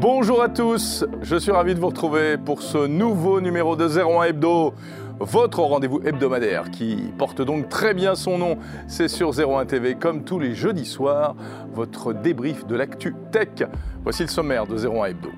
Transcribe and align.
Bonjour 0.00 0.42
à 0.42 0.48
tous, 0.48 1.04
je 1.20 1.36
suis 1.36 1.52
ravi 1.52 1.74
de 1.74 1.78
vous 1.78 1.88
retrouver 1.88 2.38
pour 2.38 2.62
ce 2.62 2.86
nouveau 2.86 3.42
numéro 3.42 3.76
de 3.76 3.86
01 3.86 4.22
Hebdo, 4.22 4.72
votre 5.18 5.60
rendez-vous 5.60 6.00
hebdomadaire 6.02 6.70
qui 6.70 7.12
porte 7.18 7.42
donc 7.42 7.68
très 7.68 7.92
bien 7.92 8.14
son 8.14 8.38
nom. 8.38 8.56
C'est 8.86 9.08
sur 9.08 9.38
01 9.38 9.66
TV, 9.66 9.96
comme 9.96 10.24
tous 10.24 10.38
les 10.38 10.54
jeudis 10.54 10.86
soirs, 10.86 11.36
votre 11.74 12.14
débrief 12.14 12.66
de 12.66 12.76
l'actu 12.76 13.14
tech. 13.30 13.68
Voici 14.02 14.22
le 14.22 14.30
sommaire 14.30 14.66
de 14.66 14.74
01 14.74 15.04
Hebdo. 15.04 15.28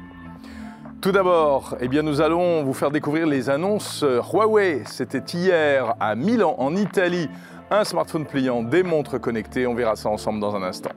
Tout 1.00 1.10
d'abord, 1.10 1.76
eh 1.80 1.88
bien, 1.88 2.02
nous 2.02 2.20
allons 2.20 2.62
vous 2.62 2.72
faire 2.72 2.92
découvrir 2.92 3.26
les 3.26 3.50
annonces 3.50 4.04
Huawei. 4.04 4.84
C'était 4.86 5.36
hier 5.36 5.96
à 5.98 6.14
Milan, 6.14 6.54
en 6.58 6.76
Italie. 6.76 7.28
Un 7.68 7.82
smartphone 7.82 8.26
pliant, 8.26 8.62
des 8.62 8.84
montres 8.84 9.20
connectées. 9.20 9.66
On 9.66 9.74
verra 9.74 9.96
ça 9.96 10.08
ensemble 10.08 10.38
dans 10.38 10.54
un 10.54 10.62
instant. 10.62 10.92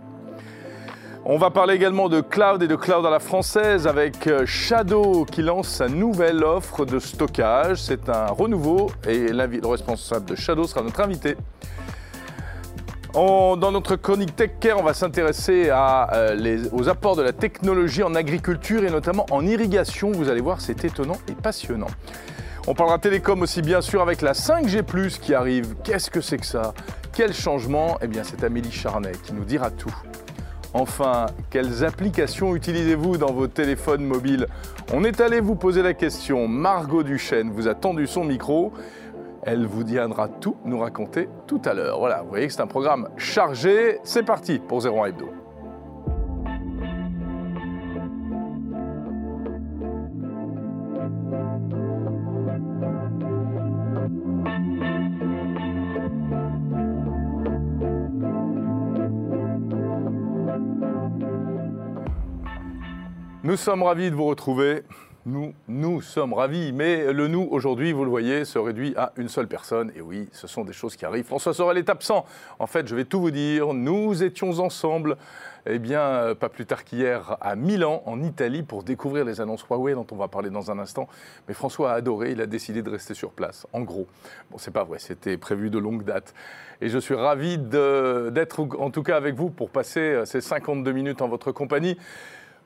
On 1.28 1.40
va 1.40 1.50
parler 1.50 1.74
également 1.74 2.08
de 2.08 2.22
cloud 2.22 2.62
et 2.62 2.68
de 2.68 2.76
cloud 2.76 3.04
à 3.04 3.10
la 3.10 3.18
française 3.20 3.88
avec 3.88 4.28
euh, 4.28 4.46
Shadow 4.46 5.26
qui 5.26 5.42
lance 5.42 5.68
sa 5.68 5.88
nouvelle 5.88 6.44
offre 6.44 6.86
de 6.86 7.00
stockage. 7.00 7.82
C'est 7.82 8.10
un 8.10 8.28
renouveau 8.28 8.92
et 9.08 9.30
le 9.30 9.68
responsable 9.68 10.26
de 10.26 10.36
Shadow 10.36 10.68
sera 10.68 10.84
notre 10.84 11.00
invité. 11.00 11.36
dans 13.16 13.72
notre 13.72 13.96
chronique 13.96 14.36
Tech 14.36 14.52
Care, 14.60 14.78
on 14.78 14.84
va 14.84 14.94
s'intéresser 14.94 15.70
euh, 15.72 16.64
aux 16.72 16.90
apports 16.90 17.16
de 17.16 17.24
la 17.24 17.34
technologie 17.34 18.04
en 18.04 18.14
agriculture 18.14 18.84
et 18.84 18.92
notamment 18.92 19.26
en 19.32 19.48
irrigation. 19.48 20.12
Vous 20.12 20.30
allez 20.30 20.42
voir, 20.42 20.62
c'est 20.62 20.86
étonnant 20.86 21.18
et 21.28 21.34
passionnant. 21.34 21.90
On 22.68 22.76
parlera 22.76 23.00
télécom 23.00 23.42
aussi 23.42 23.64
bien 23.64 23.82
sûr 23.82 24.04
avec 24.04 24.22
la 24.22 24.34
5G+, 24.34 25.20
qui 25.20 25.34
arrive. 25.34 25.74
Qu'est-ce 25.84 26.12
que 26.12 26.22
c'est 26.22 26.38
que 26.38 26.46
ça? 26.46 26.76
Quel 27.14 27.34
changement? 27.34 27.98
Eh 28.04 28.08
bien, 28.08 28.22
c'est 28.24 28.44
Amélie 28.44 28.72
Charnet 28.72 29.14
qui 29.24 29.34
nous 29.34 29.44
dira 29.44 29.72
tout. 29.72 29.96
Enfin, 30.78 31.28
quelles 31.52 31.86
applications 31.86 32.54
utilisez-vous 32.54 33.16
dans 33.16 33.32
vos 33.32 33.48
téléphones 33.48 34.04
mobiles 34.04 34.46
On 34.94 35.06
est 35.06 35.22
allé 35.22 35.40
vous 35.40 35.56
poser 35.56 35.82
la 35.82 35.94
question. 35.94 36.50
Margot 36.50 37.02
Duchesne 37.02 37.50
vous 37.50 37.70
a 37.70 37.76
tendu 37.76 38.08
son 38.08 38.26
micro. 38.26 38.74
Elle 39.44 39.66
vous 39.66 39.86
viendra 39.86 40.28
tout 40.28 40.58
nous 40.66 40.78
raconter 40.78 41.30
tout 41.48 41.62
à 41.64 41.74
l'heure. 41.74 42.00
Voilà, 42.00 42.24
vous 42.24 42.28
voyez 42.28 42.48
que 42.48 42.52
c'est 42.52 42.62
un 42.62 42.68
programme 42.68 43.08
chargé. 43.16 44.00
C'est 44.04 44.24
parti 44.24 44.60
pour 44.60 44.86
01 44.86 45.06
Hebdo. 45.06 45.45
Nous 63.46 63.58
sommes 63.58 63.84
ravis 63.84 64.10
de 64.10 64.16
vous 64.16 64.26
retrouver. 64.26 64.82
Nous, 65.28 65.54
nous 65.68 66.02
sommes 66.02 66.34
ravis, 66.34 66.72
mais 66.72 67.14
le 67.14 67.28
nous 67.28 67.48
aujourd'hui, 67.52 67.92
vous 67.92 68.04
le 68.04 68.10
voyez, 68.10 68.44
se 68.44 68.58
réduit 68.58 68.96
à 68.98 69.12
une 69.18 69.28
seule 69.28 69.48
personne. 69.48 69.92
Et 69.96 70.02
oui, 70.02 70.28
ce 70.32 70.48
sont 70.48 70.64
des 70.64 70.74
choses 70.74 70.96
qui 70.96 71.06
arrivent. 71.06 71.26
François 71.26 71.54
Sorel 71.54 71.78
est 71.78 71.92
absent. 71.92 72.26
En 72.58 72.66
fait, 72.66 72.88
je 72.88 72.96
vais 72.96 73.06
tout 73.06 73.22
vous 73.22 73.30
dire. 73.30 73.76
Nous 73.76 74.24
étions 74.24 74.50
ensemble, 74.62 75.16
eh 75.68 75.78
bien, 75.78 76.34
pas 76.34 76.50
plus 76.50 76.66
tard 76.66 76.84
qu'hier, 76.84 77.38
à 77.40 77.56
Milan, 77.56 78.02
en 78.08 78.24
Italie, 78.24 78.64
pour 78.64 78.82
découvrir 78.82 79.26
les 79.26 79.40
annonces 79.40 79.64
Huawei 79.70 79.94
dont 79.94 80.08
on 80.12 80.16
va 80.16 80.28
parler 80.28 80.50
dans 80.50 80.72
un 80.72 80.80
instant. 80.80 81.08
Mais 81.48 81.54
François 81.54 81.92
a 81.92 81.94
adoré. 81.98 82.32
Il 82.32 82.42
a 82.42 82.48
décidé 82.48 82.82
de 82.82 82.90
rester 82.90 83.14
sur 83.14 83.30
place. 83.30 83.68
En 83.74 83.82
gros, 83.82 84.08
bon, 84.50 84.58
c'est 84.58 84.74
pas 84.74 84.84
vrai. 84.84 84.98
C'était 84.98 85.38
prévu 85.38 85.70
de 85.70 85.78
longue 85.78 86.04
date. 86.04 86.34
Et 86.82 86.90
je 86.90 86.98
suis 86.98 87.14
ravi 87.14 87.60
d'être, 87.60 88.68
en 88.80 88.90
tout 88.90 89.04
cas, 89.04 89.18
avec 89.18 89.36
vous 89.36 89.52
pour 89.52 89.70
passer 89.70 90.24
ces 90.26 90.42
52 90.42 90.92
minutes 90.92 91.22
en 91.22 91.28
votre 91.28 91.52
compagnie. 91.52 91.96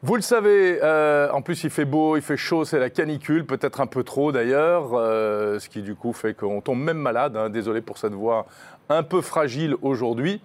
Vous 0.01 0.15
le 0.15 0.21
savez, 0.21 0.79
euh, 0.81 1.29
en 1.31 1.41
plus 1.41 1.65
il 1.65 1.69
fait 1.69 1.83
beau, 1.83 2.15
il 2.15 2.21
fait 2.21 2.37
chaud, 2.37 2.63
c'est 2.63 2.79
la 2.79 2.89
canicule, 2.89 3.45
peut-être 3.45 3.81
un 3.81 3.85
peu 3.85 4.03
trop 4.03 4.31
d'ailleurs, 4.31 4.91
euh, 4.93 5.59
ce 5.59 5.67
qui 5.67 5.81
du 5.81 5.93
coup 5.93 6.13
fait 6.13 6.33
qu'on 6.33 6.61
tombe 6.61 6.79
même 6.79 6.97
malade. 6.97 7.35
Hein. 7.35 7.49
désolé 7.49 7.81
pour 7.81 7.97
cette 7.97 8.13
voix 8.13 8.45
un 8.87 9.03
peu 9.03 9.19
fragile 9.19 9.75
aujourd'hui. 9.81 10.41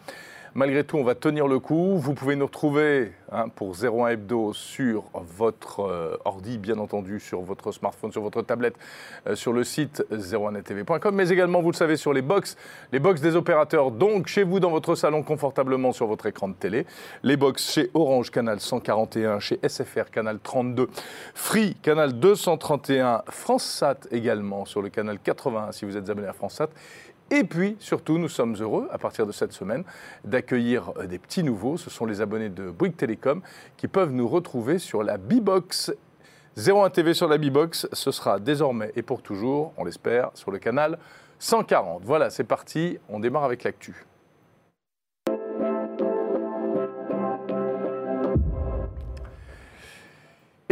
Malgré 0.57 0.85
tout, 0.85 0.99
on 0.99 1.03
va 1.03 1.17
tenir 1.17 1.49
le 1.49 1.59
coup. 1.59 1.97
Vous 1.99 2.15
pouvez 2.15 2.37
nous 2.37 2.47
retrouver 2.47 3.11
hein, 3.33 3.49
pour 3.49 3.75
01 3.75 4.11
Hebdo 4.11 4.53
sur 4.53 5.07
votre 5.13 5.81
euh, 5.81 6.17
ordi, 6.25 6.59
bien 6.59 6.79
entendu, 6.79 7.19
sur 7.19 7.41
votre 7.41 7.73
smartphone, 7.73 8.13
sur 8.13 8.23
votre 8.23 8.41
tablette, 8.43 8.77
euh, 9.27 9.35
sur 9.35 9.53
le 9.53 9.65
site 9.65 10.05
01nettv.com, 10.13 11.13
mais 11.13 11.31
également, 11.31 11.61
vous 11.61 11.73
le 11.73 11.77
savez, 11.77 11.97
sur 11.97 12.13
les 12.13 12.23
box, 12.23 12.57
les 12.93 13.01
box 13.01 13.21
des 13.21 13.35
opérateurs, 13.35 13.91
donc 13.91 14.29
chez 14.29 14.45
vous, 14.45 14.61
dans 14.61 14.71
votre 14.71 14.95
salon, 14.95 15.25
confortablement 15.25 15.91
sur 15.91 16.07
votre 16.07 16.27
écran 16.27 16.47
de 16.47 16.55
télé. 16.55 16.87
Les 17.25 17.37
box 17.37 17.73
chez 17.73 17.91
Orange, 17.93 18.31
canal 18.31 18.61
141, 18.61 19.41
chez 19.41 19.59
SFR, 19.67 20.09
canal 20.13 20.39
32, 20.41 20.89
Free, 21.35 21.75
canal 21.83 22.13
231, 22.13 23.23
FranceSat 23.29 24.07
également, 24.13 24.67
sur 24.67 24.83
le 24.83 24.89
canal 24.89 25.19
81, 25.19 25.73
si 25.73 25.85
vous 25.85 25.97
êtes 25.97 26.09
abonné 26.09 26.29
à 26.29 26.33
FranceSat. 26.33 26.69
Et 27.31 27.45
puis, 27.45 27.77
surtout, 27.81 28.19
nous 28.19 28.29
sommes 28.29 28.55
heureux, 28.61 28.89
à 28.93 28.99
partir 28.99 29.27
de 29.27 29.33
cette 29.33 29.53
semaine, 29.53 29.85
d'accueillir 30.25 30.93
euh, 30.99 31.07
des 31.07 31.19
petits 31.19 31.43
nouveaux. 31.43 31.77
Ce 31.77 31.91
sont 31.91 32.07
les 32.07 32.21
abonnés 32.21 32.51
de 32.51 32.71
Bouygues 32.71 32.97
Télécom 32.97 33.41
qui 33.77 33.89
peuvent 33.89 34.13
nous 34.13 34.29
retrouver 34.29 34.79
sur 34.79 35.03
la 35.03 35.17
B-Box. 35.17 35.93
01 36.57 36.91
TV 36.91 37.15
sur 37.15 37.27
la 37.27 37.39
B-Box, 37.39 37.89
ce 37.93 38.11
sera 38.13 38.39
désormais 38.39 38.93
et 38.95 39.03
pour 39.03 39.23
toujours, 39.23 39.73
on 39.77 39.85
l'espère, 39.85 40.31
sur 40.35 40.51
le 40.51 40.59
canal 40.59 40.99
140. 41.41 42.03
Voilà, 42.05 42.31
c'est 42.31 42.45
parti, 42.45 42.99
on 43.09 43.19
démarre 43.19 43.45
avec 43.45 43.65
l'actu. 43.65 44.05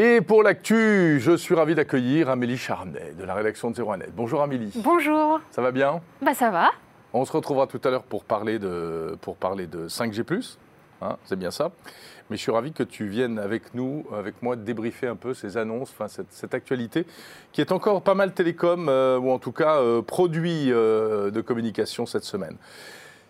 Et 0.05 0.21
pour 0.21 0.43
l'actu, 0.43 1.21
je 1.21 1.37
suis 1.37 1.55
ravi 1.55 1.77
d'accueillir 1.77 2.29
Amélie 2.29 2.59
Charnet 2.59 3.15
de 3.17 3.23
la 3.23 3.35
rédaction 3.35 3.71
de 3.71 3.77
01net. 3.81 4.09
Bonjour 4.17 4.43
Amélie. 4.43 4.73
Bonjour. 4.75 5.41
Ça 5.53 5.63
va 5.63 5.71
bien? 5.71 6.01
Bah 6.21 6.35
ça 6.35 6.51
va. 6.51 6.71
On 7.13 7.25
se 7.25 7.31
retrouvera 7.31 7.69
tout 7.69 7.81
à 7.85 7.91
l'heure 7.91 8.03
pour 8.03 8.25
parler 8.25 8.59
de, 8.59 9.17
pour 9.21 9.37
parler 9.37 9.69
de 9.69 9.87
5G+. 9.87 10.57
Hein, 11.03 11.19
c'est 11.25 11.39
bien 11.39 11.53
ça. 11.53 11.71
Mais 12.29 12.37
je 12.37 12.43
suis 12.43 12.51
ravi 12.51 12.73
que 12.73 12.83
tu 12.83 13.07
viennes 13.07 13.39
avec 13.39 13.75
nous, 13.75 14.05
avec 14.13 14.43
moi, 14.43 14.57
débriefer 14.57 15.07
un 15.07 15.15
peu 15.15 15.35
ces 15.35 15.57
annonces, 15.57 15.95
enfin 15.97 16.09
cette, 16.09 16.53
actualité, 16.53 17.07
qui 17.53 17.61
est 17.61 17.71
encore 17.71 18.03
pas 18.03 18.17
mal 18.17 18.33
télécom, 18.33 18.89
euh, 18.89 19.21
ou 19.21 19.31
en 19.31 19.39
tout 19.39 19.53
cas 19.53 19.77
euh, 19.77 20.03
produit 20.03 20.73
euh, 20.73 21.31
de 21.31 21.41
communication 21.43 22.07
cette 22.07 22.25
semaine. 22.25 22.57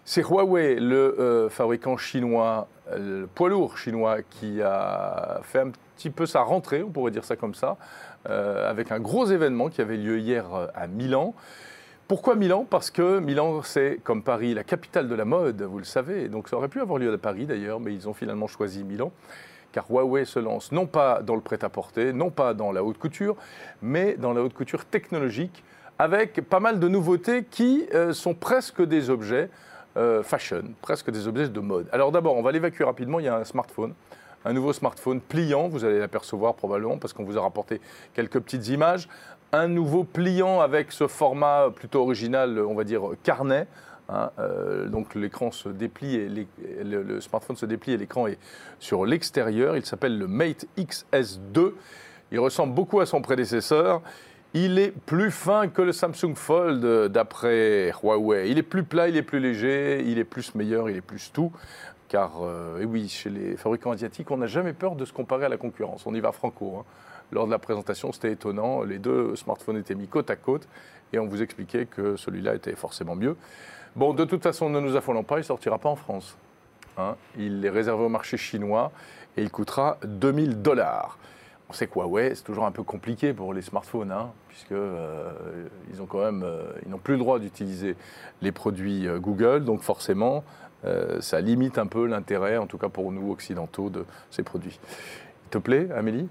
C'est 0.07 0.23
Huawei, 0.23 0.77
le 0.81 1.49
fabricant 1.51 1.99
chinois, 1.99 2.67
le 2.97 3.27
poids 3.27 3.49
lourd 3.49 3.79
chinois, 3.79 4.23
qui 4.23 4.63
a 4.63 5.41
fait 5.43 5.61
un 5.61 5.71
petit 5.97 6.11
peu 6.11 6.27
sa 6.27 6.41
rentrée, 6.43 6.83
on 6.83 6.91
pourrait 6.91 7.11
dire 7.11 7.25
ça 7.25 7.37
comme 7.37 7.55
ça, 7.55 7.77
euh, 8.29 8.69
avec 8.71 8.93
un 8.93 9.01
gros 9.01 9.27
événement 9.27 9.69
qui 9.69 9.81
avait 9.81 9.97
lieu 9.97 10.19
hier 10.19 10.55
euh, 10.55 10.67
à 10.75 10.87
Milan. 10.87 11.35
Pourquoi 12.09 12.35
Milan? 12.35 12.67
Parce 12.69 12.91
que 12.91 13.21
Milan, 13.21 13.63
c'est 13.63 13.99
comme 14.05 14.23
Paris, 14.23 14.55
la 14.55 14.65
capitale 14.65 15.09
de 15.09 15.15
la 15.15 15.25
mode, 15.25 15.63
vous 15.63 15.79
le 15.79 15.85
savez. 15.85 16.29
Donc 16.29 16.49
ça 16.49 16.57
aurait 16.57 16.69
pu 16.69 16.81
avoir 16.81 16.99
lieu 16.99 17.13
à 17.13 17.19
Paris 17.19 17.47
d'ailleurs, 17.47 17.81
mais 17.81 17.95
ils 17.95 18.09
ont 18.09 18.15
finalement 18.15 18.47
choisi 18.47 18.85
Milan. 18.85 19.13
Car 19.73 19.91
Huawei 19.91 20.25
se 20.27 20.39
lance 20.39 20.73
non 20.73 20.87
pas 20.87 21.23
dans 21.23 21.35
le 21.35 21.41
prêt-à-porter, 21.41 22.13
non 22.13 22.31
pas 22.31 22.53
dans 22.53 22.71
la 22.71 22.85
haute 22.85 22.99
couture, 22.99 23.37
mais 23.81 24.15
dans 24.19 24.35
la 24.35 24.43
haute 24.43 24.53
couture 24.53 24.85
technologique, 24.85 25.65
avec 25.99 26.43
pas 26.49 26.61
mal 26.61 26.79
de 26.81 26.89
nouveautés 26.89 27.45
qui 27.45 27.87
euh, 27.95 28.13
sont 28.13 28.35
presque 28.35 28.83
des 28.83 29.09
objets 29.09 29.49
fashion, 30.23 30.63
presque 30.81 31.11
des 31.11 31.29
objets 31.29 31.49
de 31.49 31.61
mode. 31.61 31.89
Alors 31.93 32.13
d'abord, 32.13 32.37
on 32.37 32.43
va 32.43 32.53
l'évacuer 32.53 32.85
rapidement, 32.85 33.21
il 33.21 33.27
y 33.27 33.29
a 33.29 33.37
un 33.37 33.45
smartphone 33.45 33.95
un 34.45 34.53
nouveau 34.53 34.73
smartphone 34.73 35.21
pliant, 35.21 35.69
vous 35.69 35.85
allez 35.85 35.99
l'apercevoir 35.99 36.55
probablement 36.55 36.99
parce 36.99 37.13
qu'on 37.13 37.25
vous 37.25 37.39
a 37.39 37.41
rapporté 37.41 37.81
quelques 38.15 38.41
petites 38.41 38.69
images. 38.69 39.09
Un 39.53 39.69
nouveau 39.69 40.05
pliant 40.05 40.61
avec 40.61 40.93
ce 40.93 41.07
format 41.07 41.71
plutôt 41.75 42.03
original, 42.03 42.59
on 42.59 42.75
va 42.75 42.85
dire 42.85 43.03
carnet. 43.23 43.67
Hein, 44.09 44.31
euh, 44.39 44.89
donc 44.89 45.15
l'écran 45.15 45.53
se 45.53 45.69
déplie 45.69 46.17
et 46.17 46.29
le, 46.29 47.21
smartphone 47.21 47.57
se 47.57 47.67
déplie 47.67 47.93
et 47.93 47.97
l'écran 47.97 48.27
est 48.27 48.39
sur 48.79 49.05
l'extérieur. 49.05 49.77
Il 49.77 49.85
s'appelle 49.85 50.19
le 50.19 50.27
Mate 50.27 50.67
XS2. 50.77 51.73
Il 52.33 52.41
ressemble 52.41 52.75
beaucoup 52.75 53.01
à 53.01 53.07
son 53.07 53.21
prédécesseur. 53.21 54.03
Il 54.55 54.79
est 54.79 54.91
plus 54.91 55.31
fin 55.31 55.69
que 55.69 55.81
le 55.81 55.93
Samsung 55.93 56.35
Fold 56.35 56.85
d'après 57.09 57.91
Huawei. 58.03 58.51
Il 58.51 58.59
est 58.59 58.63
plus 58.63 58.85
plat, 58.85 59.09
il 59.09 59.17
est 59.17 59.23
plus 59.23 59.41
léger, 59.41 60.03
il 60.05 60.19
est 60.19 60.25
plus 60.25 60.55
meilleur, 60.55 60.91
il 60.91 60.97
est 60.97 61.01
plus 61.01 61.33
tout 61.33 61.53
car 62.13 62.43
euh, 62.43 62.79
et 62.79 62.85
oui, 62.85 63.09
chez 63.09 63.31
les 63.31 63.57
fabricants 63.57 63.91
asiatiques, 63.91 64.31
on 64.31 64.37
n'a 64.37 64.47
jamais 64.47 64.75
peur 64.75 64.97
de 64.97 65.07
se 65.07 65.15
comparer 65.15 65.47
à 65.47 65.49
la 65.49 65.57
concurrence. 65.57 66.05
On 66.05 66.15
y 66.15 66.21
va 66.21 66.31
franco. 66.31 66.77
Hein. 66.79 66.85
Lors 67.33 67.47
de 67.47 67.51
la 67.51 67.59
présentation, 67.59 68.13
c'était 68.13 68.33
étonnant. 68.33 68.83
Les 68.83 68.99
deux 68.99 69.35
smartphones 69.35 69.79
étaient 69.79 69.95
mis 69.95 70.09
côte 70.09 70.29
à 70.29 70.37
côte 70.37 70.69
et 71.15 71.19
on 71.19 71.27
vous 71.27 71.41
expliquait 71.41 71.87
que 71.87 72.17
celui-là 72.17 72.55
était 72.55 72.75
forcément 72.75 73.17
mieux. 73.17 73.35
Bon, 73.97 74.13
de 74.13 74.27
toute 74.27 74.43
façon, 74.43 74.69
ne 74.69 74.79
nous 74.79 74.95
affolons 74.95 75.23
pas, 75.23 75.37
il 75.37 75.39
ne 75.39 75.45
sortira 75.45 75.79
pas 75.79 75.89
en 75.89 75.97
France. 75.97 76.37
Hein. 76.99 77.17
Il 77.39 77.65
est 77.65 77.71
réservé 77.71 78.05
au 78.05 78.11
marché 78.11 78.37
chinois 78.37 78.93
et 79.39 79.43
il 79.43 79.51
coûtera 79.51 79.97
2000 80.05 80.61
dollars. 80.61 81.17
On 81.73 81.75
sait 81.75 81.87
quoi, 81.87 82.07
ouais, 82.07 82.35
c'est 82.35 82.43
toujours 82.45 82.67
un 82.67 82.71
peu 82.71 82.83
compliqué 82.83 83.33
pour 83.33 83.55
les 83.55 83.63
smartphones, 83.63 84.13
hein, 84.13 84.31
puisque 84.51 84.73
euh, 84.73 85.33
ils 85.91 86.03
ont 86.03 86.07
quand 86.07 86.23
même, 86.23 86.43
euh, 86.45 86.71
ils 86.85 86.91
n'ont 86.91 86.99
plus 86.99 87.15
le 87.15 87.21
droit 87.21 87.39
d'utiliser 87.39 87.97
les 88.43 88.53
produits 88.53 89.09
Google, 89.23 89.65
donc 89.65 89.81
forcément, 89.81 90.45
euh, 90.85 91.19
ça 91.23 91.41
limite 91.41 91.79
un 91.79 91.87
peu 91.87 92.05
l'intérêt, 92.07 92.59
en 92.59 92.67
tout 92.67 92.77
cas 92.77 92.91
pour 92.91 93.11
nous 93.11 93.33
occidentaux, 93.33 93.89
de 93.89 94.05
ces 94.31 94.43
produits. 94.43 94.79
Il 95.47 95.49
te 95.49 95.57
plaît, 95.57 95.89
Amélie? 95.97 96.29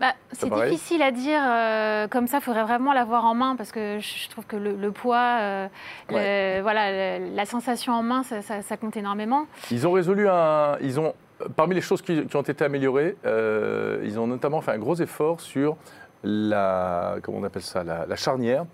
Bah, 0.00 0.14
C'est 0.32 0.52
difficile 0.52 1.02
à 1.02 1.12
dire 1.12 1.40
euh, 1.40 2.08
comme 2.08 2.26
ça, 2.26 2.38
il 2.38 2.42
faudrait 2.42 2.64
vraiment 2.64 2.92
l'avoir 2.92 3.26
en 3.26 3.36
main 3.36 3.54
parce 3.54 3.70
que 3.70 4.00
je 4.00 4.28
trouve 4.28 4.44
que 4.44 4.56
le, 4.56 4.90
poids, 4.90 5.38
euh, 5.40 5.68
voilà, 6.10 7.20
la 7.20 7.44
sensation 7.46 7.92
en 7.92 8.02
main, 8.02 8.24
ça, 8.24 8.76
compte 8.76 8.96
énormément. 8.96 9.46
Ils 9.70 9.86
ont 9.86 9.92
résolu 9.92 10.28
un. 10.28 10.78
Ils 10.80 10.98
ont, 10.98 11.14
parmi 11.56 11.74
les 11.74 11.80
choses 11.80 12.02
qui, 12.02 12.24
ont 12.34 12.42
été 12.42 12.64
améliorées, 12.64 13.16
euh, 13.24 14.02
ils 14.04 14.18
ont 14.18 14.26
notamment 14.26 14.60
fait 14.60 14.72
un 14.72 14.78
gros 14.78 14.96
effort 14.96 15.40
sur 15.40 15.76
la, 16.24 17.16
comment 17.22 17.38
on 17.38 17.44
appelle 17.44 17.62
ça, 17.62 17.84
la, 17.84 18.16
charnière 18.16 18.64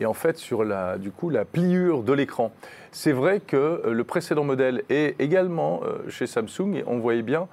et 0.00 0.06
en 0.06 0.14
fait 0.14 0.36
sur 0.38 0.64
la, 0.64 0.98
du 0.98 1.10
coup, 1.10 1.30
la 1.30 1.44
pliure 1.44 2.02
de 2.02 2.12
l'écran. 2.12 2.52
C'est 2.92 3.12
vrai 3.12 3.40
que 3.40 3.82
le 3.86 4.04
précédent 4.04 4.44
modèle 4.44 4.82
est 4.88 5.20
également 5.20 5.82
chez 6.08 6.26
Samsung 6.26 6.74
et 6.74 6.84
on 6.86 6.98
voyait 6.98 7.22
bien 7.22 7.48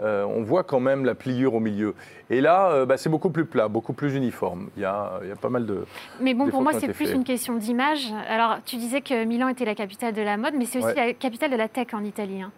euh, 0.00 0.24
on 0.24 0.42
voit 0.42 0.62
quand 0.62 0.80
même 0.80 1.04
la 1.04 1.14
pliure 1.14 1.54
au 1.54 1.60
milieu. 1.60 1.94
Et 2.28 2.40
là, 2.40 2.70
euh, 2.70 2.86
bah, 2.86 2.96
c'est 2.96 3.08
beaucoup 3.08 3.30
plus 3.30 3.46
plat, 3.46 3.68
beaucoup 3.68 3.92
plus 3.92 4.14
uniforme. 4.14 4.68
Il 4.76 4.82
y 4.82 4.84
a, 4.84 5.20
il 5.22 5.28
y 5.28 5.32
a 5.32 5.36
pas 5.36 5.48
mal 5.48 5.64
de. 5.64 5.86
Mais 6.20 6.34
bon, 6.34 6.48
pour 6.48 6.62
moi, 6.62 6.72
c'est 6.74 6.92
plus 6.92 7.12
une 7.12 7.24
question 7.24 7.54
d'image. 7.54 8.12
Alors, 8.28 8.58
tu 8.64 8.76
disais 8.76 9.00
que 9.00 9.24
Milan 9.24 9.48
était 9.48 9.64
la 9.64 9.74
capitale 9.74 10.12
de 10.12 10.22
la 10.22 10.36
mode, 10.36 10.54
mais 10.56 10.66
c'est 10.66 10.84
aussi 10.84 10.94
la 10.94 11.14
capitale 11.14 11.50
de 11.50 11.56
la 11.56 11.68
tech 11.68 11.88
en 11.94 12.04
Italie. 12.04 12.42
Hein. 12.42 12.52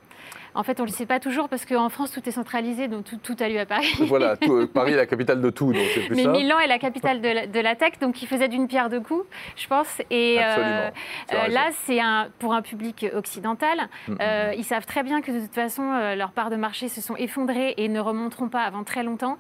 En 0.59 0.65
fait, 0.65 0.81
on 0.81 0.83
ne 0.83 0.89
le 0.89 0.93
sait 0.93 1.07
pas 1.07 1.21
toujours 1.21 1.49
parce 1.49 1.65
qu'en 1.65 1.89
France, 1.89 2.11
tout 2.11 2.29
est 2.29 2.33
centralisé, 2.33 2.89
donc 2.89 3.05
tout, 3.23 3.37
a 3.39 3.49
lieu 3.49 3.61
à 3.61 3.65
Paris. 3.65 3.95
Voilà, 4.01 4.35
euh, 4.43 4.67
Paris 4.67 4.93
est 4.93 4.97
la 4.97 5.07
capitale 5.07 5.41
de 5.41 5.51
tout, 5.51 5.73
donc 5.73 5.85
c'est 5.95 6.01
plus 6.01 6.17
Mais 6.17 6.27
Milan 6.27 6.59
est 6.59 6.67
la 6.67 6.81
capitale 6.81 7.21
de 7.21 7.61
la, 7.61 7.77
tech, 7.77 8.01
donc 8.01 8.21
il 8.23 8.27
faisait 8.27 8.49
d'une 8.49 8.67
pierre 8.67 8.89
deux 8.89 9.01
coups, 9.01 9.25
je 9.55 9.69
pense. 9.69 10.03
Et 10.11 10.39
euh, 10.41 10.91
euh, 11.33 11.47
là, 11.47 11.69
c'est 11.85 12.01
un, 12.01 12.27
pour 12.41 12.55
un 12.55 12.63
public 12.63 13.07
occidental. 13.15 13.89
Mm, 14.09 14.13
mm, 14.13 14.17
mm. 14.17 14.55
ils 14.57 14.65
savent 14.65 14.85
très 14.85 15.05
bien 15.05 15.21
que 15.21 15.31
de 15.31 15.39
toute 15.39 15.55
façon, 15.55 15.93
leurs 16.17 16.33
parts 16.33 16.51
de 16.51 16.57
marché 16.57 16.89
se 16.89 17.01
sont 17.01 17.15
effondrées 17.15 17.75
et 17.77 17.89
ne 17.89 18.01
remonteront 18.01 18.49
pas 18.49 18.63
avant 18.63 18.83
très 18.83 19.05
longtemps. 19.05 19.39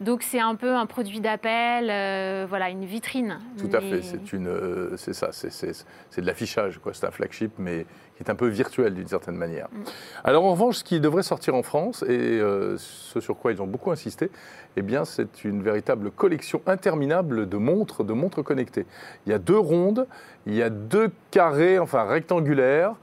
Donc 0.00 0.22
c'est 0.22 0.40
un 0.40 0.54
peu 0.56 0.74
un 0.74 0.84
produit 0.84 1.20
d'appel, 1.20 1.88
euh, 1.90 2.44
voilà, 2.48 2.68
une 2.68 2.84
vitrine. 2.84 3.38
Tout 3.58 3.70
à 3.72 3.80
fait, 3.80 4.02
c'est 4.02 4.32
une, 4.34 4.46
euh, 4.46 4.96
c'est 4.96 5.14
ça, 5.14 5.30
c'est 5.32 6.20
de 6.20 6.26
l'affichage, 6.26 6.78
quoi. 6.78 6.92
C'est 6.92 7.06
un 7.06 7.10
flagship, 7.10 7.52
mais 7.58 7.86
qui 8.16 8.22
est 8.22 8.30
un 8.30 8.34
peu 8.34 8.46
virtuel 8.46 8.94
d'une 8.94 9.08
certaine 9.08 9.36
manière. 9.36 9.68
Mm. 9.72 9.84
Alors 10.24 10.44
en 10.44 10.50
revanche, 10.50 10.76
ce 10.76 10.84
qui 10.84 11.00
devrait 11.00 11.22
sortir 11.22 11.54
en 11.54 11.62
France 11.62 12.04
et 12.06 12.10
euh, 12.10 12.76
ce 12.78 13.20
sur 13.20 13.38
quoi 13.38 13.52
ils 13.52 13.62
ont 13.62 13.66
beaucoup 13.66 13.90
insisté, 13.90 14.30
eh 14.76 14.82
bien, 14.82 15.06
c'est 15.06 15.44
une 15.44 15.62
véritable 15.62 16.10
collection 16.10 16.60
interminable 16.66 17.48
de 17.48 17.56
montres, 17.56 18.04
de 18.04 18.12
montres 18.12 18.44
connectées. 18.44 18.84
Il 19.26 19.32
y 19.32 19.34
a 19.34 19.38
deux 19.38 19.58
rondes, 19.58 20.06
il 20.46 20.54
y 20.54 20.62
a 20.62 20.68
deux 20.68 21.10
carrés, 21.30 21.78
enfin 21.78 22.04
rectangulaires. 22.04 22.94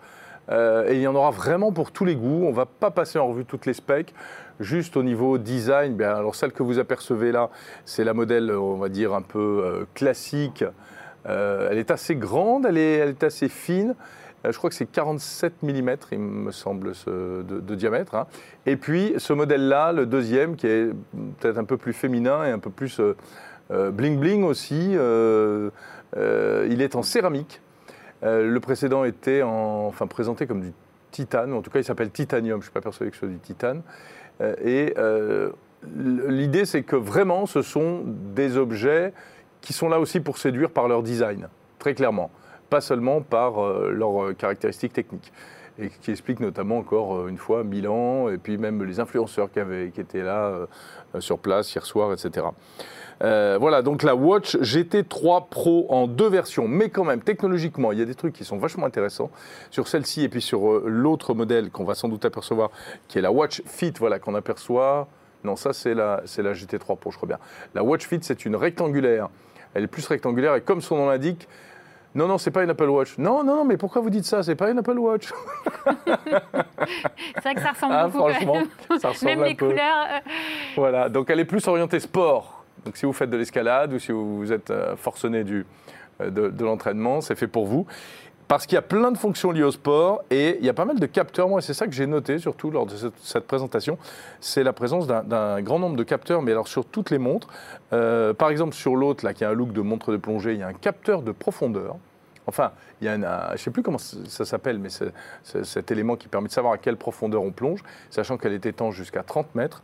et 0.52 0.94
il 0.94 1.02
y 1.02 1.08
en 1.08 1.16
aura 1.16 1.32
vraiment 1.32 1.72
pour 1.72 1.92
tous 1.92 2.06
les 2.06 2.16
goûts. 2.16 2.46
On 2.46 2.52
ne 2.52 2.56
va 2.56 2.68
pas 2.68 2.92
passer 2.92 3.18
en 3.18 3.28
revue 3.28 3.46
toutes 3.46 3.66
les 3.66 3.74
specs. 3.74 4.14
Juste 4.60 4.98
au 4.98 5.04
niveau 5.04 5.38
design, 5.38 5.96
bien, 5.96 6.14
alors 6.14 6.36
celle 6.36 6.52
que 6.52 6.62
vous 6.62 6.78
apercevez 6.78 7.32
là, 7.32 7.50
c'est 7.86 8.04
la 8.04 8.14
modèle, 8.14 8.52
on 8.52 8.76
va 8.76 8.90
dire, 8.90 9.14
un 9.14 9.22
peu 9.22 9.62
euh, 9.64 9.86
classique. 9.96 10.64
Euh, 11.28 11.70
elle 11.72 11.80
est 11.80 11.90
assez 11.90 12.16
grande, 12.16 12.68
elle 12.68 12.78
est, 12.78 13.24
assez 13.24 13.50
fine. 13.50 13.96
Euh, 14.46 14.52
je 14.52 14.58
crois 14.58 14.70
que 14.70 14.76
c'est 14.76 14.86
47 14.86 15.64
mm, 15.64 15.96
il 16.12 16.20
me 16.20 16.52
semble, 16.52 16.92
de, 17.08 17.76
diamètre. 17.76 18.14
Hein. 18.14 18.28
Et 18.68 18.76
puis 18.76 19.14
ce 19.18 19.34
modèle-là, 19.34 19.92
le 19.92 20.06
deuxième, 20.06 20.56
qui 20.56 20.68
est 20.68 20.90
peut-être 21.40 21.58
un 21.58 21.66
peu 21.66 21.78
plus 21.78 21.94
féminin 21.94 22.46
et 22.46 22.52
un 22.52 22.60
peu 22.60 22.70
plus 22.70 23.02
bling-bling 23.72 24.44
aussi, 24.44 24.96
il 24.96 26.82
est 26.82 26.96
en 26.96 27.02
céramique. 27.02 27.60
le 28.22 28.60
précédent 28.60 29.04
était 29.04 29.42
enfin, 29.42 30.06
présenté 30.06 30.46
comme 30.46 30.62
du 30.62 30.74
titane, 31.14 31.54
en 31.54 31.62
tout 31.62 31.72
cas 31.72 31.80
il 31.80 31.86
s'appelle 31.86 32.10
titanium, 32.12 32.56
je 32.56 32.58
ne 32.58 32.64
suis 32.64 32.72
pas 32.72 32.82
persuadé 32.82 33.12
que 33.12 33.16
ce 33.16 33.22
soit 33.22 33.30
du 33.30 33.40
titane. 33.40 33.82
Euh, 34.42 34.56
et 34.64 34.94
euh, 34.98 35.52
l'idée, 35.96 36.66
c'est 36.66 36.84
que 36.84 36.96
vraiment, 36.96 37.46
ce 37.46 37.62
sont 37.62 38.04
des 38.06 38.58
objets 38.58 39.14
qui 39.62 39.74
sont 39.74 39.90
là 39.90 40.00
aussi 40.00 40.20
pour 40.20 40.38
séduire 40.38 40.70
par 40.70 40.88
leur 40.88 41.04
design, 41.04 41.48
très 41.80 41.94
clairement, 41.94 42.32
pas 42.70 42.82
seulement 42.82 43.22
par 43.22 43.64
euh, 43.64 43.92
leurs 43.92 44.36
caractéristiques 44.36 44.94
techniques 44.94 45.32
et 45.80 45.90
qui 45.90 46.12
explique 46.12 46.40
notamment 46.40 46.78
encore 46.78 47.28
une 47.28 47.38
fois 47.38 47.64
Milan 47.64 48.30
et 48.30 48.38
puis 48.38 48.60
même 48.60 48.84
les 48.84 49.00
influenceurs 49.00 49.50
qui, 49.52 49.60
étaient 49.60 50.22
là 50.22 50.68
sur 51.18 51.40
place 51.40 51.74
hier 51.74 51.84
soir, 51.84 52.14
etc. 52.14 52.46
Euh, 53.22 53.58
voilà, 53.60 53.82
donc 53.82 54.04
la 54.04 54.16
Watch 54.16 54.56
GT3 54.58 55.48
Pro 55.50 55.86
en 55.90 56.08
deux 56.08 56.28
versions, 56.28 56.68
mais 56.68 56.90
quand 56.90 57.04
même, 57.04 57.22
technologiquement, 57.22 57.92
il 57.92 58.00
y 58.00 58.02
a 58.02 58.06
des 58.06 58.16
trucs 58.16 58.34
qui 58.34 58.44
sont 58.44 58.58
vachement 58.58 58.86
intéressants 58.86 59.30
sur 59.72 59.88
celle-ci 59.88 60.24
et 60.24 60.30
puis 60.30 60.42
sur 60.42 60.70
euh, 60.70 60.84
l'autre 60.88 61.34
modèle 61.34 61.70
qu'on 61.70 61.84
va 61.84 61.96
sans 61.96 62.10
doute 62.10 62.26
apercevoir, 62.26 62.72
qui 63.08 63.20
est 63.20 63.22
la 63.22 63.32
Watch 63.32 63.62
Fit, 63.66 63.94
voilà, 64.00 64.20
qu'on 64.20 64.36
aperçoit. 64.36 65.08
Non, 65.44 65.56
ça, 65.56 65.74
c'est 65.74 65.94
la, 65.94 66.24
la 66.38 66.54
GT3 66.54 66.98
Pro, 66.98 67.12
je 67.12 67.18
crois 67.18 67.28
bien. 67.28 67.40
La 67.76 67.84
Watch 67.84 68.08
Fit, 68.08 68.20
c'est 68.22 68.46
une 68.46 68.56
rectangulaire. 68.56 69.30
Elle 69.74 69.84
est 69.84 69.88
plus 69.88 70.06
rectangulaire 70.06 70.56
et 70.56 70.62
comme 70.62 70.82
son 70.82 70.98
nom 70.98 71.08
l'indique, 71.08 71.48
non, 72.16 72.28
non, 72.28 72.38
c'est 72.38 72.52
pas 72.52 72.64
une 72.64 72.70
Apple 72.70 72.90
Watch. 72.90 73.18
Non, 73.18 73.44
non, 73.44 73.56
non, 73.56 73.66
mais 73.66 73.76
pourquoi 73.76 74.02
vous 74.02 74.12
dites 74.12 74.26
ça? 74.26 74.44
C'est 74.44 74.56
pas 74.56 74.70
une 74.70 74.78
Apple 74.78 75.00
Watch. 75.00 75.34
c'est 76.06 77.42
vrai 77.42 77.56
que 77.56 77.62
ça 77.62 77.72
ressemble 77.72 77.94
ah, 77.96 78.08
beaucoup. 78.08 78.30
Franchement, 78.30 78.64
ça 79.00 79.10
ressemble 79.10 79.32
Même 79.32 79.44
les 79.46 79.56
couleurs. 79.56 80.08
Euh. 80.12 80.20
Voilà, 80.76 81.10
donc 81.10 81.30
elle 81.32 81.40
est 81.40 81.46
plus 81.46 81.68
orientée 81.68 82.00
sport. 82.00 82.63
Donc 82.86 82.98
si 82.98 83.06
vous 83.06 83.14
faites 83.14 83.30
de 83.30 83.38
l'escalade 83.38 83.94
ou 83.94 84.00
si 84.00 84.12
vous 84.12 84.52
êtes 84.52 84.72
euh, 84.72 84.96
forcené 84.96 85.44
euh, 86.22 86.30
de, 86.30 86.64
l'entraînement, 86.64 87.22
c'est 87.22 87.36
fait 87.36 87.48
pour 87.48 87.66
vous. 87.66 87.86
Parce 88.48 88.66
qu'il 88.66 88.76
y 88.76 88.80
a 88.80 88.84
plein 88.84 89.12
de 89.12 89.18
fonctions 89.18 89.52
liées 89.52 89.64
au 89.64 89.72
sport 89.72 90.24
et 90.30 90.58
il 90.60 90.66
y 90.66 90.70
a 90.70 90.74
pas 90.74 90.86
mal 90.86 91.00
de 91.00 91.06
capteurs. 91.06 91.48
Moi, 91.48 91.62
c'est 91.62 91.74
ça 91.74 91.88
que 91.88 91.94
j'ai 91.94 92.06
noté 92.06 92.40
surtout 92.40 92.72
lors 92.72 92.86
de 92.86 92.94
cette, 93.22 93.48
présentation. 93.48 93.98
C'est 94.42 94.64
la 94.64 94.74
présence 94.74 95.08
d'un 95.08 95.62
grand 95.62 95.80
nombre 95.80 95.96
de 95.96 96.04
capteurs, 96.04 96.42
mais 96.42 96.52
alors 96.52 96.68
sur 96.68 96.86
toutes 96.86 97.10
les 97.10 97.18
montres. 97.18 97.48
Euh, 97.94 98.34
par 98.34 98.50
exemple, 98.50 98.76
sur 98.76 98.96
l'autre, 98.96 99.26
là, 99.26 99.34
qui 99.34 99.46
a 99.46 99.50
un 99.50 99.54
look 99.54 99.72
de 99.72 99.82
montre 99.82 100.12
de 100.12 100.18
plongée, 100.18 100.54
il 100.54 100.60
y 100.60 100.64
a 100.64 100.68
un 100.68 100.74
capteur 100.74 101.22
de 101.22 101.32
profondeur. 101.32 101.96
Enfin, 102.46 102.74
il 103.04 103.06
y 103.06 103.10
a 103.10 103.48
je 103.50 103.52
ne 103.54 103.58
sais 103.58 103.72
plus 103.72 103.84
comment 103.84 103.98
ça 103.98 104.46
s'appelle, 104.46 104.80
mais 104.80 104.90
cet 105.44 105.92
élément 105.92 106.16
qui 106.16 106.28
permet 106.28 106.48
de 106.48 106.54
savoir 106.54 106.74
à 106.74 106.78
quelle 106.78 106.98
profondeur 106.98 107.44
on 107.44 107.52
plonge, 107.52 107.84
sachant 108.10 108.38
qu'elle 108.38 108.54
est 108.54 108.66
étanche 108.66 108.96
jusqu'à 108.96 109.24
30 109.24 109.56
mètres. 109.56 109.84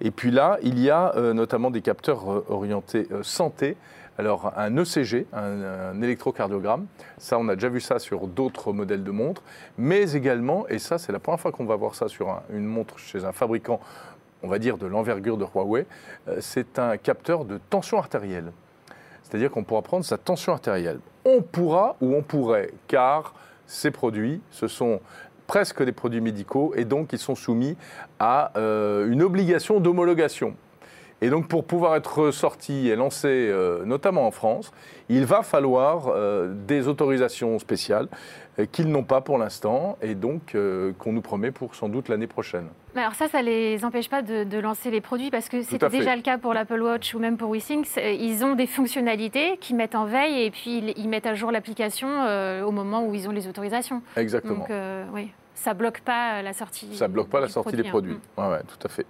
Et 0.00 0.10
puis 0.10 0.30
là, 0.30 0.58
il 0.62 0.78
y 0.78 0.90
a 0.90 1.14
euh, 1.16 1.32
notamment 1.32 1.70
des 1.70 1.82
capteurs 1.82 2.30
euh, 2.30 2.44
orientés 2.48 3.08
euh, 3.10 3.22
santé. 3.22 3.76
Alors, 4.18 4.52
un 4.56 4.76
ECG, 4.76 5.26
un, 5.32 6.02
électrocardiogramme, 6.02 6.86
ça, 7.16 7.38
on 7.38 7.48
a 7.48 7.54
déjà 7.54 7.70
vu 7.70 7.80
ça 7.80 7.98
sur 7.98 8.26
d'autres 8.26 8.72
modèles 8.72 9.02
de 9.02 9.10
montres, 9.10 9.42
mais 9.78 10.12
également, 10.12 10.68
et 10.68 10.78
ça, 10.78 10.98
c'est 10.98 11.10
la 11.10 11.18
première 11.18 11.40
fois 11.40 11.52
qu'on 11.52 11.64
va 11.64 11.76
voir 11.76 11.94
ça 11.94 12.06
sur 12.06 12.42
une 12.52 12.66
montre 12.66 12.98
chez 12.98 13.24
un 13.24 13.32
fabricant, 13.32 13.80
on 14.42 14.48
va 14.48 14.58
dire 14.58 14.76
de 14.76 14.86
l'envergure 14.86 15.38
de 15.38 15.46
Huawei, 15.46 15.86
c'est 16.40 16.78
un 16.78 16.98
capteur 16.98 17.46
de 17.46 17.58
tension 17.70 17.96
artérielle. 17.96 18.52
C'est-à-dire 19.22 19.50
qu'on 19.50 19.64
pourra 19.64 19.80
prendre 19.80 20.04
sa 20.04 20.18
tension 20.18 20.52
artérielle. 20.52 21.00
On 21.24 21.42
pourra 21.42 21.96
ou 22.00 22.14
on 22.14 22.22
pourrait, 22.22 22.70
car 22.88 23.34
ces 23.66 23.90
produits, 23.90 24.40
ce 24.50 24.68
sont 24.68 25.00
presque 25.46 25.82
des 25.82 25.92
produits 25.92 26.20
médicaux 26.20 26.72
et 26.76 26.84
donc 26.84 27.12
ils 27.12 27.18
sont 27.18 27.34
soumis 27.34 27.76
à 28.18 28.52
euh, 28.56 29.10
une 29.10 29.22
obligation 29.22 29.80
d'homologation. 29.80 30.54
Et 31.22 31.28
donc 31.28 31.48
pour 31.48 31.64
pouvoir 31.64 31.96
être 31.96 32.30
sorti 32.30 32.88
et 32.88 32.96
lancé, 32.96 33.28
euh, 33.28 33.84
notamment 33.84 34.26
en 34.26 34.30
France, 34.30 34.72
il 35.08 35.26
va 35.26 35.42
falloir 35.42 36.08
euh, 36.08 36.52
des 36.66 36.88
autorisations 36.88 37.58
spéciales 37.58 38.08
euh, 38.58 38.64
qu'ils 38.64 38.88
n'ont 38.88 39.04
pas 39.04 39.20
pour 39.20 39.36
l'instant 39.36 39.98
et 40.00 40.14
donc 40.14 40.56
qu'on 40.98 41.12
nous 41.12 41.20
promet 41.20 41.50
pour 41.50 41.74
sans 41.74 41.88
doute 41.88 42.08
l'année 42.08 42.26
prochaine. 42.26 42.68
alors 42.96 43.14
ça, 43.14 43.28
ça 43.28 43.42
ne 43.42 43.46
les 43.48 43.84
empêche 43.84 44.08
pas 44.08 44.22
de, 44.22 44.58
lancer 44.58 44.90
les 44.90 45.00
produits 45.00 45.30
parce 45.30 45.48
que 45.48 45.62
c'était 45.62 45.88
déjà 45.90 46.16
le 46.16 46.22
cas 46.22 46.38
pour 46.38 46.54
l'Apple 46.54 46.80
Watch 46.80 47.14
ou 47.14 47.18
même 47.18 47.36
pour 47.36 47.50
WeThings. 47.50 47.98
Ils 47.98 48.44
ont 48.44 48.54
des 48.54 48.66
fonctionnalités 48.66 49.58
qui 49.58 49.74
mettent 49.74 49.94
en 49.94 50.06
veille 50.06 50.44
et 50.44 50.50
puis 50.50 50.94
ils 50.96 51.08
mettent 51.08 51.26
à 51.26 51.34
jour 51.34 51.50
l'application 51.50 52.08
au 52.64 52.70
moment 52.70 53.06
où 53.06 53.14
ils 53.14 53.28
ont 53.28 53.32
les 53.32 53.46
autorisations. 53.46 54.02
Exactement. 54.16 54.66
Donc 54.66 54.70
oui, 55.14 55.30
ça 55.60 55.74
bloque 55.74 56.00
pas 56.00 56.40
la 56.40 56.54
sortie. 56.54 56.96
Ça 56.96 57.06
bloque 57.06 57.28
pas 57.28 57.40
la 57.40 57.48
sortie 57.48 57.76
des 57.76 57.84
produits. 57.84 58.14
Oui, 58.14 58.20
hein. 58.38 58.50
ouais, 58.50 58.60
tout 58.60 58.86
à 58.86 58.88
fait. 58.88 59.06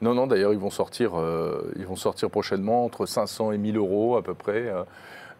Non, 0.00 0.14
non, 0.14 0.26
d'ailleurs, 0.26 0.52
ils, 0.52 0.58
vont 0.58 0.70
sortir, 0.70 1.12
euh, 1.16 1.72
ils 1.76 1.86
vont 1.86 1.94
sortir 1.94 2.28
prochainement 2.28 2.84
entre 2.84 3.06
500 3.06 3.52
et 3.52 3.58
1000 3.58 3.76
euros 3.76 4.16
à 4.16 4.22
peu 4.22 4.34
près. 4.34 4.66
Euh. 4.66 4.82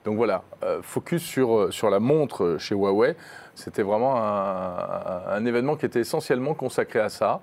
donc 0.04 0.16
voilà, 0.16 0.44
euh, 0.62 0.80
focus 0.80 1.22
sur, 1.24 1.72
sur 1.72 1.90
la 1.90 1.98
montre 1.98 2.58
chez 2.60 2.76
Huawei. 2.76 3.16
C'était 3.56 3.82
vraiment 3.82 4.16
un, 4.16 5.44
événement 5.44 5.76
qui 5.76 5.84
était 5.84 6.00
essentiellement 6.00 6.54
consacré 6.54 7.00
à 7.00 7.08
ça. 7.08 7.40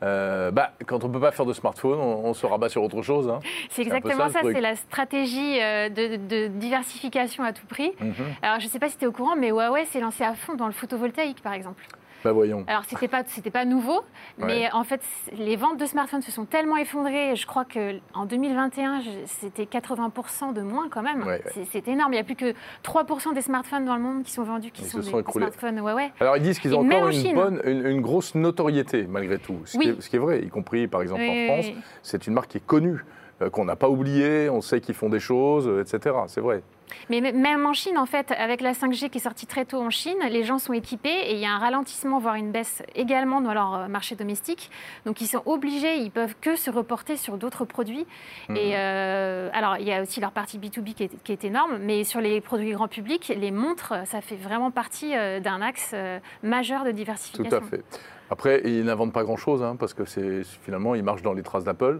bah, 0.00 0.72
quand 0.86 1.02
on 1.02 1.08
ne 1.08 1.12
peut 1.12 1.20
pas 1.20 1.32
faire 1.32 1.46
de 1.46 1.52
smartphone, 1.52 1.98
on, 1.98 2.32
se 2.34 2.46
rabat 2.46 2.68
sur 2.68 2.84
autre 2.84 3.02
chose. 3.02 3.28
Hein. 3.28 3.40
C'est 3.68 3.82
exactement 3.82 4.30
ça, 4.30 4.40
c'est 4.42 4.60
la 4.60 4.76
stratégie 4.76 5.58
de, 5.58 6.46
diversification 6.46 7.42
à 7.42 7.52
tout 7.52 7.66
prix. 7.66 7.92
Mhm. 8.00 8.14
Alors 8.42 8.60
je 8.60 8.66
ne 8.66 8.70
sais 8.70 8.78
pas 8.78 8.88
si 8.88 8.96
tu 8.96 9.04
es 9.04 9.08
au 9.08 9.12
courant, 9.12 9.34
mais 9.36 9.48
Huawei 9.48 9.86
s'est 9.86 10.00
lancé 10.00 10.22
à 10.22 10.34
fond 10.34 10.54
dans 10.54 10.66
le 10.66 10.72
photovoltaïque 10.72 11.42
par 11.42 11.52
exemple. 11.52 11.84
Bah 12.24 12.32
voyons. 12.32 12.64
Alors 12.66 12.84
c'était 12.86 13.08
pas 13.08 13.22
c'était 13.26 13.50
pas 13.50 13.64
nouveau, 13.64 14.02
mais 14.38 14.70
en 14.72 14.84
fait 14.84 15.02
les 15.32 15.56
ventes 15.56 15.78
de 15.78 15.86
smartphones 15.86 16.22
se 16.22 16.32
sont 16.32 16.44
tellement 16.44 16.76
effondrées. 16.76 17.36
Je 17.36 17.46
crois 17.46 17.64
que 17.64 17.98
en 18.14 18.26
2021 18.26 19.00
c'était 19.26 19.64
80% 19.64 20.52
de 20.52 20.60
moins 20.60 20.88
quand 20.88 21.02
même. 21.02 21.24
C'est 21.70 21.88
énorme. 21.88 22.12
Il 22.12 22.16
n'y 22.16 22.20
a 22.20 22.24
plus 22.24 22.36
que 22.36 22.54
3% 22.84 23.34
des 23.34 23.42
smartphones 23.42 23.84
dans 23.84 23.96
le 23.96 24.02
monde 24.02 24.22
qui 24.22 24.32
sont 24.32 24.42
vendus 24.42 24.70
qui 24.70 24.84
sont 24.84 24.98
des, 24.98 25.04
smartphones 25.04 25.80
ouais. 25.80 26.12
Alors 26.20 26.36
ils 26.36 26.42
disent 26.42 26.58
qu'ils 26.58 26.74
ont 26.74 26.80
encore 26.80 27.08
une 27.08 27.34
bonne 27.34 27.60
une, 27.64 28.00
grosse 28.00 28.34
notoriété 28.34 29.06
malgré 29.08 29.38
tout. 29.38 29.58
Ce, 29.64 29.78
qui 29.78 29.88
est, 29.88 30.00
ce, 30.00 30.08
qui 30.08 30.16
est, 30.16 30.18
vrai, 30.18 30.42
y 30.42 30.48
compris 30.48 30.86
par 30.88 31.02
exemple 31.02 31.22
en 31.22 31.46
France, 31.46 31.66
c'est 32.02 32.26
une 32.26 32.34
marque 32.34 32.50
qui 32.50 32.58
est 32.58 32.66
connue. 32.66 33.04
Qu'on 33.52 33.64
n'a 33.64 33.76
pas 33.76 33.88
oubliés, 33.88 34.50
on 34.50 34.60
sait 34.60 34.80
qu'ils 34.80 34.94
font 34.94 35.08
des 35.08 35.20
choses, 35.20 35.70
etc. 35.80 36.16
C'est 36.26 36.40
vrai. 36.40 36.62
Mais 37.08 37.20
même 37.20 37.64
en 37.66 37.72
Chine, 37.72 37.98
en 37.98 38.06
fait, 38.06 38.32
avec 38.32 38.60
la 38.60 38.72
5G 38.72 39.10
qui 39.10 39.18
est 39.18 39.22
sortie 39.22 39.46
très 39.46 39.64
tôt 39.64 39.80
en 39.80 39.90
Chine, 39.90 40.18
les 40.28 40.42
gens 40.42 40.58
sont 40.58 40.72
équipés 40.72 41.08
et 41.08 41.34
il 41.34 41.38
y 41.38 41.46
a 41.46 41.50
un 41.50 41.58
ralentissement, 41.58 42.18
voire 42.18 42.34
une 42.34 42.50
baisse 42.50 42.82
également 42.94 43.40
dans 43.40 43.54
leur 43.54 43.88
marché 43.88 44.16
domestique. 44.16 44.70
Donc 45.06 45.20
ils 45.20 45.26
sont 45.26 45.42
obligés, 45.46 45.96
ils 45.98 46.10
peuvent 46.10 46.34
que 46.40 46.56
se 46.56 46.70
reporter 46.70 47.16
sur 47.16 47.38
d'autres 47.38 47.64
produits. 47.64 48.06
Mmh. 48.48 48.56
Et 48.56 48.76
alors 48.76 49.76
il 49.78 49.86
y 49.86 49.92
a 49.92 50.02
aussi 50.02 50.20
leur 50.20 50.32
partie 50.32 50.58
B2B 50.58 50.94
qui 50.94 51.04
est, 51.04 51.22
qui 51.22 51.32
est, 51.32 51.44
énorme, 51.44 51.78
mais 51.80 52.04
sur 52.04 52.20
les 52.20 52.40
produits 52.40 52.72
grand 52.72 52.88
public, 52.88 53.32
les 53.34 53.50
montres, 53.50 53.94
ça 54.06 54.20
fait 54.20 54.36
vraiment 54.36 54.70
partie 54.70 55.12
d'un 55.12 55.62
axe 55.62 55.94
majeur 56.42 56.84
de 56.84 56.90
diversification. 56.90 57.60
Tout 57.60 57.64
à 57.64 57.68
fait. 57.68 57.84
Après, 58.30 58.62
ils 58.64 58.84
n'inventent 58.84 59.12
pas 59.12 59.24
grand-chose, 59.24 59.62
hein, 59.62 59.76
parce 59.78 59.92
que 59.92 60.04
finalement, 60.62 60.94
ils 60.94 61.02
marchent 61.02 61.22
dans 61.22 61.32
les 61.32 61.42
traces 61.42 61.64
d'Apple, 61.64 61.94
euh, 61.94 61.98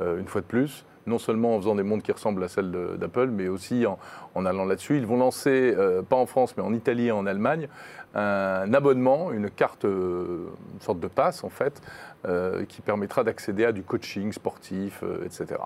une 0.00 0.26
fois 0.26 0.40
de 0.40 0.46
plus. 0.46 0.84
Non 1.06 1.18
seulement 1.18 1.54
en 1.54 1.60
faisant 1.60 1.74
des 1.74 1.82
montres 1.82 2.02
qui 2.02 2.12
ressemblent 2.12 2.42
à 2.42 2.48
celles 2.48 2.70
d'Apple, 2.98 3.26
mais 3.26 3.48
aussi 3.48 3.84
en, 3.86 4.46
allant 4.46 4.64
là-dessus. 4.64 4.96
Ils 4.96 5.06
vont 5.06 5.18
lancer, 5.18 5.74
euh, 5.76 6.02
pas 6.02 6.16
en 6.16 6.24
France, 6.24 6.56
mais 6.56 6.62
en 6.62 6.72
Italie 6.72 7.08
et 7.08 7.12
en 7.12 7.26
Allemagne, 7.26 7.68
un 8.14 8.72
abonnement, 8.72 9.30
une 9.30 9.50
carte, 9.50 9.84
euh, 9.84 10.46
une 10.72 10.80
sorte 10.80 11.00
de 11.00 11.08
passe 11.08 11.44
en 11.44 11.50
fait, 11.50 11.82
qui 12.68 12.80
permettra 12.80 13.22
d'accéder 13.22 13.66
à 13.66 13.72
du 13.72 13.82
coaching 13.82 14.32
sportif, 14.32 15.04
etc. 15.26 15.60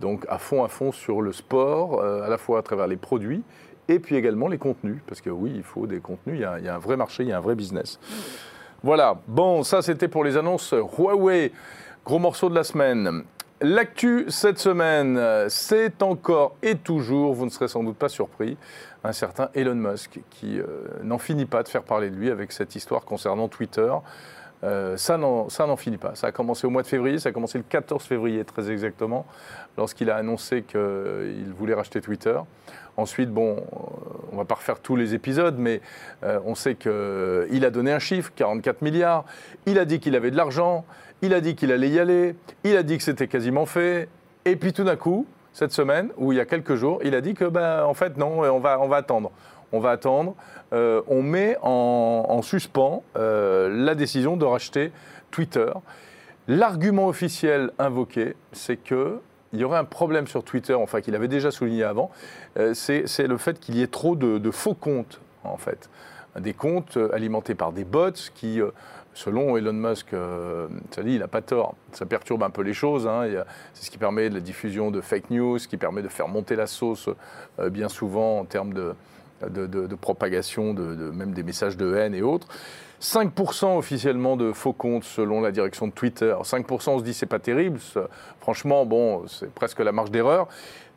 Donc 0.00 0.26
à 0.28 0.36
fond, 0.36 0.62
à 0.62 0.68
fond 0.68 0.92
sur 0.92 1.22
le 1.22 1.32
sport, 1.32 2.02
à 2.02 2.28
la 2.28 2.36
fois 2.36 2.58
à 2.58 2.62
travers 2.62 2.86
les 2.86 2.98
produits 2.98 3.42
et 3.88 3.98
puis 3.98 4.14
également 4.14 4.46
les 4.46 4.58
contenus, 4.58 4.98
parce 5.06 5.20
que 5.20 5.30
oui, 5.30 5.52
il 5.54 5.62
faut 5.62 5.86
des 5.86 6.00
contenus, 6.00 6.36
il 6.36 6.40
y 6.40 6.44
a 6.68 6.74
un 6.74 6.78
vrai 6.78 6.96
marché, 6.96 7.24
il 7.24 7.30
y 7.30 7.32
a 7.32 7.38
un 7.38 7.40
vrai 7.40 7.54
business. 7.54 7.98
Voilà, 8.82 9.18
bon, 9.26 9.62
ça 9.62 9.82
c'était 9.82 10.08
pour 10.08 10.22
les 10.22 10.36
annonces 10.36 10.72
Huawei. 10.72 11.52
Gros 12.04 12.18
morceau 12.18 12.48
de 12.48 12.54
la 12.54 12.64
semaine. 12.64 13.24
L'actu 13.62 14.24
cette 14.28 14.58
semaine, 14.58 15.20
c'est 15.48 16.02
encore 16.02 16.56
et 16.62 16.76
toujours, 16.76 17.34
vous 17.34 17.44
ne 17.44 17.50
serez 17.50 17.68
sans 17.68 17.84
doute 17.84 17.96
pas 17.96 18.08
surpris, 18.08 18.56
un 19.04 19.12
certain 19.12 19.50
Elon 19.54 19.74
Musk 19.74 20.20
qui 20.30 20.58
euh, 20.58 20.64
n'en 21.02 21.18
finit 21.18 21.44
pas 21.44 21.62
de 21.62 21.68
faire 21.68 21.82
parler 21.82 22.08
de 22.08 22.16
lui 22.16 22.30
avec 22.30 22.52
cette 22.52 22.74
histoire 22.74 23.04
concernant 23.04 23.48
Twitter. 23.48 23.92
Euh, 24.62 24.96
ça 24.96 25.16
n'en 25.16 25.76
finit 25.76 25.96
pas. 25.96 26.14
Ça 26.14 26.28
a 26.28 26.32
commencé 26.32 26.66
au 26.66 26.70
mois 26.70 26.82
de 26.82 26.86
février, 26.86 27.18
ça 27.18 27.30
a 27.30 27.32
commencé 27.32 27.56
le 27.56 27.64
14 27.66 28.02
février 28.02 28.44
très 28.44 28.70
exactement, 28.70 29.26
lorsqu'il 29.78 30.10
a 30.10 30.16
annoncé 30.16 30.62
qu'il 30.62 31.52
voulait 31.56 31.74
racheter 31.74 32.00
Twitter. 32.00 32.38
Ensuite, 32.96 33.30
bon, 33.30 33.64
on 34.32 34.36
va 34.36 34.44
pas 34.44 34.56
refaire 34.56 34.80
tous 34.80 34.96
les 34.96 35.14
épisodes, 35.14 35.56
mais 35.58 35.80
euh, 36.22 36.40
on 36.44 36.54
sait 36.54 36.74
qu'il 36.74 37.64
a 37.64 37.70
donné 37.70 37.92
un 37.92 37.98
chiffre, 37.98 38.32
44 38.36 38.82
milliards. 38.82 39.24
Il 39.64 39.78
a 39.78 39.86
dit 39.86 40.00
qu'il 40.00 40.14
avait 40.14 40.30
de 40.30 40.36
l'argent. 40.36 40.84
Il 41.22 41.34
a 41.34 41.40
dit 41.40 41.54
qu'il 41.54 41.72
allait 41.72 41.90
y 41.90 41.98
aller. 41.98 42.34
Il 42.64 42.76
a 42.76 42.82
dit 42.82 42.96
que 42.96 43.02
c'était 43.02 43.28
quasiment 43.28 43.66
fait. 43.66 44.08
Et 44.44 44.56
puis 44.56 44.72
tout 44.72 44.84
d'un 44.84 44.96
coup, 44.96 45.26
cette 45.52 45.72
semaine, 45.72 46.10
ou 46.16 46.32
il 46.32 46.36
y 46.36 46.40
a 46.40 46.46
quelques 46.46 46.74
jours, 46.74 47.00
il 47.04 47.14
a 47.14 47.20
dit 47.20 47.34
que, 47.34 47.44
ben, 47.44 47.84
en 47.84 47.94
fait, 47.94 48.16
non, 48.16 48.40
on 48.40 48.60
va, 48.60 48.96
attendre. 48.96 49.30
On 49.72 49.80
va 49.80 49.90
attendre. 49.90 50.34
Euh, 50.72 51.02
on 51.08 51.22
met 51.22 51.56
en, 51.62 52.40
suspens 52.42 53.02
euh, 53.16 53.68
la 53.84 53.94
décision 53.94 54.36
de 54.36 54.44
racheter 54.44 54.92
Twitter. 55.30 55.70
L'argument 56.48 57.08
officiel 57.08 57.70
invoqué, 57.78 58.34
c'est 58.52 58.76
que 58.76 59.20
il 59.52 59.58
y 59.58 59.64
aurait 59.64 59.78
un 59.78 59.84
problème 59.84 60.28
sur 60.28 60.44
Twitter, 60.44 60.74
enfin 60.74 61.00
qu'il 61.00 61.16
avait 61.16 61.26
déjà 61.26 61.50
souligné 61.50 61.82
avant, 61.82 62.12
euh, 62.56 62.72
c'est 62.72 63.26
le 63.26 63.36
fait 63.36 63.58
qu'il 63.58 63.74
y 63.74 63.82
ait 63.82 63.88
trop 63.88 64.14
de, 64.14 64.50
faux 64.52 64.74
comptes, 64.74 65.20
en 65.42 65.56
fait. 65.56 65.90
Des 66.38 66.54
comptes 66.54 66.96
alimentés 67.12 67.56
par 67.56 67.72
des 67.72 67.82
bots 67.82 68.12
qui, 68.34 68.60
selon 69.20 69.56
Elon 69.56 69.72
Musk, 69.72 70.14
ça 70.90 71.02
dit, 71.02 71.12
il 71.12 71.18
n'a 71.18 71.28
pas 71.28 71.42
tort, 71.42 71.74
ça 71.92 72.06
perturbe 72.06 72.42
un 72.42 72.50
peu 72.50 72.62
les 72.62 72.72
choses. 72.72 73.06
Hein. 73.06 73.24
c'est 73.74 73.84
ce 73.84 73.90
qui 73.90 73.98
permet 73.98 74.30
de 74.30 74.34
la 74.34 74.40
diffusion 74.40 74.90
de 74.90 75.00
fake 75.00 75.30
news, 75.30 75.58
qui 75.58 75.76
permet 75.76 76.02
de 76.02 76.08
faire 76.08 76.28
monter 76.28 76.56
la 76.56 76.66
sauce 76.66 77.10
bien 77.70 77.88
souvent 77.88 78.40
en 78.40 78.44
termes 78.46 78.72
de, 78.72 78.94
de, 79.48 79.94
propagation, 79.94 80.74
de, 80.74 81.10
même 81.10 81.32
des 81.32 81.42
messages 81.42 81.76
de 81.76 81.94
haine 81.94 82.14
et 82.14 82.22
autres. 82.22 82.48
5% 83.00 83.78
officiellement 83.78 84.36
de 84.36 84.52
faux 84.52 84.72
comptes 84.72 85.04
selon 85.04 85.40
la 85.40 85.52
direction 85.52 85.86
de 85.86 85.92
Twitter. 85.92 86.34
5% 86.42 86.90
on 86.90 86.98
se 86.98 87.04
dit 87.04 87.14
c'est 87.14 87.26
pas 87.26 87.38
terrible. 87.38 87.78
Franchement, 88.40 88.84
bon, 88.84 89.26
c'est 89.26 89.50
presque 89.52 89.80
la 89.80 89.92
marge 89.92 90.10
d'erreur. 90.10 90.48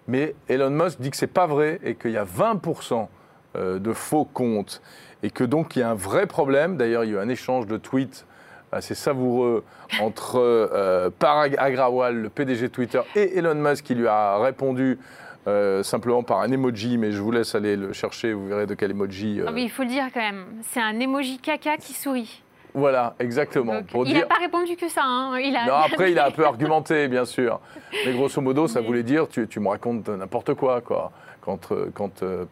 Mais 0.08 0.36
Elon 0.50 0.70
Musk 0.70 1.00
dit 1.00 1.12
que 1.12 1.18
c'est 1.18 1.28
pas 1.28 1.48
vrai 1.48 1.80
et 1.84 1.96
qu'il 1.96 2.12
y 2.12 2.18
a 2.18 2.26
20% 2.26 3.08
euh, 3.56 3.80
de 3.80 3.94
faux 3.94 4.26
comptes 4.26 4.82
et 5.24 5.32
que 5.32 5.44
donc 5.44 5.76
il 5.76 5.80
y 5.80 5.82
a 5.82 5.90
un 5.90 5.96
vrai 5.96 6.28
problème. 6.28 6.78
D'ailleurs, 6.78 7.06
il 7.06 7.12
y 7.12 7.14
a 7.14 7.20
eu 7.20 7.20
un 7.20 7.30
échange 7.30 7.66
de 7.66 7.78
tweets 7.78 8.26
assez 8.72 8.96
savoureux 8.96 9.64
entre 10.02 10.40
euh, 10.40 11.10
Parag 11.18 11.56
Agrawal, 11.58 12.16
le 12.16 12.30
PDG 12.30 12.64
de 12.64 12.68
Twitter, 12.74 13.02
et 13.16 13.38
Elon 13.38 13.56
Musk 13.56 13.86
qui 13.86 13.96
lui 13.96 14.08
a 14.08 14.38
répondu 14.40 15.00
euh, 15.48 15.84
simplement 15.84 16.24
par 16.24 16.40
un 16.40 16.52
emoji, 16.52 16.98
mais 16.98 17.12
je 17.12 17.22
vous 17.22 17.32
laisse 17.32 17.54
aller 17.56 17.76
le 17.76 17.94
chercher, 17.94 18.34
vous 18.34 18.48
verrez 18.48 18.66
de 18.66 18.74
quel 18.74 18.92
emoji. 18.92 19.40
Euh. 19.40 19.46
Ah 19.48 19.52
il 19.56 19.70
faut 19.70 19.84
le 19.84 19.90
dire 19.90 20.06
quand 20.14 20.22
même, 20.22 20.46
c'est 20.64 20.82
un 20.82 21.00
emoji 21.00 21.38
caca 21.38 21.78
qui 21.78 21.94
sourit. 21.94 22.42
Voilà, 22.76 23.14
exactement. 23.20 23.84
pour 23.84 24.08
il 24.08 24.16
n'a 24.16 24.26
pas 24.26 24.40
répondu 24.40 24.76
que 24.76 24.90
ça. 24.90 25.04
Hein. 25.04 25.38
Il 25.40 25.56
a... 25.56 25.68
Non, 25.68 25.76
après, 25.92 26.12
il 26.12 26.18
a 26.18 26.26
un 26.26 26.32
peu 26.32 26.44
argumenté, 26.44 27.08
bien 27.08 27.24
sûr. 27.24 27.60
Mais 28.04 28.14
grosso 28.14 28.42
modo, 28.42 28.68
ça 28.68 28.82
voulait 28.82 29.04
dire 29.04 29.28
tu, 29.30 29.48
tu 29.48 29.60
me 29.60 29.70
racontes 29.70 30.10
n'importe 30.10 30.56
quoi. 30.56 30.82
quoi. 30.82 31.12
Quand, 31.44 31.72
euh, 31.72 31.90
quand 31.94 32.24
euh, 32.24 32.46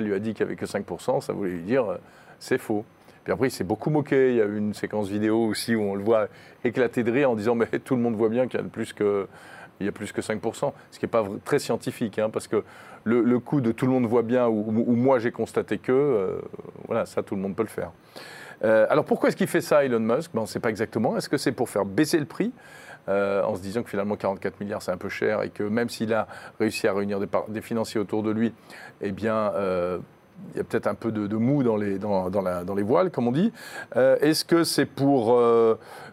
lui 0.00 0.14
a 0.14 0.18
dit 0.18 0.34
qu'il 0.34 0.44
n'y 0.44 0.52
avait 0.52 0.56
que 0.56 0.66
5%, 0.66 1.20
ça 1.20 1.32
voulait 1.32 1.50
lui 1.50 1.62
dire 1.62 1.98
c'est 2.38 2.58
faux. 2.58 2.84
Puis 3.24 3.32
après, 3.32 3.48
il 3.48 3.50
s'est 3.50 3.64
beaucoup 3.64 3.90
moqué. 3.90 4.30
Il 4.30 4.36
y 4.36 4.40
a 4.40 4.44
eu 4.44 4.58
une 4.58 4.74
séquence 4.74 5.08
vidéo 5.08 5.46
aussi 5.46 5.74
où 5.74 5.82
on 5.82 5.94
le 5.94 6.02
voit 6.02 6.28
éclater 6.64 7.02
de 7.02 7.10
rire 7.10 7.30
en 7.30 7.34
disant 7.34 7.54
mais 7.54 7.66
tout 7.66 7.96
le 7.96 8.02
monde 8.02 8.14
voit 8.14 8.28
bien 8.28 8.46
qu'il 8.46 8.60
y 8.60 8.62
a 8.62 8.66
plus 8.66 8.92
que 8.92 9.26
il 9.80 9.86
y 9.86 9.88
a 9.88 9.92
plus 9.92 10.12
que 10.12 10.20
5%, 10.20 10.72
ce 10.90 10.98
qui 10.98 11.04
n'est 11.04 11.10
pas 11.10 11.24
très 11.44 11.58
scientifique, 11.58 12.18
hein, 12.18 12.30
parce 12.30 12.48
que 12.48 12.64
le, 13.04 13.38
coup 13.38 13.60
de 13.60 13.72
tout 13.72 13.86
le 13.86 13.92
monde 13.92 14.06
voit 14.06 14.22
bien 14.22 14.48
ou, 14.48 14.70
moi 14.70 15.18
j'ai 15.18 15.30
constaté 15.30 15.78
que, 15.78 15.92
euh, 15.92 16.40
voilà, 16.86 17.06
ça 17.06 17.22
tout 17.22 17.36
le 17.36 17.40
monde 17.40 17.54
peut 17.54 17.62
le 17.62 17.68
faire. 17.68 17.92
Euh, 18.64 18.86
alors 18.88 19.04
pourquoi 19.04 19.28
est-ce 19.28 19.36
qu'il 19.36 19.46
fait 19.46 19.60
ça 19.60 19.84
Elon 19.84 20.00
Musk? 20.00 20.32
Ben, 20.32 20.40
On 20.40 20.42
ne 20.42 20.48
sait 20.48 20.60
pas 20.60 20.70
exactement. 20.70 21.16
Est-ce 21.16 21.28
que 21.28 21.36
c'est 21.36 21.52
pour 21.52 21.68
faire 21.68 21.84
baisser 21.84 22.18
le 22.18 22.24
prix? 22.24 22.52
Euh, 23.08 23.42
en 23.42 23.54
se 23.54 23.60
disant 23.60 23.82
que 23.82 23.90
finalement 23.90 24.16
44 24.16 24.60
milliards 24.60 24.82
c'est 24.82 24.92
un 24.92 24.96
peu 24.96 25.08
cher 25.08 25.42
et 25.42 25.50
que 25.50 25.62
même 25.62 25.88
s'il 25.88 26.12
a 26.12 26.26
réussi 26.58 26.86
à 26.88 26.92
réunir 26.92 27.18
des, 27.48 27.60
financiers 27.60 28.00
autour 28.00 28.22
de 28.22 28.30
lui, 28.30 28.52
eh 29.00 29.12
bien 29.12 29.52
il 30.54 30.58
y 30.58 30.60
a 30.60 30.64
peut-être 30.64 30.86
un 30.86 30.94
peu 30.94 31.12
de, 31.12 31.36
mou 31.36 31.62
dans 31.62 31.76
les, 31.76 31.98
dans, 31.98 32.28
dans, 32.28 32.74
les 32.74 32.82
voiles, 32.82 33.10
comme 33.10 33.26
on 33.26 33.32
dit. 33.32 33.52
Est-ce 33.94 34.44
que 34.44 34.64
c'est 34.64 34.84
pour 34.84 35.38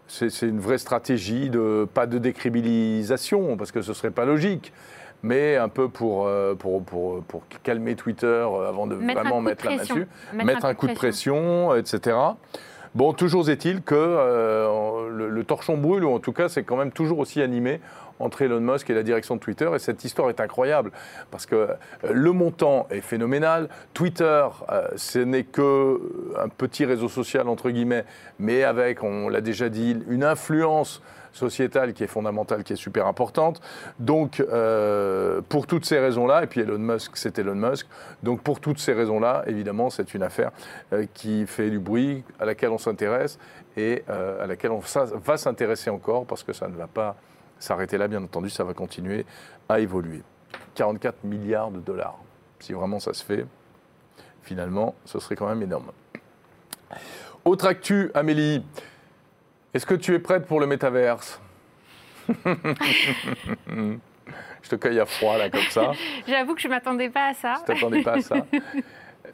c'est 0.08 0.42
une 0.42 0.60
vraie 0.60 0.78
stratégie 0.78 1.50
de 1.50 1.88
pas 1.94 2.08
de 2.08 2.18
décribilisation 2.18 3.58
parce 3.58 3.72
que 3.72 3.82
ce 3.82 3.94
serait 3.94 4.12
pas 4.12 4.26
logique 4.26 4.74
mais 5.24 5.56
un 5.56 5.70
peu 5.70 5.90
pour, 5.90 6.28
euh, 6.28 6.54
pour, 6.54 6.84
pour, 6.84 7.24
pour 7.24 7.44
calmer 7.64 7.96
Twitter 7.96 8.28
euh, 8.28 8.68
avant 8.68 8.86
de 8.88 8.96
vraiment 8.96 9.42
mettre 9.42 9.66
la 9.66 9.78
main 9.78 9.82
dessus, 9.82 10.08
mettre, 10.34 10.66
un, 10.66 10.74
coup 10.74 10.88
de 10.88 10.94
pression, 10.94 11.74
etc. 11.76 12.18
Bon, 12.96 13.12
toujours 13.14 13.50
est-il 13.50 13.82
que 13.82 13.96
euh, 13.98 15.10
le, 15.10 15.44
torchon 15.44 15.78
brûle, 15.78 16.04
ou 16.04 16.14
en 16.14 16.20
tout 16.20 16.32
cas, 16.32 16.48
c'est 16.48 16.62
quand 16.62 16.78
même 16.78 16.92
toujours 16.92 17.18
aussi 17.18 17.42
animé 17.42 17.82
entre 18.20 18.44
Elon 18.44 18.60
Musk 18.60 18.88
et 18.92 18.94
la 18.94 19.02
direction 19.02 19.36
de 19.36 19.40
Twitter. 19.40 19.68
Et 19.74 19.80
cette 19.80 20.04
histoire 20.04 20.30
est 20.30 20.40
incroyable 20.40 20.92
parce 21.32 21.48
que 21.48 21.56
euh, 21.56 21.68
le 22.12 22.32
montant 22.34 22.86
est 22.92 23.02
phénoménal. 23.02 23.68
Twitter, 23.96 24.46
euh, 24.72 24.88
ce 24.96 25.18
n'est 25.18 25.44
que 25.44 26.00
un 26.40 26.50
petit 26.50 26.86
réseau 26.86 27.10
social, 27.10 27.48
entre 27.48 27.72
guillemets, 27.72 28.06
mais 28.38 28.64
avec, 28.64 29.02
on 29.02 29.28
l'a 29.28 29.42
déjà 29.42 29.70
dit, 29.70 29.98
une 30.08 30.24
influence 30.24 31.02
sociétale 31.34 31.94
qui 31.94 32.04
est 32.04 32.08
fondamentale, 32.08 32.64
qui 32.64 32.74
est 32.74 32.78
super 32.78 33.08
importante. 33.08 33.62
Donc, 34.00 34.40
euh, 34.40 35.42
pour 35.50 35.68
toutes 35.68 35.86
ces 35.86 36.00
raisons-là, 36.00 36.44
et 36.44 36.48
puis 36.48 36.62
Elon 36.62 36.80
Musk, 36.80 37.18
c'est 37.18 37.38
Elon 37.40 37.56
Musk, 37.56 37.88
donc 38.22 38.42
pour 38.42 38.60
toutes 38.60 38.80
ces 38.80 38.94
raisons-là, 38.94 39.44
évidemment, 39.48 39.90
c'est 39.90 40.14
une 40.14 40.24
affaire 40.24 40.52
qui 41.14 41.46
fait 41.46 41.70
du 41.70 41.80
bruit, 41.80 42.24
à 42.40 42.46
laquelle 42.46 42.70
on 42.70 42.78
s'intéresse 42.78 43.38
et 43.76 44.04
à 44.08 44.46
laquelle 44.46 44.72
on 44.72 44.82
va 45.26 45.38
s'intéresser 45.38 45.90
encore 45.90 46.26
parce 46.26 46.44
que 46.44 46.54
ça 46.54 46.68
ne 46.68 46.76
va 46.76 46.88
pas 46.88 47.16
s'arrêter 47.60 47.98
là, 47.98 48.08
bien 48.08 48.24
entendu, 48.24 48.50
ça 48.50 48.64
va 48.64 48.74
continuer 48.74 49.26
à 49.68 49.80
évoluer. 49.80 50.22
44 50.76 51.24
milliards 51.24 51.72
de 51.72 51.80
dollars. 51.80 52.20
Si 52.60 52.74
vraiment 52.74 53.00
ça 53.00 53.14
se 53.14 53.24
fait, 53.24 53.46
finalement, 54.44 54.96
ce 55.06 55.20
serait 55.20 55.36
quand 55.36 55.48
même 55.48 55.62
énorme. 55.62 55.92
Autre 57.46 57.68
actu, 57.68 58.12
Amélie. 58.14 58.64
Est-ce 59.74 59.86
que 59.86 59.96
tu 59.96 60.14
es 60.14 60.20
prête 60.20 60.46
pour 60.46 60.60
le 60.60 60.68
métaverse 60.68 61.42
Je 64.64 64.70
te 64.70 64.76
cueille 64.76 65.00
à 65.00 65.06
froid, 65.06 65.38
là, 65.38 65.50
comme 65.50 65.62
ça. 65.70 65.92
J'avoue 66.28 66.56
que 66.56 66.62
je 66.62 66.68
ne 66.68 66.74
m'attendais 66.74 67.10
pas 67.10 67.30
à 67.30 67.34
ça. 67.34 67.56
Je 67.56 67.62
ne 67.62 67.66
t'attendais 67.66 68.04
pas 68.04 68.14
à 68.14 68.22
ça. 68.22 68.36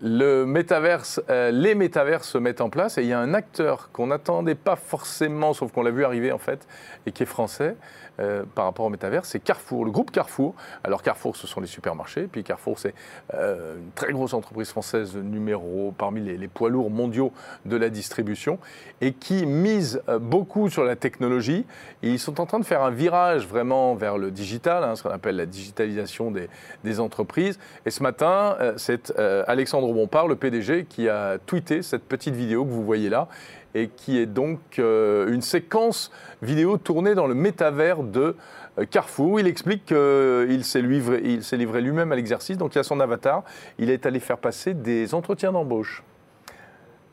Le 0.01 0.45
métaverse, 0.45 1.21
euh, 1.29 1.51
les 1.51 1.75
métaverses 1.75 2.29
se 2.29 2.37
mettent 2.37 2.61
en 2.61 2.69
place 2.69 2.97
et 2.97 3.01
il 3.01 3.09
y 3.09 3.13
a 3.13 3.19
un 3.19 3.33
acteur 3.33 3.89
qu'on 3.91 4.07
n'attendait 4.07 4.55
pas 4.55 4.77
forcément, 4.77 5.53
sauf 5.53 5.73
qu'on 5.73 5.83
l'a 5.83 5.91
vu 5.91 6.05
arriver 6.05 6.31
en 6.31 6.37
fait, 6.37 6.65
et 7.05 7.11
qui 7.11 7.23
est 7.23 7.25
français, 7.25 7.75
euh, 8.19 8.43
par 8.55 8.65
rapport 8.65 8.85
au 8.85 8.89
métavers, 8.89 9.25
c'est 9.25 9.39
Carrefour, 9.39 9.85
le 9.85 9.91
groupe 9.91 10.11
Carrefour. 10.11 10.55
Alors 10.83 11.01
Carrefour, 11.01 11.35
ce 11.35 11.47
sont 11.47 11.61
les 11.61 11.67
supermarchés, 11.67 12.27
puis 12.31 12.43
Carrefour, 12.43 12.79
c'est 12.79 12.93
euh, 13.33 13.77
une 13.77 13.91
très 13.91 14.11
grosse 14.11 14.33
entreprise 14.33 14.69
française 14.69 15.15
numéro 15.15 15.93
parmi 15.97 16.21
les, 16.21 16.47
poids 16.47 16.69
lourds 16.69 16.89
mondiaux 16.89 17.31
de 17.65 17.77
la 17.77 17.89
distribution 17.89 18.57
et 19.01 19.13
qui 19.13 19.45
mise 19.45 20.01
beaucoup 20.19 20.69
sur 20.69 20.83
la 20.83 20.95
technologie. 20.95 21.65
ils 22.01 22.17
sont 22.17 22.41
en 22.41 22.45
train 22.47 22.59
de 22.59 22.65
faire 22.65 22.81
un 22.81 22.89
virage 22.89 23.47
vraiment 23.47 23.93
vers 23.93 24.17
le 24.17 24.31
digital, 24.31 24.83
hein, 24.83 24.95
ce 24.95 25.03
qu'on 25.03 25.11
appelle 25.11 25.35
la 25.35 25.45
digitalisation 25.45 26.31
des, 26.31 26.49
des 26.83 26.99
entreprises. 26.99 27.59
Et 27.85 27.91
ce 27.91 28.01
matin, 28.01 28.57
c'est 28.77 29.13
Alexandre 29.47 29.93
Bompard, 29.93 30.27
le 30.27 30.35
PDG, 30.35 30.85
qui 30.85 31.07
a 31.07 31.37
tweeté 31.37 31.83
cette 31.83 32.03
petite 32.03 32.33
vidéo 32.33 32.65
que 32.65 32.71
vous 32.71 32.83
voyez 32.83 33.09
là 33.09 33.27
et 33.75 33.89
qui 33.89 34.17
est 34.17 34.25
donc 34.25 34.59
euh, 34.79 35.31
une 35.31 35.41
séquence 35.41 36.11
vidéo 36.41 36.77
tournée 36.77 37.15
dans 37.15 37.27
le 37.27 37.35
métavers 37.35 38.03
de 38.03 38.35
euh, 38.79 38.85
Carrefour. 38.85 39.39
Il 39.39 39.47
explique 39.47 39.85
qu'il 39.85 40.63
s'est 40.63 40.81
livré, 40.81 41.39
livré 41.51 41.81
lui-même 41.81 42.11
à 42.11 42.15
l'exercice, 42.15 42.57
donc 42.57 42.75
il 42.75 42.79
a 42.79 42.83
son 42.83 42.99
avatar. 42.99 43.43
Il 43.77 43.89
est 43.89 44.05
allé 44.05 44.19
faire 44.19 44.37
passer 44.37 44.73
des 44.73 45.13
entretiens 45.13 45.51
d'embauche 45.51 46.03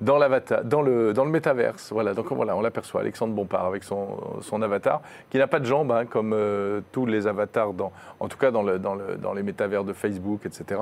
dans 0.03 0.19
l'avatar, 0.19 0.63
dans 0.63 0.83
le, 0.83 1.15
dans 1.15 1.25
métaverse. 1.25 1.91
Voilà, 1.91 2.13
donc 2.13 2.31
voilà, 2.31 2.55
on 2.55 2.61
l'aperçoit, 2.61 3.01
Alexandre 3.01 3.35
Bompard 3.35 3.65
avec 3.65 3.83
son, 3.83 4.63
avatar, 4.63 5.01
qui 5.31 5.39
n'a 5.39 5.47
pas 5.47 5.59
de 5.59 5.65
jambes, 5.65 5.91
hein, 5.91 6.05
comme 6.05 6.35
euh, 6.35 6.83
tous 6.93 7.07
les 7.07 7.27
avatars, 7.27 7.73
en 8.21 8.29
tout 8.29 8.37
cas 8.37 8.51
dans 8.51 9.33
les 9.35 9.43
métavers 9.43 9.85
de 9.85 9.95
Facebook, 9.95 10.45
etc. 10.45 10.81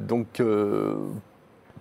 donc 0.00 0.40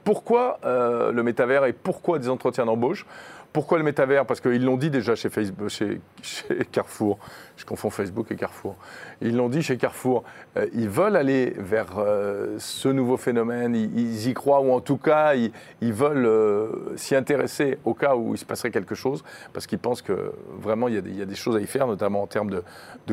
pourquoi 0.09 0.59
euh, 0.65 1.11
le 1.11 1.21
métavers 1.21 1.65
et 1.65 1.73
pourquoi 1.73 2.17
des 2.17 2.29
entretiens 2.29 2.65
d'embauche? 2.65 3.05
Pourquoi 3.53 3.77
le 3.77 3.83
métavers? 3.83 4.25
Parce 4.25 4.41
qu'ils 4.41 4.65
l'ont 4.65 4.75
dit 4.75 4.89
déjà 4.89 5.13
chez, 5.13 5.29
Facebook, 5.29 5.69
chez, 5.69 6.01
Carrefour. 6.71 7.19
Je 7.59 7.65
confonds 7.65 7.89
Facebook 7.89 8.31
et 8.31 8.37
Carrefour. 8.37 8.77
Ils 9.21 9.35
l'ont 9.35 9.49
dit 9.49 9.61
chez 9.61 9.75
Carrefour. 9.75 10.23
Euh, 10.55 10.67
ils 10.73 10.87
veulent 10.87 11.17
aller 11.17 11.53
vers 11.57 11.97
euh, 11.97 12.55
ce 12.57 12.87
nouveau 12.87 13.17
phénomène. 13.17 13.75
Ils, 13.75 14.29
y 14.29 14.33
croient, 14.33 14.61
ou 14.61 14.71
en 14.71 14.79
tout 14.79 14.95
cas, 14.95 15.33
ils, 15.35 15.93
veulent 15.93 16.25
euh, 16.25 16.95
s'y 16.95 17.15
intéresser 17.15 17.77
au 17.83 17.93
cas 17.93 18.15
où 18.15 18.33
il 18.33 18.37
se 18.37 18.45
passerait 18.45 18.71
quelque 18.71 18.95
chose, 18.95 19.25
parce 19.51 19.67
qu'ils 19.67 19.77
pensent 19.77 20.01
que 20.01 20.31
vraiment, 20.57 20.87
il 20.87 21.17
y, 21.17 21.21
a 21.21 21.25
des, 21.25 21.35
choses 21.35 21.57
à 21.57 21.59
y 21.59 21.67
faire, 21.67 21.85
notamment 21.85 22.21
en 22.21 22.27
termes 22.27 22.49
de, 22.49 22.63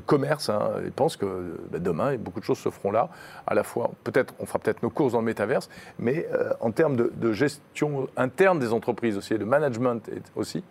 commerce. 0.00 0.48
Hein. 0.48 0.60
Ils 0.84 0.92
pensent 0.92 1.16
que 1.16 1.58
bah, 1.72 1.80
demain, 1.80 2.16
beaucoup 2.16 2.38
de 2.38 2.44
choses 2.44 2.58
se 2.58 2.70
feront 2.70 2.92
là. 2.92 3.08
À 3.48 3.54
la 3.54 3.64
fois, 3.64 3.90
peut-être, 4.04 4.32
on 4.38 4.46
fera 4.46 4.60
peut-être 4.60 4.80
nos 4.84 4.90
courses 4.90 5.14
dans 5.14 5.20
le 5.20 5.24
métaverse, 5.24 5.68
mais 5.98 6.28
en 6.60 6.70
termes 6.70 6.94
de, 6.94 7.32
gestion 7.32 8.08
interne 8.16 8.60
des 8.60 8.72
entreprises 8.72 9.16
aussi, 9.16 9.36
de 9.36 9.44
management 9.44 10.08
aussi. 10.36 10.62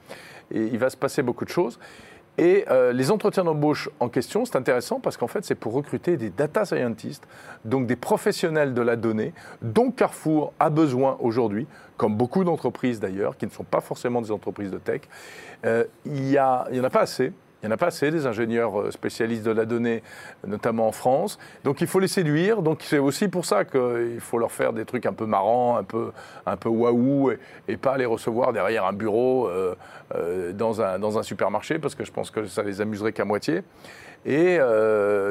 Et 0.52 0.62
il 0.62 0.78
va 0.78 0.90
se 0.90 0.96
passer 0.96 1.24
beaucoup 1.24 1.44
de 1.44 1.50
choses. 1.50 1.78
Et 2.38 2.66
euh, 2.70 2.92
les 2.92 3.12
entretiens 3.12 3.44
d'embauche 3.44 3.90
en 4.00 4.10
question, 4.10 4.46
c'est 4.46 4.58
intéressant 4.58 5.00
parce 5.00 5.16
qu'en 5.18 5.28
fait, 5.28 5.46
c'est 5.46 5.56
pour 5.56 5.74
recruter 5.74 6.18
des 6.18 6.30
data 6.30 6.66
scientists, 6.66 7.26
donc 7.64 7.88
des 7.88 7.96
professionnels 7.96 8.74
de 8.74 8.82
la 8.82 8.96
donnée, 8.96 9.34
dont 9.62 9.92
Carrefour 9.92 10.54
a 10.60 10.70
besoin 10.70 11.18
aujourd'hui, 11.22 11.66
comme 11.98 12.16
beaucoup 12.16 12.44
d'entreprises 12.44 13.00
d'ailleurs, 13.00 13.38
qui 13.38 13.46
ne 13.46 13.52
sont 13.52 13.64
pas 13.64 13.82
forcément 13.82 14.22
des 14.22 14.32
entreprises 14.32 14.72
de 14.72 14.80
tech. 14.80 15.02
Euh, 15.66 15.86
il 16.06 16.24
n'y 16.24 16.38
en 16.40 16.84
a 16.84 16.90
pas 16.90 17.02
assez. 17.02 17.32
Il 17.62 17.68
n'y 17.68 17.72
en 17.72 17.76
a 17.76 17.78
pas 17.78 17.88
assez 17.88 18.12
des 18.12 18.28
ingénieurs 18.28 18.80
euh, 18.80 18.92
spécialistes 18.92 19.44
de 19.44 19.52
la 19.52 19.66
donnée, 19.66 20.04
notamment 20.46 20.88
en 20.88 20.92
France. 20.92 21.40
Donc 21.64 21.82
il 21.82 21.88
faut 21.88 22.00
les 22.00 22.08
séduire. 22.08 22.62
Donc 22.62 22.82
c'est 22.84 23.00
aussi 23.00 23.28
pour 23.28 23.46
ça 23.46 23.66
qu'il 23.66 24.20
faut 24.20 24.38
leur 24.38 24.52
faire 24.52 24.74
des 24.74 24.86
trucs 24.86 25.06
un 25.06 25.14
peu 25.14 25.26
marrants, 25.26 25.78
un 25.78 25.84
peu, 25.84 26.12
un 26.46 26.58
peu 26.58 26.70
waouh, 26.70 27.32
et, 27.68 27.78
pas 27.78 27.98
les 27.98 28.06
recevoir 28.06 28.54
derrière 28.54 28.86
un 28.86 28.94
bureau 28.94 29.48
euh, 29.48 29.76
euh, 30.16 30.54
dans, 30.54 30.82
un, 30.82 31.00
dans 31.00 31.18
un 31.18 31.24
supermarché, 31.24 31.80
parce 31.80 31.96
que 31.96 32.06
je 32.06 32.12
pense 32.12 32.30
que 32.30 32.46
ça 32.46 32.62
les 32.62 32.82
amuserait 32.82 33.14
qu'à 33.14 33.26
moitié. 33.26 33.64
Et 34.28 34.58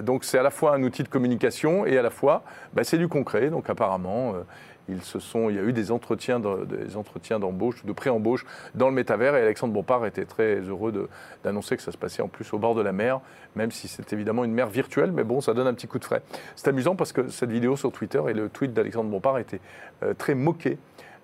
donc 0.04 0.22
c'est 0.22 0.38
à 0.38 0.44
la 0.44 0.50
fois 0.52 0.76
un 0.76 0.82
outil 0.84 1.02
de 1.02 1.08
communication 1.08 1.84
et 1.84 1.98
à 1.98 2.02
la 2.02 2.10
fois 2.10 2.44
bah, 2.74 2.84
c'est 2.84 2.96
du 2.96 3.08
concret. 3.08 3.50
Donc 3.50 3.68
apparemment, 3.68 4.34
se 5.02 5.18
sont, 5.18 5.48
il 5.50 5.56
y 5.56 5.58
a 5.58 5.62
eu 5.62 5.72
des 5.72 5.90
entretiens, 5.90 6.40
des 6.40 6.96
entretiens 6.96 7.38
d'embauche, 7.38 7.84
de 7.84 7.92
pré-embauche 7.92 8.44
dans 8.74 8.88
le 8.88 8.94
métavers 8.94 9.34
et 9.36 9.40
Alexandre 9.40 9.72
Bompard 9.72 10.04
était 10.06 10.24
très 10.24 10.56
heureux 10.60 11.08
d'annoncer 11.42 11.76
que 11.76 11.82
ça 11.82 11.92
se 11.92 11.96
passait 11.96 12.22
en 12.22 12.28
plus 12.28 12.52
au 12.52 12.58
bord 12.58 12.74
de 12.74 12.82
la 12.82 12.92
mer, 12.92 13.20
même 13.56 13.70
si 13.70 13.88
c'est 13.88 14.12
évidemment 14.12 14.44
une 14.44 14.52
mer 14.52 14.68
virtuelle, 14.68 15.12
mais 15.12 15.24
bon, 15.24 15.40
ça 15.40 15.54
donne 15.54 15.66
un 15.66 15.74
petit 15.74 15.86
coup 15.86 15.98
de 15.98 16.04
frais. 16.04 16.22
C'est 16.56 16.68
amusant 16.68 16.96
parce 16.96 17.12
que 17.12 17.28
cette 17.28 17.50
vidéo 17.50 17.76
sur 17.76 17.92
Twitter 17.92 18.20
et 18.28 18.34
le 18.34 18.48
tweet 18.48 18.72
d'Alexandre 18.72 19.10
Bompard 19.10 19.38
était 19.38 19.60
euh, 20.02 20.14
très 20.14 20.34
moqué. 20.34 20.78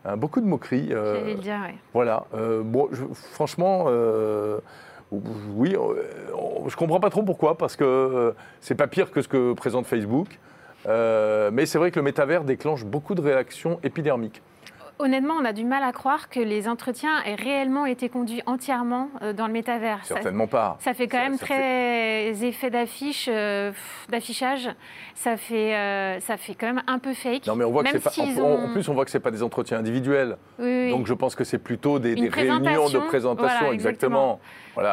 Hein, 0.04 0.16
beaucoup 0.16 0.40
de 0.40 0.46
moqueries. 0.46 0.88
Euh, 0.92 1.24
le 1.26 1.34
dire, 1.34 1.60
oui. 1.66 1.74
Voilà. 1.92 2.24
Euh, 2.34 2.62
bon, 2.62 2.88
franchement, 3.32 3.86
oui, 5.10 5.76
je 6.66 6.76
comprends 6.76 7.00
pas 7.00 7.10
trop 7.10 7.22
pourquoi, 7.22 7.58
parce 7.58 7.76
que 7.76 8.34
c'est 8.60 8.74
pas 8.74 8.86
pire 8.86 9.10
que 9.10 9.20
ce 9.20 9.28
que 9.28 9.52
présente 9.52 9.86
Facebook. 9.86 10.38
Euh, 10.86 11.50
mais 11.52 11.66
c'est 11.66 11.78
vrai 11.78 11.90
que 11.90 11.98
le 11.98 12.04
métavers 12.04 12.44
déclenche 12.44 12.84
beaucoup 12.84 13.14
de 13.14 13.20
réactions 13.20 13.78
épidermiques. 13.82 14.42
Honnêtement, 14.98 15.34
on 15.40 15.46
a 15.46 15.54
du 15.54 15.64
mal 15.64 15.82
à 15.82 15.92
croire 15.92 16.28
que 16.28 16.40
les 16.40 16.68
entretiens 16.68 17.22
aient 17.24 17.34
réellement 17.34 17.86
été 17.86 18.10
conduits 18.10 18.42
entièrement 18.44 19.08
euh, 19.22 19.32
dans 19.32 19.46
le 19.46 19.52
métavers. 19.54 20.04
Certainement 20.04 20.46
pas. 20.46 20.76
Ça 20.80 20.92
fait 20.92 21.08
quand 21.08 21.18
même 21.18 21.38
très 21.38 22.44
effet 22.44 22.68
d'affiche, 22.68 23.26
euh, 23.32 23.72
d'affichage. 24.10 24.68
Ça 25.14 25.38
fait, 25.38 26.20
ça 26.20 26.36
fait 26.36 26.54
quand 26.54 26.66
même 26.66 26.82
un 26.86 26.98
peu 26.98 27.14
fake. 27.14 27.46
Non, 27.46 27.56
mais 27.56 27.64
on 27.64 27.70
voit 27.70 27.84
que 27.84 27.96
pas. 27.96 28.10
En, 28.42 28.72
plus, 28.72 28.88
on 28.90 28.94
voit 28.94 29.06
que 29.06 29.10
c'est 29.10 29.20
pas 29.20 29.30
des 29.30 29.42
entretiens 29.42 29.78
individuels. 29.78 30.36
Donc, 30.58 31.06
je 31.06 31.14
pense 31.14 31.34
que 31.34 31.44
c'est 31.44 31.58
plutôt 31.58 31.98
des, 31.98 32.14
réunions 32.28 32.90
de 32.90 32.98
présentation, 32.98 33.72
exactement. 33.72 34.38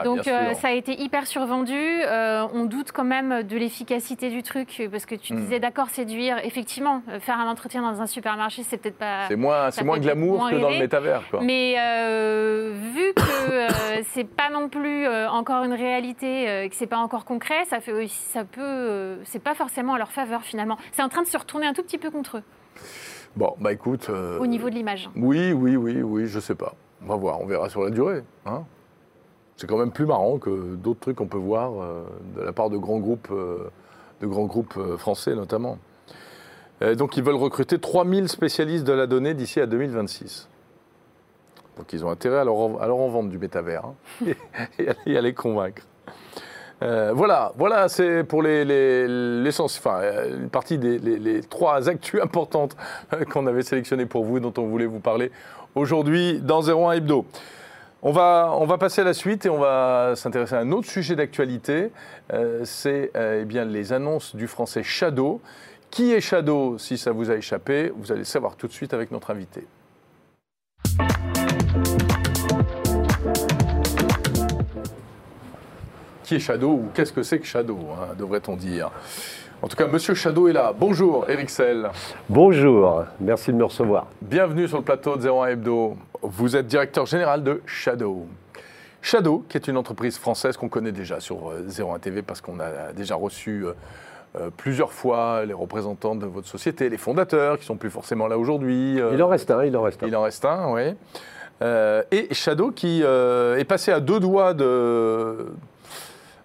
Donc 0.04 0.28
euh, 0.28 0.54
ça 0.56 0.70
a 0.70 0.72
été 0.72 1.00
hyper 1.00 1.28
survendu. 1.28 1.74
Euh, 1.76 2.46
on 2.54 2.66
doute 2.66 2.92
quand 2.92 3.04
même 3.04 3.44
de 3.44 3.58
l'efficacité 3.58 4.30
du 4.30 4.44
truc 4.44 4.88
parce 4.92 5.06
que 5.06 5.16
tu 5.16 5.34
hmm. 5.34 5.38
disais 5.38 5.60
d'accord 5.60 5.90
séduire. 5.90 6.38
Effectivement, 6.44 7.02
euh, 7.10 7.20
faire 7.20 7.40
un 7.40 7.50
entretien 7.50 7.82
dans 7.82 8.02
un 8.02 8.08
supermarché, 8.08 8.64
c'est 8.64 8.78
peut-être 8.78 8.98
pas. 8.98 9.28
C'est 9.28 9.36
moins, 9.36 9.72
c'est 9.72 9.84
moins 9.84 10.00
glamour 10.00 10.50
que 10.50 10.56
dans 10.56 10.70
le 10.70 10.80
métavers. 10.80 11.24
Mais 11.42 11.76
vu 12.94 13.14
que 13.16 14.04
c'est 14.12 14.28
pas 14.28 14.50
non 14.52 14.70
plus 14.70 15.08
encore 15.28 15.64
une 15.64 15.74
réalité, 15.74 16.64
et 16.66 16.70
que 16.70 16.76
c'est 16.76 16.88
pas 16.88 16.98
encore 16.98 17.26
concret, 17.26 17.66
ça 17.66 17.80
fait 17.80 17.92
aussi, 17.92 18.16
ça 18.16 18.44
peut, 18.44 19.18
c'est 19.24 19.42
pas 19.42 19.54
forcément 19.54 19.96
à 19.96 19.98
leur 19.98 20.12
faveur 20.12 20.42
finalement. 20.42 20.78
C'est 20.92 21.04
en 21.04 21.10
train 21.10 21.22
de 21.22 21.28
se 21.28 21.38
retourner 21.38 21.68
un 21.68 21.74
tout 21.74 21.84
petit 21.84 21.98
peu 21.98 22.12
contre 22.12 22.38
eux. 22.38 22.44
Bon, 23.36 23.56
bah 23.60 23.72
écoute. 23.72 24.10
Au 24.10 24.48
niveau 24.48 24.70
de 24.70 24.76
l'image. 24.76 25.10
Oui, 25.16 25.54
oui, 25.54 25.76
oui, 25.76 26.02
oui, 26.02 26.28
je 26.28 26.40
sais 26.40 26.56
pas. 26.56 26.74
On 27.04 27.08
va 27.08 27.16
voir, 27.16 27.42
on 27.42 27.46
verra 27.46 27.70
sur 27.70 27.84
la 27.84 27.92
durée. 27.92 28.24
Hein 28.46 28.66
c'est 29.58 29.66
quand 29.66 29.78
même 29.78 29.92
plus 29.92 30.06
marrant 30.06 30.38
que 30.38 30.76
d'autres 30.76 31.00
trucs 31.00 31.18
qu'on 31.18 31.28
peut 31.28 31.38
voir 31.38 31.82
euh, 31.82 32.04
de 32.36 32.42
la 32.44 32.54
part 32.54 32.70
de 32.70 32.78
grands 32.78 33.00
groupes, 33.00 33.30
euh, 33.32 33.70
de 34.22 34.28
grands 34.28 34.46
groupes 34.46 34.76
euh, 34.78 34.98
français 34.98 35.36
notamment. 35.36 35.80
donc 36.96 37.18
ils 37.18 37.24
veulent 37.24 37.36
recruter 37.36 37.80
3000 37.80 38.30
spécialistes 38.30 38.86
de 38.86 38.94
la 38.94 39.08
donnée 39.08 39.34
d'ici 39.34 39.60
à 39.60 39.66
2026. 39.66 40.48
Donc 41.76 41.92
ils 41.92 42.06
ont 42.06 42.10
intérêt 42.10 42.38
à 42.38 42.44
leur, 42.44 42.56
en 42.56 43.10
vendre 43.10 43.30
du 43.30 43.40
métavers 43.40 43.86
hein, 43.86 44.34
et, 45.08 45.18
à 45.18 45.22
les 45.22 45.34
convaincre. 45.34 45.84
voilà, 46.80 47.52
voilà, 47.58 47.90
c'est 47.90 48.24
pour 48.24 48.44
les, 48.44 48.64
les, 48.64 49.60
enfin, 49.60 50.02
une 50.30 50.50
partie 50.50 50.78
des 50.78 51.00
les, 51.00 51.42
trois 51.42 51.90
actus 51.90 52.22
importantes 52.22 52.76
qu'on 53.32 53.48
avait 53.48 53.64
sélectionnées 53.64 54.06
pour 54.06 54.24
vous, 54.24 54.40
dont 54.40 54.54
on 54.58 54.68
voulait 54.68 54.86
vous 54.86 55.00
parler 55.00 55.32
aujourd'hui 55.74 56.40
dans 56.42 56.62
01 56.62 56.92
Hebdo. 56.94 57.26
On 58.10 58.14
va, 58.14 58.78
passer 58.78 59.02
à 59.02 59.04
la 59.04 59.14
suite 59.14 59.46
et 59.46 59.50
on 59.50 59.60
va 59.60 60.14
s'intéresser 60.16 60.56
à 60.56 60.60
un 60.60 60.72
autre 60.72 60.90
sujet 60.90 61.18
d'actualité. 61.18 61.92
Euh, 62.32 62.62
c'est 62.64 63.12
euh, 63.18 63.42
eh 63.42 63.46
bien 63.46 63.66
les 63.66 63.92
annonces 63.92 64.34
du 64.34 64.48
français 64.48 64.82
Shadow. 64.82 65.42
Qui 65.92 66.14
est 66.14 66.22
Shadow 66.22 66.78
Si 66.78 66.98
ça 66.98 67.12
vous 67.12 67.30
a 67.30 67.36
échappé, 67.36 67.92
vous 67.98 68.14
allez 68.14 68.24
savoir 68.24 68.56
tout 68.56 68.68
de 68.68 68.72
suite 68.72 68.94
avec 68.94 69.12
notre 69.12 69.32
invité. 69.32 69.68
Qui 76.24 76.36
est 76.36 76.40
Shadow 76.40 76.72
ou 76.72 76.90
qu'est-ce 76.94 77.12
que 77.12 77.24
c'est 77.24 77.40
que 77.40 77.46
Shadow, 77.46 77.90
hein, 77.92 78.16
devrait-on 78.18 78.56
dire? 78.56 78.90
En 79.62 79.68
tout 79.68 79.76
cas, 79.76 79.88
Monsieur 79.88 80.14
Shadow 80.14 80.48
est 80.48 80.54
là. 80.54 80.74
Bonjour, 80.78 81.26
Eric 81.28 81.50
Sell. 81.50 81.90
Bonjour, 82.30 83.06
merci 83.20 83.52
de 83.52 83.58
me 83.58 83.64
recevoir. 83.64 84.08
Bienvenue 84.22 84.68
sur 84.68 84.78
le 84.78 84.84
plateau 84.84 85.18
de 85.18 85.28
01 85.28 85.48
Hebdo. 85.48 85.98
Vous 86.22 86.56
êtes 86.56 86.68
directeur 86.68 87.08
général 87.08 87.44
de 87.44 87.62
Shadow. 87.66 88.28
Shadow, 89.02 89.46
qui 89.50 89.58
est 89.58 89.68
une 89.68 89.78
entreprise 89.78 90.18
française 90.18 90.58
qu'on 90.58 90.70
connaît 90.70 90.92
déjà 90.92 91.20
sur 91.20 91.52
01 91.52 91.96
euh, 91.96 91.98
TV 91.98 92.22
parce 92.22 92.42
qu'on 92.42 92.60
a 92.60 92.94
déjà 92.94 93.16
reçu 93.16 93.66
euh, 93.66 93.74
euh, 94.40 94.50
plusieurs 94.56 94.92
fois 94.92 95.44
les 95.46 95.54
représentants 95.54 96.16
de 96.16 96.28
votre 96.28 96.48
société, 96.48 96.90
les 96.90 96.98
fondateurs 96.98 97.58
qui 97.58 97.66
sont 97.66 97.78
plus 97.78 97.90
forcément 97.90 98.28
là 98.28 98.38
aujourd'hui. 98.38 98.98
il 99.12 99.24
en 99.24 99.28
reste 99.28 99.50
un, 99.50 99.64
il 99.66 99.76
en 99.76 99.82
reste 99.82 100.04
un. 100.04 100.08
Il 100.08 100.16
en 100.16 100.22
reste 100.22 100.46
un, 100.46 100.72
oui. 100.72 100.94
et 102.12 102.34
Shadow 102.34 102.72
qui 102.72 103.02
est 103.02 103.68
passé 103.68 103.92
à 103.92 104.00
deux 104.00 104.20
doigts 104.20 104.54
de 104.54 105.48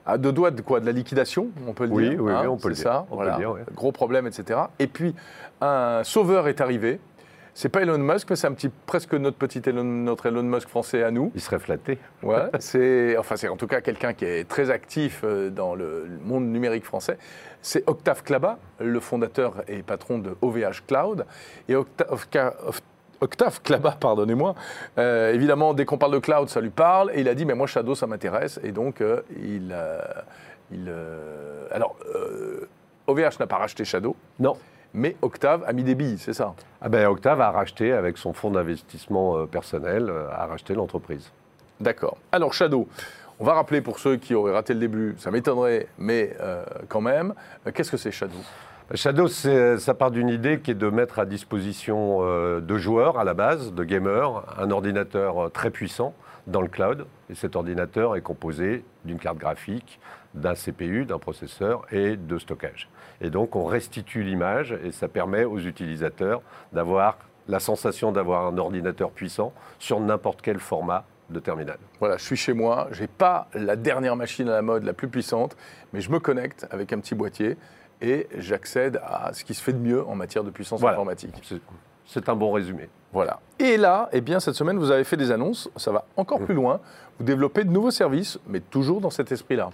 à 0.06 0.18
deux 0.18 0.32
doigts 0.32 0.50
de 0.50 0.60
quoi 0.62 0.80
De 0.80 0.86
la 0.86 0.92
liquidation, 0.92 1.50
on 1.66 1.72
peut 1.72 1.86
le 1.86 1.90
dire. 1.90 2.20
Oui, 2.22 2.32
hein, 2.32 2.48
on 2.48 2.56
peut 2.56 2.68
le 2.68 2.74
dire. 2.74 2.84
ça, 2.84 3.06
voilà. 3.10 3.38
Gros 3.74 3.92
problème, 3.92 4.26
etc. 4.26 4.60
Et 4.78 4.86
puis, 4.86 5.14
un 5.60 6.02
sauveur 6.04 6.48
est 6.48 6.60
arrivé. 6.60 7.00
C'est 7.54 7.68
pas 7.68 7.82
Elon 7.82 7.98
Musk, 7.98 8.30
mais 8.30 8.36
c'est 8.36 8.46
un 8.46 8.54
petit, 8.54 8.70
presque 8.86 9.12
notre 9.12 9.36
petit 9.36 9.60
Elon, 9.66 9.84
notre 9.84 10.26
Elon 10.26 10.42
Musk 10.42 10.68
français 10.68 11.02
à 11.02 11.10
nous. 11.10 11.30
Il 11.34 11.40
serait 11.40 11.58
flatté. 11.58 11.98
Ouais, 12.22 12.48
c'est, 12.60 13.16
enfin, 13.18 13.36
c'est 13.36 13.48
en 13.48 13.58
tout 13.58 13.66
cas 13.66 13.82
quelqu'un 13.82 14.14
qui 14.14 14.24
est 14.24 14.48
très 14.48 14.70
actif 14.70 15.20
euh, 15.22 15.50
dans 15.50 15.74
le 15.74 16.08
monde 16.22 16.46
numérique 16.46 16.84
français. 16.84 17.18
C'est 17.60 17.84
Octave 17.86 18.22
Klaba, 18.22 18.58
le 18.80 18.98
fondateur 19.00 19.64
et 19.68 19.82
patron 19.82 20.18
de 20.18 20.34
OVH 20.40 20.86
Cloud. 20.86 21.26
Et 21.68 21.76
Octave, 21.76 22.80
Octave 23.22 23.62
Klaba, 23.62 23.92
pardonnez-moi. 23.92 24.54
Euh, 24.98 25.32
évidemment, 25.32 25.72
dès 25.72 25.85
qu'on 25.87 25.96
parle 25.96 26.12
de 26.12 26.18
cloud, 26.18 26.48
ça 26.48 26.61
lui 26.61 26.70
parle. 26.70 27.11
Et 27.14 27.20
il 27.22 27.28
a 27.28 27.35
dit, 27.35 27.46
mais 27.46 27.54
moi, 27.54 27.66
Shadow, 27.66 27.94
ça 27.94 28.06
m'intéresse. 28.06 28.61
Et 28.62 28.72
donc, 28.72 29.00
euh, 29.00 29.22
il, 29.42 29.74
il 30.70 30.92
alors, 31.70 31.96
OVH 33.06 33.38
n'a 33.40 33.46
pas 33.46 33.56
racheté 33.56 33.85
Shadow. 33.85 34.14
Non 34.38 34.56
mais 34.94 35.16
Octave 35.22 35.64
a 35.66 35.72
mis 35.72 35.85
des 35.85 35.94
billes, 35.94 36.18
c'est 36.18 36.32
ça? 36.32 36.54
Ah 36.80 36.88
ben, 36.88 37.06
Octave 37.06 37.40
a 37.40 37.50
racheté, 37.50 37.92
avec 37.92 38.18
son 38.18 38.32
fonds 38.32 38.50
d'investissement 38.50 39.38
euh, 39.38 39.46
personnel, 39.46 40.08
euh, 40.11 40.28
a 40.30 40.46
racheté 40.46 40.74
l'entreprise. 40.74 41.30
D'accord. 41.80 42.18
Alors 42.30 42.52
Shadow, 42.52 42.87
on 43.40 43.44
va 43.44 43.54
rappeler 43.54 43.80
pour 43.80 43.98
ceux 43.98 44.16
qui 44.16 44.35
auraient 44.35 44.52
raté 44.52 44.74
le 44.74 44.80
début, 44.80 45.14
ça 45.18 45.30
m'étonnerait, 45.30 45.88
mais 45.98 46.37
euh, 46.40 46.64
quand 46.88 47.00
même, 47.00 47.35
qu'est-ce 47.74 47.90
que 47.90 47.96
c'est 47.96 48.12
Shadow? 48.12 48.38
Shadow, 48.94 49.26
ça 49.26 49.94
part 49.94 50.11
d'une 50.11 50.28
idée 50.28 50.61
qui 50.61 50.70
est 50.70 50.74
de 50.74 50.90
mettre 50.90 51.18
à 51.18 51.24
disposition 51.24 52.20
de 52.61 52.76
joueurs 52.76 53.18
à 53.18 53.24
la 53.24 53.33
base, 53.33 53.72
de 53.72 53.85
gamers, 53.85 54.44
un 54.59 54.70
ordinateur 54.70 55.50
très 55.50 55.70
puissant 55.70 56.14
dans 56.46 56.61
le 56.61 56.68
cloud. 56.68 57.07
Et 57.31 57.35
cet 57.35 57.57
ordinateur 57.57 58.16
est 58.16 58.20
composé 58.20 58.85
d'une 59.07 59.18
carte 59.18 59.38
graphique, 59.38 59.98
d'un 60.35 60.52
CPU, 60.52 61.07
d'un 61.07 61.18
processeur 61.18 61.87
et 61.90 62.16
de 62.16 62.37
stockage. 62.37 62.90
Et 63.22 63.31
donc 63.31 63.57
on 63.57 63.64
restitue 63.64 64.24
l'image 64.24 64.76
et 64.85 64.92
ça 64.92 65.09
permet 65.09 65.44
aux 65.44 65.61
utilisateurs 65.61 66.42
d'avoir 66.74 67.16
la 67.48 67.61
sensation 67.61 68.12
d'avoir 68.12 68.46
un 68.46 68.59
ordinateur 68.59 69.11
puissant 69.11 69.55
sur 69.78 70.00
n'importe 70.00 70.42
quel 70.42 70.59
format 70.59 71.07
de 71.31 71.40
terminal. 71.40 71.78
Voilà, 71.98 72.18
je 72.18 72.24
suis 72.24 72.37
chez 72.37 72.52
moi, 72.52 72.88
je 72.90 73.02
n'ai 73.02 73.09
pas 73.09 73.48
la 73.55 73.74
dernière 73.74 74.16
machine 74.16 74.50
à 74.50 74.52
la 74.52 74.62
mode, 74.62 74.85
la 74.85 74.92
plus 74.92 75.09
puissante, 75.09 75.57
mais 75.94 76.02
je 76.02 76.11
me 76.11 76.20
connecte 76.20 76.66
avec 76.70 76.92
un 76.92 76.98
petit 76.98 77.14
boîtier 77.14 77.57
et 78.02 78.26
j'accède 78.36 79.00
à 79.02 79.32
ce 79.32 79.44
qui 79.44 79.54
se 79.54 79.62
fait 79.62 79.72
de 79.72 79.78
mieux 79.78 80.04
en 80.06 80.14
matière 80.14 80.44
de 80.44 80.50
puissance 80.50 80.82
informatique. 80.82 81.34
C'est 82.04 82.28
un 82.28 82.34
bon 82.34 82.52
résumé. 82.52 82.90
Voilà. 83.12 83.40
Et 83.58 83.76
là, 83.76 84.08
eh 84.12 84.20
bien, 84.20 84.40
cette 84.40 84.54
semaine, 84.54 84.78
vous 84.78 84.90
avez 84.90 85.04
fait 85.04 85.16
des 85.16 85.30
annonces, 85.30 85.70
ça 85.76 85.92
va 85.92 86.04
encore 86.16 86.40
mmh. 86.40 86.44
plus 86.44 86.54
loin. 86.54 86.80
Vous 87.18 87.24
développez 87.24 87.64
de 87.64 87.70
nouveaux 87.70 87.90
services, 87.90 88.38
mais 88.46 88.60
toujours 88.60 89.00
dans 89.00 89.10
cet 89.10 89.30
esprit-là. 89.32 89.70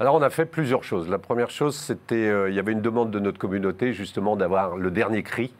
Alors 0.00 0.14
on 0.14 0.22
a 0.22 0.30
fait 0.30 0.44
plusieurs 0.44 0.84
choses. 0.84 1.08
La 1.08 1.18
première 1.18 1.50
chose, 1.50 1.74
c'était, 1.74 2.28
euh, 2.28 2.50
il 2.50 2.54
y 2.54 2.60
avait 2.60 2.70
une 2.70 2.82
demande 2.82 3.10
de 3.10 3.18
notre 3.18 3.38
communauté 3.38 3.92
justement 3.92 4.36
d'avoir 4.36 4.76
le 4.76 4.92
dernier 4.92 5.24
cri. 5.24 5.52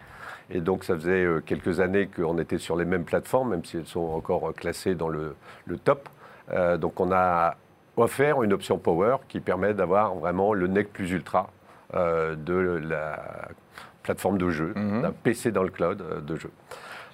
Et 0.50 0.60
donc 0.60 0.84
ça 0.84 0.94
faisait 0.94 1.24
euh, 1.24 1.40
quelques 1.44 1.80
années 1.80 2.06
qu'on 2.06 2.38
était 2.38 2.58
sur 2.58 2.76
les 2.76 2.84
mêmes 2.84 3.04
plateformes, 3.04 3.50
même 3.50 3.64
si 3.64 3.78
elles 3.78 3.86
sont 3.86 4.00
encore 4.00 4.54
classées 4.54 4.94
dans 4.94 5.08
le, 5.08 5.34
top. 5.84 6.08
Euh, 6.52 6.76
donc 6.76 7.00
on 7.00 7.10
a 7.10 7.56
offert 7.96 8.44
une 8.44 8.52
option 8.52 8.78
Power 8.78 9.16
qui 9.28 9.40
permet 9.40 9.74
d'avoir 9.74 10.14
vraiment 10.14 10.54
le 10.54 10.68
NEC 10.68 10.92
plus 10.92 11.10
ultra 11.10 11.50
de 11.94 12.80
la 12.88 13.48
plateforme 14.02 14.38
de 14.38 14.50
jeu, 14.50 14.72
mhm. 14.74 15.02
d'un 15.02 15.12
PC 15.12 15.52
dans 15.52 15.62
le 15.62 15.70
cloud 15.70 16.24
de 16.24 16.36
jeu. 16.36 16.50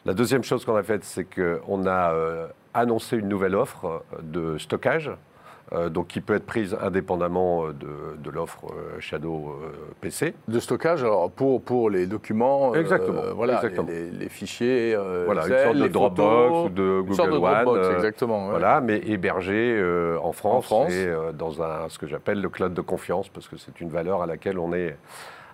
La 0.05 0.15
deuxième 0.15 0.43
chose 0.43 0.65
qu'on 0.65 0.77
a 0.77 0.83
faite, 0.83 1.05
c'est 1.05 1.25
qu'on 1.25 1.87
a 1.87 2.49
annoncé 2.75 3.17
une 3.17 3.29
nouvelle 3.29 3.55
offre 3.55 4.05
de 4.23 4.59
stockage 4.59 5.11
euh, 5.11 5.15
donc 5.91 6.09
qui 6.09 6.21
peut 6.21 6.35
être 6.35 6.47
prise 6.47 6.77
indépendamment 6.81 7.67
euh, 7.67 7.73
de, 8.23 8.31
l'offre 8.31 8.67
euh, 8.67 9.01
Shadow 9.01 9.59
PC. 10.01 10.35
De 10.49 10.61
stockage 10.61 11.03
alors 11.03 11.31
pour, 11.31 11.63
pour 11.63 11.91
les 11.91 12.07
documents, 12.07 12.75
exactement, 12.75 13.23
voilà, 13.35 13.57
exactement. 13.57 13.89
Les, 13.89 14.29
fichiers, 14.29 14.97
voilà, 15.25 15.47
une 15.47 15.65
sorte 15.65 15.77
de 15.77 15.89
Dropbox 15.89 16.67
ou 16.67 16.69
de 16.69 17.01
Google 17.01 17.31
de 17.31 17.37
One, 17.37 17.95
exactement, 17.95 18.51
voilà, 18.51 18.81
mais 18.81 18.99
hébergé 18.99 19.83
en 20.23 20.33
France, 20.33 20.71
et 20.91 21.09
dans 21.37 21.63
un, 21.63 21.89
ce 21.89 21.99
que 21.99 22.07
j'appelle 22.07 22.41
le 22.41 22.49
cloud 22.49 22.75
de 22.75 22.81
confiance 22.81 23.29
parce 23.29 23.49
que 23.49 23.57
c'est 23.57 23.81
une 23.81 23.91
valeur 23.91 24.23
à 24.23 24.27
laquelle 24.27 24.59
on 24.59 24.73
est 24.73 24.97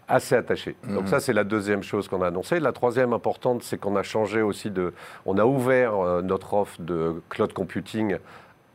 assez 0.08 0.34
attaché. 0.34 0.74
Donc 0.88 1.02
mhm. 1.02 1.06
ça, 1.06 1.20
c'est 1.20 1.32
la 1.32 1.44
deuxième 1.44 1.84
chose 1.84 2.08
qu'on 2.08 2.20
a 2.22 2.26
annoncée. 2.26 2.58
La 2.58 2.72
troisième 2.72 3.12
importante, 3.12 3.62
c'est 3.62 3.78
qu'on 3.78 3.94
a 3.94 4.02
changé 4.02 4.42
aussi 4.42 4.70
de... 4.70 4.92
On 5.24 5.38
a 5.38 5.44
ouvert 5.44 6.22
notre 6.22 6.54
offre 6.54 6.80
de 6.80 7.22
cloud 7.28 7.52
computing 7.52 8.18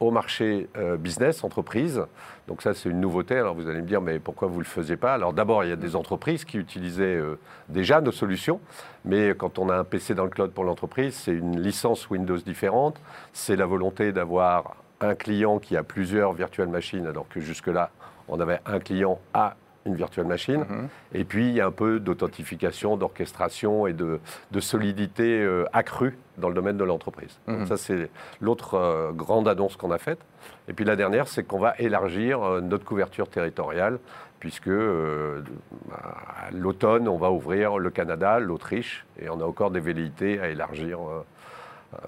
au 0.06 0.12
marché 0.12 0.68
euh, 0.78 0.98
business, 0.98 1.44
entreprise. 1.44 2.04
Donc 2.48 2.62
ça, 2.62 2.74
c'est 2.74 2.90
une 2.90 3.00
nouveauté. 3.00 3.36
Alors 3.38 3.56
vous 3.56 3.68
allez 3.68 3.82
me 3.82 3.88
dire, 3.88 4.02
mais 4.02 4.20
pourquoi 4.20 4.48
vous 4.48 4.56
ne 4.56 4.60
le 4.60 4.66
faisiez 4.66 4.98
pas? 4.98 5.14
Alors 5.14 5.34
d'abord, 5.34 5.64
il 5.64 5.70
y 5.70 5.74
a 5.74 5.78
des 5.78 5.96
entreprises 5.96 6.46
qui 6.46 6.58
utilisaient 6.58 7.16
euh, 7.16 7.40
déjà 7.70 8.02
nos 8.02 8.12
solutions, 8.12 8.60
mais 9.04 9.34
quand 9.36 9.60
on 9.60 9.70
a 9.70 9.76
un 9.76 9.84
PC 9.84 10.14
dans 10.14 10.24
le 10.24 10.30
cloud 10.30 10.52
pour 10.52 10.64
l'entreprise, 10.64 11.16
c'est 11.16 11.34
une 11.34 11.60
licence 11.60 12.10
Windows 12.10 12.38
différente, 12.38 13.02
c'est 13.34 13.56
la 13.56 13.66
volonté 13.66 14.12
d'avoir 14.12 14.76
un 15.02 15.16
client 15.16 15.60
qui 15.60 15.76
a 15.76 15.84
plusieurs 15.84 16.34
virtuelles 16.34 16.70
machines, 16.70 17.06
alors 17.06 17.28
que 17.28 17.40
jusque-là, 17.40 17.90
on 18.28 18.40
avait 18.40 18.60
un 18.66 18.80
client 18.80 19.20
à 19.34 19.56
une 19.86 19.96
virtuelle 19.96 20.26
machine. 20.26 20.66
Mhm. 20.68 20.88
Et 21.14 21.24
puis, 21.24 21.48
il 21.48 21.54
y 21.54 21.62
a 21.62 21.68
un 21.68 21.72
peu 21.72 22.00
d'authentification, 22.00 22.98
d'orchestration 22.98 23.88
et 23.88 23.94
de, 23.94 24.20
solidité 24.60 25.42
euh, 25.42 25.66
accrue 25.74 26.18
dans 26.38 26.50
le 26.50 26.56
domaine 26.56 26.78
de 26.78 26.84
l'entreprise. 26.84 27.40
Mhm. 27.48 27.66
Ça, 27.68 27.78
c'est 27.78 28.10
l'autre 28.42 28.74
euh, 28.76 29.12
grande 29.12 29.48
annonce 29.48 29.76
qu'on 29.76 29.92
a 29.92 29.98
faite. 29.98 30.20
Et 30.68 30.74
puis 30.74 30.86
la 30.86 30.96
dernière, 30.96 31.28
c'est 31.28 31.44
qu'on 31.44 31.60
va 31.60 31.76
élargir 31.78 32.42
euh, 32.42 32.62
notre 32.62 32.86
couverture 32.86 33.30
territoriale, 33.30 34.00
puisque 34.40 34.68
à 34.68 36.52
l'automne, 36.52 37.08
on 37.08 37.18
va 37.18 37.32
ouvrir 37.32 37.78
le 37.78 37.90
Canada, 37.90 38.40
l'Autriche, 38.40 39.06
et 39.20 39.30
on 39.30 39.40
a 39.40 39.44
encore 39.44 39.72
des 39.72 39.80
velléités 39.80 40.40
à 40.40 40.50
élargir 40.50 41.00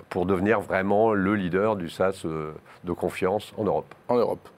pour 0.09 0.27
devenir 0.27 0.59
vraiment 0.59 1.13
le 1.13 1.33
leader 1.33 1.77
du 1.77 1.89
SaaS 1.89 2.25
de 2.83 2.91
confiance 2.91 3.53
en 3.57 3.63
Europe. 3.63 3.95
En 4.07 4.17
Europe. 4.17 4.49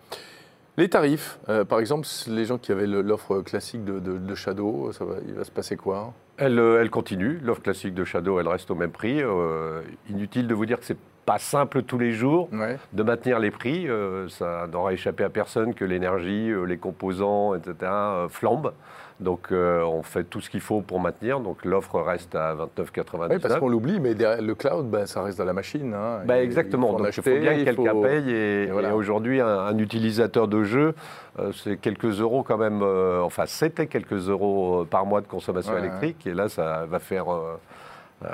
Les 0.80 0.88
tarifs, 0.88 1.40
euh, 1.50 1.66
par 1.66 1.82
exemple, 1.82 2.08
les 2.28 2.46
gens 2.46 2.58
qui 2.58 2.72
avaient 2.72 2.88
l'offre 2.88 3.42
classique 3.42 3.84
de, 3.84 4.34
Shadow, 4.34 4.94
ça 4.94 5.04
va, 5.04 5.16
il 5.28 5.34
va 5.34 5.44
se 5.44 5.52
passer 5.52 5.76
quoi 5.76 6.14
elle, 6.38 6.58
euh, 6.58 6.80
elle, 6.80 6.90
continue. 6.90 7.38
L'offre 7.44 7.62
classique 7.62 7.94
de 7.94 8.06
Shadow, 8.06 8.40
elle 8.40 8.48
reste 8.48 8.72
au 8.72 8.76
même 8.76 8.92
prix. 8.92 9.22
Euh, 9.22 9.82
inutile 10.10 10.48
de 10.48 10.54
vous 10.54 10.66
dire 10.66 10.80
que 10.80 10.86
c'est 10.86 10.98
pas 11.30 11.38
simple 11.38 11.84
tous 11.84 12.00
les 12.00 12.12
jours 12.12 12.50
de 12.94 13.04
maintenir 13.04 13.38
les 13.38 13.52
prix. 13.52 13.88
ça 14.30 14.66
n'aura 14.72 14.94
échappé 14.94 15.24
à 15.24 15.30
personne 15.30 15.76
que 15.76 15.86
l'énergie, 15.86 16.52
les 16.66 16.78
composants, 16.78 17.54
etc. 17.54 17.92
flambent. 18.30 18.74
Donc 19.20 19.52
euh, 19.52 19.84
on 19.84 20.02
fait 20.02 20.24
tout 20.24 20.40
ce 20.40 20.50
qu'il 20.50 20.62
faut 20.62 20.82
pour 20.82 21.00
maintenir. 21.00 21.40
Donc 21.40 21.66
l'offre 21.66 22.00
reste 22.00 22.36
à 22.36 22.56
29,99. 22.56 23.28
Oui, 23.30 23.40
parce 23.40 23.60
qu'on 23.60 23.68
l'oublie, 23.68 24.00
mais 24.00 24.14
le 24.14 24.54
cloud, 24.54 24.90
ben, 24.90 25.06
ça 25.06 25.22
reste 25.22 25.38
dans 25.38 25.46
la 25.46 25.54
machine. 25.54 25.94
Hein. 25.94 26.22
Ben, 26.26 26.38
exactement. 26.38 26.94
Donc 26.94 27.08
il 27.16 27.24
faut 27.24 27.40
bien 27.40 27.58
que 27.58 27.64
quelqu'un 27.64 28.02
paye. 28.02 28.32
Et, 28.32 28.72
aujourd'hui, 28.72 29.42
un, 29.42 29.78
utilisateur 29.78 30.48
de 30.48 30.64
jeu, 30.64 30.96
euh, 31.38 31.52
c'est 31.52 31.78
quelques 31.78 32.22
euros 32.22 32.44
quand 32.44 32.58
même. 32.58 32.82
Euh, 32.82 33.22
enfin, 33.22 33.46
c'était 33.46 33.88
quelques 33.88 34.30
euros 34.30 34.86
par 34.90 35.06
mois 35.06 35.22
de 35.22 35.28
consommation 35.28 35.78
électrique. 35.78 36.26
Et 36.26 36.34
là, 36.34 36.48
ça 36.48 36.86
va 36.86 37.00
faire 37.00 37.26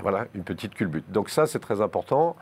voilà, 0.01 0.25
une 0.35 0.43
petite 0.43 0.75
culbute. 0.75 1.11
Donc 1.11 1.29
ça, 1.29 1.47
c'est 1.47 1.59
très 1.59 1.81
important. 1.81 2.35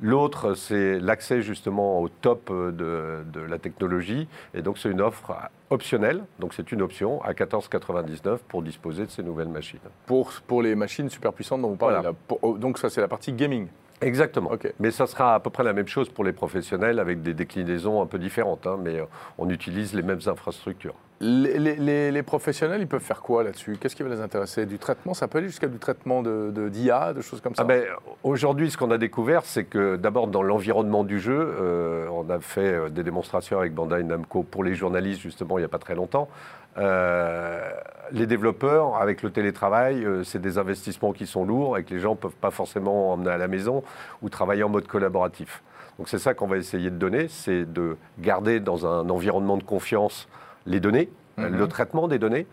L'autre, 0.00 0.54
c'est 0.54 0.98
l'accès 0.98 1.42
justement 1.42 2.00
au 2.00 2.08
top 2.08 2.50
de, 2.50 3.24
la 3.48 3.58
technologie. 3.58 4.28
Et 4.54 4.62
donc, 4.62 4.78
c'est 4.78 4.90
une 4.90 5.00
offre 5.00 5.32
optionnelle. 5.70 6.24
Donc, 6.38 6.54
c'est 6.54 6.72
une 6.72 6.82
option 6.82 7.22
à 7.22 7.32
14,99 7.32 8.38
pour 8.48 8.62
disposer 8.62 9.06
de 9.06 9.10
ces 9.10 9.22
nouvelles 9.22 9.48
machines. 9.48 9.80
Pour, 10.06 10.32
pour 10.46 10.62
les 10.62 10.74
machines 10.74 11.08
super 11.08 11.32
puissantes 11.32 11.62
dont 11.62 11.68
vous 11.68 11.76
parlez 11.76 12.02
là. 12.02 12.12
Oh, 12.42 12.56
donc, 12.58 12.78
ça, 12.78 12.90
c'est 12.90 13.00
la 13.00 13.08
partie 13.08 13.32
gaming. 13.32 13.68
Exactement. 14.00 14.50
Mais 14.78 14.90
ça 14.90 15.06
sera 15.06 15.34
à 15.34 15.40
peu 15.40 15.50
près 15.50 15.64
la 15.64 15.72
même 15.72 15.88
chose 15.88 16.08
pour 16.08 16.24
les 16.24 16.32
professionnels 16.32 16.98
avec 16.98 17.22
des 17.22 17.34
déclinaisons 17.34 18.00
un 18.02 18.06
peu 18.06 18.18
différentes. 18.18 18.66
Hein, 18.66 18.78
mais 18.82 19.02
on 19.38 19.48
utilise 19.50 19.94
les 19.94 20.02
mêmes 20.02 20.20
infrastructures. 20.26 20.94
Les, 21.22 22.22
professionnels, 22.22 22.80
ils 22.80 22.86
peuvent 22.86 23.02
faire 23.02 23.20
quoi 23.20 23.44
là-dessus? 23.44 23.76
Qu'est-ce 23.78 23.94
qui 23.94 24.02
va 24.02 24.08
les 24.08 24.22
intéresser? 24.22 24.64
Du 24.64 24.78
traitement? 24.78 25.12
Ça 25.12 25.28
peut 25.28 25.36
aller 25.38 25.48
jusqu'à 25.48 25.66
du 25.66 25.78
traitement 25.78 26.22
d'IA, 26.22 27.12
de, 27.12 27.18
de, 27.18 27.20
choses 27.20 27.42
comme 27.42 27.54
ça? 27.54 27.62
Ah 27.62 27.66
ben, 27.66 27.84
Aujourd'hui, 28.22 28.70
ce 28.70 28.78
qu'on 28.78 28.90
a 28.90 28.96
découvert, 28.96 29.44
c'est 29.44 29.64
que 29.64 29.96
d'abord 29.96 30.28
dans 30.28 30.42
l'environnement 30.42 31.04
du 31.04 31.20
jeu, 31.20 31.38
euh, 31.38 32.08
on 32.10 32.30
a 32.30 32.40
fait 32.40 32.72
euh, 32.72 32.88
des 32.88 33.02
démonstrations 33.02 33.58
avec 33.58 33.74
Bandai 33.74 34.02
Namco 34.02 34.44
pour 34.44 34.64
les 34.64 34.74
journalistes, 34.74 35.20
justement, 35.20 35.58
il 35.58 35.60
n'y 35.60 35.66
a 35.66 35.68
pas 35.68 35.78
très 35.78 35.94
longtemps. 35.94 36.28
Euh, 36.78 37.70
les 38.12 38.26
développeurs, 38.26 38.96
avec 38.96 39.22
le 39.22 39.30
télétravail, 39.30 40.06
c'est 40.24 40.40
des 40.40 40.58
investissements 40.58 41.12
qui 41.12 41.26
sont 41.26 41.44
lourds 41.44 41.78
et 41.78 41.84
que 41.84 41.94
les 41.94 42.00
gens 42.00 42.12
ne 42.12 42.16
peuvent 42.16 42.32
pas 42.32 42.50
forcément 42.50 43.12
emmener 43.12 43.30
à 43.30 43.38
la 43.38 43.48
maison 43.48 43.84
ou 44.22 44.28
travailler 44.28 44.62
en 44.62 44.68
mode 44.68 44.86
collaboratif. 44.86 45.62
Donc 45.98 46.08
c'est 46.08 46.18
ça 46.18 46.34
qu'on 46.34 46.46
va 46.46 46.56
essayer 46.56 46.90
de 46.90 46.96
donner, 46.96 47.28
c'est 47.28 47.70
de 47.70 47.96
garder 48.18 48.58
dans 48.58 48.86
un 48.86 49.08
environnement 49.10 49.58
de 49.58 49.62
confiance 49.62 50.28
les 50.66 50.80
données, 50.80 51.08
mhm. 51.36 51.56
le 51.56 51.68
traitement 51.68 52.08
des 52.08 52.18
données, 52.18 52.46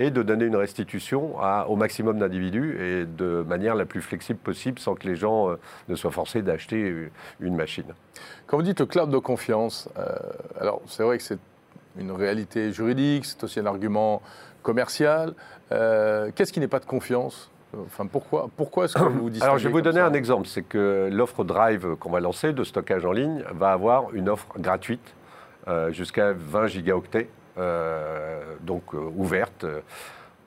et 0.00 0.10
de 0.10 0.22
donner 0.22 0.46
une 0.46 0.56
restitution 0.56 1.36
au 1.68 1.76
maximum 1.76 2.18
d'individus 2.18 2.76
et 2.80 3.04
de 3.04 3.44
manière 3.46 3.74
la 3.74 3.84
plus 3.84 4.02
flexible 4.02 4.38
possible 4.38 4.78
sans 4.78 4.94
que 4.94 5.06
les 5.06 5.14
gens 5.14 5.50
euh, 5.50 5.56
ne 5.88 5.94
soient 5.94 6.10
forcés 6.10 6.42
d'acheter 6.42 7.10
une 7.40 7.54
machine. 7.54 7.94
Quand 8.46 8.56
vous 8.56 8.62
dites 8.62 8.80
le 8.80 8.86
cloud 8.86 9.10
de 9.10 9.18
confiance, 9.18 9.88
euh, 9.98 10.16
alors 10.60 10.82
c'est 10.86 11.04
vrai 11.04 11.18
que 11.18 11.22
c'est 11.22 11.38
une 11.98 12.12
réalité 12.12 12.72
juridique, 12.72 13.24
c'est 13.24 13.42
aussi 13.44 13.60
un 13.60 13.66
argument 13.66 14.22
commercial. 14.62 15.34
Euh, 15.72 16.30
qu'est-ce 16.34 16.52
qui 16.52 16.60
n'est 16.60 16.68
pas 16.68 16.80
de 16.80 16.86
confiance? 16.86 17.50
Enfin, 17.86 18.06
pourquoi, 18.06 18.48
pourquoi 18.56 18.84
est-ce 18.84 18.94
que 18.94 19.02
vous 19.02 19.30
Alors, 19.42 19.58
je 19.58 19.68
vais 19.68 19.72
vous 19.72 19.80
donner 19.80 20.00
un 20.00 20.12
exemple. 20.12 20.46
C'est 20.46 20.62
que 20.62 21.08
l'offre 21.10 21.44
Drive 21.44 21.96
qu'on 21.96 22.10
va 22.10 22.20
lancer 22.20 22.52
de 22.52 22.64
stockage 22.64 23.04
en 23.04 23.12
ligne 23.12 23.42
va 23.52 23.72
avoir 23.72 24.14
une 24.14 24.28
offre 24.28 24.46
gratuite 24.58 25.14
euh, 25.68 25.92
jusqu'à 25.92 26.32
20 26.32 26.66
gigaoctets, 26.66 27.28
euh, 27.58 28.42
donc 28.60 28.94
euh, 28.94 28.98
ouverte. 29.16 29.66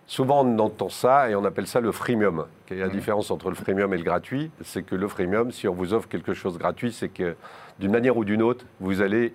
Souvent, 0.05 0.45
on 0.45 0.59
entend 0.59 0.89
ça 0.89 1.29
et 1.29 1.35
on 1.35 1.43
appelle 1.43 1.67
ça 1.67 1.81
le 1.81 1.91
freemium. 1.91 2.45
la 2.69 2.87
mmh. 2.87 2.91
différence 2.91 3.31
entre 3.31 3.49
le 3.49 3.55
freemium 3.55 3.93
et 3.93 3.97
le 3.97 4.03
gratuit? 4.03 4.51
C'est 4.63 4.83
que 4.83 4.95
le 4.95 5.07
freemium, 5.07 5.51
si 5.51 5.67
on 5.67 5.73
vous 5.73 5.93
offre 5.93 6.07
quelque 6.07 6.33
chose 6.33 6.57
gratuit, 6.57 6.93
c'est 6.93 7.09
que 7.09 7.35
d'une 7.79 7.91
manière 7.91 8.15
ou 8.15 8.23
d'une 8.23 8.41
autre, 8.41 8.65
vous 8.79 9.01
allez 9.01 9.33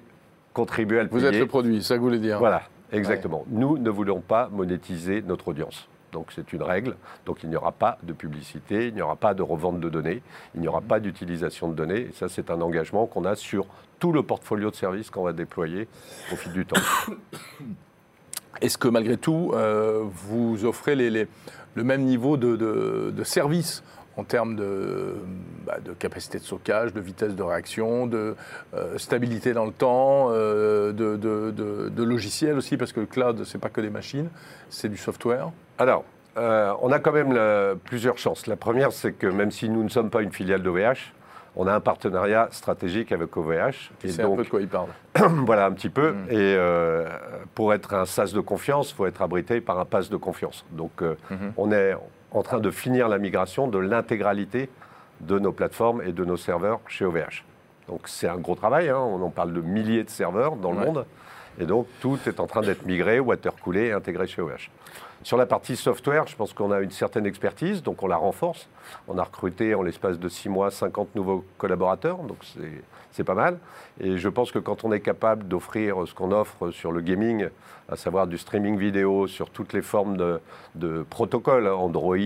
contribuer 0.52 1.00
à 1.00 1.02
le 1.04 1.08
Vous 1.08 1.24
êtes 1.24 1.34
le 1.34 1.46
produit, 1.46 1.82
ça 1.82 1.94
que 1.94 2.00
vous 2.00 2.06
voulez 2.06 2.18
dire. 2.18 2.38
Voilà, 2.38 2.62
exactement. 2.92 3.44
Nous 3.48 3.78
ne 3.78 3.90
voulons 3.90 4.20
pas 4.20 4.48
monétiser 4.50 5.22
notre 5.22 5.48
audience. 5.48 5.88
Donc 6.12 6.26
c'est 6.34 6.52
une 6.52 6.62
règle. 6.62 6.96
Donc 7.26 7.42
il 7.42 7.48
n'y 7.48 7.56
aura 7.56 7.72
pas 7.72 7.98
de 8.02 8.12
publicité, 8.12 8.88
il 8.88 8.94
n'y 8.94 9.02
aura 9.02 9.16
pas 9.16 9.34
de 9.34 9.42
revente 9.42 9.80
de 9.80 9.88
données, 9.88 10.22
il 10.54 10.60
n'y 10.60 10.68
aura 10.68 10.82
pas 10.82 11.00
d'utilisation 11.00 11.68
de 11.68 11.74
données. 11.74 12.00
Et 12.00 12.12
ça, 12.12 12.28
c'est 12.28 12.50
un 12.50 12.60
engagement 12.60 13.06
qu'on 13.06 13.24
a 13.24 13.34
sur 13.34 13.66
tout 13.98 14.12
le 14.12 14.22
portfolio 14.22 14.70
de 14.70 14.76
services 14.76 15.10
qu'on 15.10 15.22
va 15.22 15.32
déployer 15.32 15.88
au 16.32 16.36
fil 16.36 16.52
du 16.52 16.66
temps. 16.66 16.80
Est-ce 18.60 18.76
que 18.76 18.88
malgré 18.88 19.16
tout, 19.16 19.52
euh, 19.54 20.04
vous 20.04 20.64
offrez 20.64 20.94
les, 20.94 21.26
le 21.74 21.84
même 21.84 22.02
niveau 22.02 22.36
de, 22.36 22.56
de, 22.56 23.24
service 23.24 23.82
en 24.16 24.24
termes 24.24 24.56
de, 24.56 25.14
bah, 25.66 25.78
de, 25.84 25.92
capacité 25.92 26.38
de 26.38 26.44
stockage, 26.44 26.92
de 26.92 27.00
vitesse 27.00 27.34
de 27.34 27.42
réaction, 27.42 28.06
de 28.06 28.36
euh, 28.74 28.98
stabilité 28.98 29.52
dans 29.52 29.64
le 29.64 29.72
temps, 29.72 30.28
euh, 30.30 30.92
de, 30.92 31.16
de, 31.16 32.02
logiciels 32.02 32.56
aussi, 32.56 32.76
parce 32.76 32.92
que 32.92 33.00
le 33.00 33.06
cloud, 33.06 33.44
ce 33.44 33.56
n'est 33.56 33.60
pas 33.60 33.70
que 33.70 33.80
des 33.80 33.90
machines, 33.90 34.28
c'est 34.68 34.88
du 34.88 34.96
software 34.96 35.50
Alors, 35.78 36.04
on 36.36 36.90
a 36.90 36.98
quand 36.98 37.12
même 37.12 37.38
plusieurs 37.84 38.18
chances. 38.18 38.46
La 38.46 38.56
première, 38.56 38.92
c'est 38.92 39.12
que 39.12 39.26
même 39.26 39.50
si 39.50 39.68
nous 39.68 39.84
ne 39.84 39.88
sommes 39.88 40.10
pas 40.10 40.22
une 40.22 40.32
filiale 40.32 40.62
d'OVH, 40.62 41.12
on 41.56 41.66
a 41.66 41.74
un 41.74 41.80
partenaire 41.80 42.48
stratégique 42.50 43.12
avec 43.12 43.36
OVH. 43.36 43.90
C'est 44.04 44.22
un 44.22 44.34
peu 44.34 44.44
de 44.44 44.48
quoi 44.48 44.60
il 44.60 44.68
parle. 44.68 44.88
voilà, 45.44 45.66
un 45.66 45.72
petit 45.72 45.90
peu. 45.90 46.12
Mm. 46.12 46.26
Et 46.30 46.54
euh, 46.56 47.08
pour 47.54 47.74
être 47.74 47.94
un 47.94 48.06
SaaS 48.06 48.32
de 48.32 48.40
confiance, 48.40 48.90
il 48.90 48.94
faut 48.94 49.06
être 49.06 49.22
abrité 49.22 49.60
par 49.60 49.78
un 49.78 49.84
pass 49.84 50.08
de 50.08 50.16
confiance. 50.16 50.64
Donc, 50.70 51.02
euh, 51.02 51.14
mm-hmm. 51.30 51.52
on 51.56 51.72
est 51.72 51.94
en 52.32 52.42
train 52.42 52.60
de 52.60 52.70
finir 52.70 53.08
la 53.08 53.18
migration 53.18 53.68
de 53.68 53.78
l'intégralité 53.78 54.68
de 55.20 55.38
nos 55.38 55.52
plateformes 55.52 56.02
et 56.02 56.12
de 56.12 56.24
nos 56.24 56.36
serveurs 56.36 56.80
chez 56.88 57.04
OVH. 57.04 57.44
Donc, 57.88 58.08
c'est 58.08 58.28
un 58.28 58.38
gros 58.38 58.54
travail. 58.54 58.88
Hein. 58.88 58.98
On 58.98 59.22
en 59.22 59.30
parle 59.30 59.52
de 59.52 59.60
milliers 59.60 60.04
de 60.04 60.10
serveurs 60.10 60.56
dans 60.56 60.72
le 60.72 60.78
monde. 60.78 61.06
Et 61.60 61.66
donc, 61.66 61.86
tout 62.00 62.18
est 62.26 62.40
en 62.40 62.46
train 62.46 62.62
d'être 62.62 62.86
migré, 62.86 63.20
watercoolé 63.20 63.86
et 63.86 63.92
intégré 63.92 64.26
chez 64.26 64.40
OVH. 64.40 64.70
Sur 65.22 65.36
la 65.36 65.46
partie 65.46 65.76
software, 65.76 66.26
je 66.26 66.34
pense 66.34 66.52
qu'on 66.52 66.72
a 66.72 66.80
une 66.80 66.90
certaine 66.90 67.26
expertise, 67.26 67.82
donc 67.82 68.02
on 68.02 68.08
la 68.08 68.16
renforce. 68.16 68.68
On 69.06 69.18
a 69.18 69.22
recruté 69.22 69.74
en 69.74 69.82
l'espace 69.82 70.18
de 70.18 70.28
six 70.28 70.48
mois 70.48 70.70
50 70.70 71.14
nouveaux 71.14 71.44
collaborateurs, 71.58 72.18
donc 72.18 72.38
c'est 73.12 73.24
pas 73.24 73.34
mal. 73.34 73.58
Et 74.00 74.16
je 74.18 74.28
pense 74.28 74.52
que 74.52 74.58
quand 74.58 74.84
on 74.84 74.92
est 74.92 75.00
capable 75.00 75.46
d'offrir 75.48 76.06
ce 76.06 76.14
qu'on 76.14 76.32
offre 76.32 76.70
sur 76.70 76.92
le 76.92 77.00
gaming, 77.00 77.48
à 77.88 77.96
savoir 77.96 78.26
du 78.26 78.38
streaming 78.38 78.76
vidéo 78.76 79.26
sur 79.26 79.50
toutes 79.50 79.72
les 79.72 79.82
formes 79.82 80.16
de, 80.74 81.04
protocoles, 81.10 81.68
Android, 81.68 82.16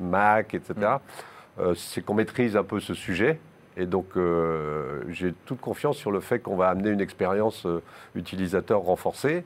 Mac, 0.00 0.54
etc., 0.54 0.74
mm. 0.74 1.60
euh, 1.60 1.74
c'est 1.74 2.02
qu'on 2.02 2.14
maîtrise 2.14 2.56
un 2.56 2.64
peu 2.64 2.80
ce 2.80 2.94
sujet. 2.94 3.38
Et 3.76 3.86
donc, 3.86 4.06
euh, 4.16 5.02
j'ai 5.08 5.32
toute 5.46 5.60
confiance 5.60 5.96
sur 5.96 6.10
le 6.10 6.20
fait 6.20 6.40
qu'on 6.40 6.56
va 6.56 6.68
amener 6.68 6.90
une 6.90 7.00
expérience 7.00 7.64
euh, 7.66 7.82
utilisateur 8.14 8.80
renforcée. 8.80 9.44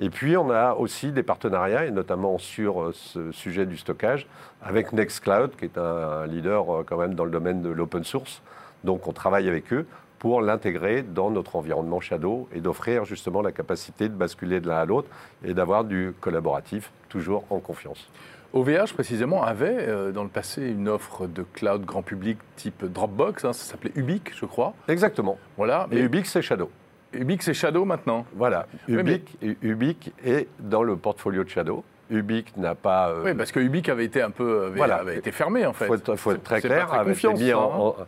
Et 0.00 0.10
puis, 0.10 0.36
on 0.36 0.50
a 0.50 0.74
aussi 0.74 1.12
des 1.12 1.22
partenariats, 1.22 1.84
et 1.84 1.90
notamment 1.90 2.38
sur 2.38 2.82
euh, 2.82 2.92
ce 2.92 3.30
sujet 3.32 3.66
du 3.66 3.76
stockage, 3.76 4.26
avec 4.62 4.92
Nextcloud, 4.92 5.56
qui 5.56 5.66
est 5.66 5.78
un 5.78 6.26
leader 6.26 6.84
quand 6.86 6.96
même 6.96 7.14
dans 7.14 7.24
le 7.24 7.30
domaine 7.30 7.62
de 7.62 7.68
l'open 7.68 8.02
source. 8.02 8.42
Donc, 8.84 9.06
on 9.06 9.12
travaille 9.12 9.48
avec 9.48 9.72
eux 9.72 9.86
pour 10.18 10.40
l'intégrer 10.40 11.02
dans 11.02 11.30
notre 11.30 11.56
environnement 11.56 12.00
Shadow 12.00 12.48
et 12.54 12.60
d'offrir 12.60 13.04
justement 13.04 13.42
la 13.42 13.52
capacité 13.52 14.08
de 14.08 14.14
basculer 14.14 14.60
de 14.60 14.68
l'un 14.68 14.76
à 14.76 14.84
l'autre 14.84 15.08
et 15.44 15.54
d'avoir 15.54 15.84
du 15.84 16.14
collaboratif, 16.20 16.90
toujours 17.08 17.44
en 17.50 17.58
confiance. 17.58 18.08
OVH, 18.52 18.94
précisément, 18.94 19.42
avait 19.42 19.76
euh, 19.78 20.12
dans 20.12 20.22
le 20.22 20.30
passé 20.30 20.62
une 20.66 20.88
offre 20.88 21.26
de 21.26 21.42
cloud 21.42 21.84
grand 21.84 22.02
public 22.02 22.38
type 22.56 22.84
Dropbox, 22.84 23.44
hein, 23.44 23.52
ça 23.52 23.64
s'appelait 23.64 23.92
Ubique, 23.96 24.32
je 24.34 24.46
crois. 24.46 24.72
Exactement. 24.88 25.38
Voilà. 25.56 25.88
Et 25.92 26.00
Ubique, 26.00 26.26
c'est 26.26 26.42
Shadow. 26.42 26.70
Ubique, 27.12 27.42
c'est 27.42 27.54
Shadow 27.54 27.84
maintenant 27.84 28.24
Voilà. 28.34 28.66
Ubique, 28.88 30.12
est 30.24 30.48
dans 30.60 30.82
le 30.82 30.96
portfolio 30.96 31.44
de 31.44 31.48
Shadow. 31.48 31.84
Ubique 32.08 32.56
n'a 32.56 32.74
pas. 32.74 33.10
Euh, 33.10 33.22
oui, 33.24 33.34
parce 33.34 33.50
que 33.50 33.58
Ubique 33.58 33.88
avait 33.88 34.04
été 34.04 34.22
un 34.22 34.30
peu 34.30 34.72
avait, 34.80 35.16
été 35.16 35.32
fermé 35.32 35.66
en 35.66 35.72
fait. 35.72 35.86
Il 35.86 36.16
faut, 36.16 36.32
être 36.32 36.42
très 36.42 36.60
clair. 36.60 36.92
avait 36.92 37.12
été 37.12 37.32
mis 37.32 37.52
en, 37.52 37.96
hein. 37.98 38.06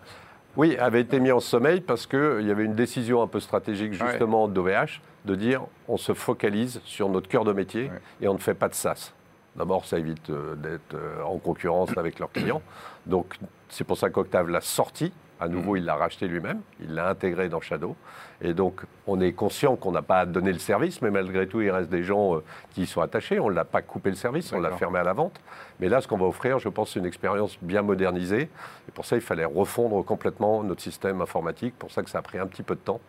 Oui, 0.59 0.77
avait 0.77 1.01
été 1.01 1.21
mis 1.21 1.31
en 1.31 1.38
sommeil 1.38 1.81
parce 1.81 2.07
qu'il 2.07 2.42
y 2.42 2.51
avait 2.51 2.64
une 2.64 2.75
décision 2.75 3.23
un 3.23 3.29
peu 3.29 3.38
stratégique 3.38 3.92
justement 3.92 4.49
d'OVH 4.49 5.01
de 5.25 5.37
dire 5.37 5.62
on 5.87 5.97
se 5.97 6.12
focalise 6.14 6.81
sur 6.85 7.09
notre 7.09 7.29
cœur 7.29 7.44
de 7.44 7.53
métier 7.53 7.90
et 8.21 8.27
on 8.27 8.35
ne 8.35 8.38
fait 8.38 8.55
pas 8.55 8.68
de 8.68 8.75
SaaS. 8.75 9.12
D'abord, 9.55 9.85
ça 9.85 9.99
évite 9.99 10.31
euh, 10.31 10.57
d'être 10.57 10.94
euh, 10.94 11.23
en 11.23 11.38
concurrence 11.38 11.97
avec 11.97 12.18
leurs 12.18 12.31
clients. 12.31 12.62
Donc, 13.07 13.38
c'est 13.68 13.85
pour 13.85 13.97
ça 13.97 14.11
qu'Octave 14.11 14.49
l'a 14.49 14.61
sorti 14.61 15.12
à 15.40 15.48
nouveau, 15.48 15.74
mm. 15.74 15.79
il 15.79 15.85
l'a 15.85 15.96
racheté 15.96 16.27
lui-même, 16.27 16.61
il 16.81 16.94
l'a 16.94 17.09
intégré 17.09 17.48
dans 17.48 17.61
Shadow. 17.61 17.96
Et 18.40 18.55
donc, 18.55 18.83
on 19.07 19.20
est 19.20 19.33
conscient 19.33 19.77
qu'on 19.77 19.90
n'a 19.90 20.03
pas 20.03 20.24
donné 20.24 20.53
le 20.53 20.59
service, 20.59 21.03
mais 21.03 21.11
malgré 21.11 21.46
tout, 21.48 21.61
il 21.61 21.70
reste 21.70 21.90
des 21.90 22.05
gens 22.05 22.37
euh, 22.37 22.44
qui 22.70 22.83
y 22.83 22.87
sont 22.87 23.01
attachés. 23.01 23.40
On 23.40 23.51
ne 23.51 23.55
l'a 23.55 23.64
pas 23.64 23.83
coupé 23.83 24.11
le 24.11 24.16
service, 24.16 24.53
on 24.53 24.61
l'a 24.61 24.70
fermé 24.72 24.98
à 24.98 25.05
la 25.05 25.12
vente. 25.12 25.40
Mais 25.81 25.88
là, 25.88 26.01
ce 26.01 26.07
qu'on 26.07 26.18
va 26.18 26.27
offrir, 26.27 26.59
je 26.59 26.68
pense, 26.68 26.92
c'est 26.92 27.01
une 27.01 27.07
expérience 27.07 27.59
bien 27.62 27.83
modernisée. 27.83 28.48
Et 28.88 28.92
pour 28.94 29.05
ça, 29.05 29.16
il 29.16 29.22
fallait 29.22 29.44
refondre 29.44 30.05
complètement 30.05 30.62
notre 30.62 30.83
système 30.83 31.20
informatique. 31.20 31.74
Pour 31.79 31.90
ça 31.90 32.03
que 32.03 32.11
ça 32.11 32.18
a 32.18 32.22
pris 32.22 32.38
un 32.38 32.46
petit 32.46 32.62
peu 32.62 32.74
de 32.74 32.81
temps 32.81 33.01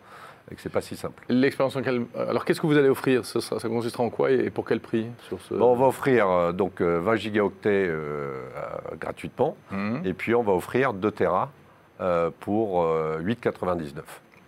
et 0.50 0.56
que 0.56 0.60
ce 0.60 0.68
n'est 0.68 0.72
pas 0.72 0.80
si 0.80 0.96
simple. 0.96 1.22
L'expérience 1.28 1.76
en 1.76 1.82
quel... 1.82 2.06
Alors, 2.16 2.44
qu'est-ce 2.44 2.60
que 2.60 2.66
vous 2.66 2.76
allez 2.76 2.88
offrir? 2.88 3.24
Ça, 3.24 3.40
ça, 3.40 3.68
consistera 3.68 4.02
en 4.02 4.10
quoi 4.10 4.32
et 4.32 4.50
pour 4.50 4.64
quel 4.64 4.80
prix 4.80 5.06
sur 5.28 5.40
ce... 5.40 5.54
on 5.54 5.76
va 5.76 5.86
offrir 5.86 6.28
euh, 6.28 6.52
donc 6.52 6.80
20 6.80 6.84
euh, 6.86 7.16
gigaoctets 7.16 7.90
gratuitement. 8.98 9.56
Mm. 9.70 9.98
Et 10.04 10.12
puis, 10.12 10.34
on 10.34 10.42
va 10.42 10.52
offrir 10.52 10.92
2 10.92 11.10
Tera 11.12 11.52
pour 12.40 12.84
8,99. 12.84 13.98
Euh, 13.98 14.02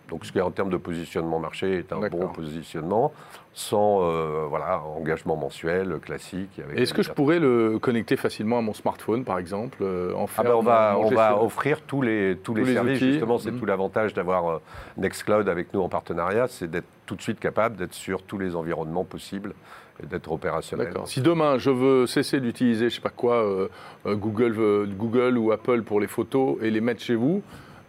Donc, 0.09 0.25
ce 0.25 0.31
qui, 0.31 0.41
en 0.41 0.51
termes 0.51 0.69
de 0.69 0.77
positionnement 0.77 1.39
marché, 1.39 1.79
est 1.79 1.93
un 1.93 2.07
bon 2.09 2.27
positionnement, 2.27 3.13
sans 3.53 4.01
euh, 4.01 4.45
voilà, 4.49 4.81
engagement 4.81 5.35
mensuel 5.35 5.99
classique. 5.99 6.61
Est-ce 6.75 6.93
que 6.93 7.03
je 7.03 7.11
pourrais 7.11 7.39
le 7.39 7.79
connecter 7.79 8.15
facilement 8.15 8.57
à 8.57 8.61
mon 8.61 8.73
smartphone, 8.73 9.23
par 9.23 9.39
exemple 9.39 9.83
en 10.15 10.25
ah 10.37 10.43
ben, 10.43 10.55
On 10.55 10.61
va, 10.61 10.97
on 10.99 11.09
va 11.09 11.41
offrir 11.41 11.81
tous 11.81 12.01
les, 12.01 12.37
tous, 12.43 12.55
les, 12.55 12.73
services. 12.73 12.99
Justement, 12.99 13.37
c'est 13.37 13.51
mhm. 13.51 13.59
tout 13.59 13.65
l'avantage 13.65 14.13
d'avoir 14.13 14.59
Nextcloud 14.97 15.47
avec 15.47 15.73
nous 15.73 15.81
en 15.81 15.89
partenariat, 15.89 16.47
c'est 16.47 16.69
d'être 16.69 16.87
tout 17.05 17.15
de 17.15 17.21
suite 17.21 17.39
capable 17.39 17.75
d'être 17.75 17.93
sur 17.93 18.23
tous 18.23 18.37
les 18.37 18.55
environnements 18.55 19.03
possibles 19.03 19.53
d'être 20.01 20.31
opérationnel. 20.31 20.93
Si 21.05 21.21
demain 21.21 21.57
je 21.57 21.69
veux 21.69 22.07
cesser 22.07 22.39
d'utiliser, 22.39 22.89
je 22.89 22.95
sais 22.95 23.01
pas 23.01 23.09
quoi, 23.09 23.43
euh, 23.43 23.67
euh, 24.05 24.15
Google, 24.15 24.55
euh, 24.57 24.85
Google 24.87 25.37
ou 25.37 25.51
Apple 25.51 25.83
pour 25.83 25.99
les 25.99 26.07
photos 26.07 26.57
et 26.61 26.69
les 26.69 26.81
mettre 26.81 27.01
chez 27.01 27.15
vous, 27.15 27.43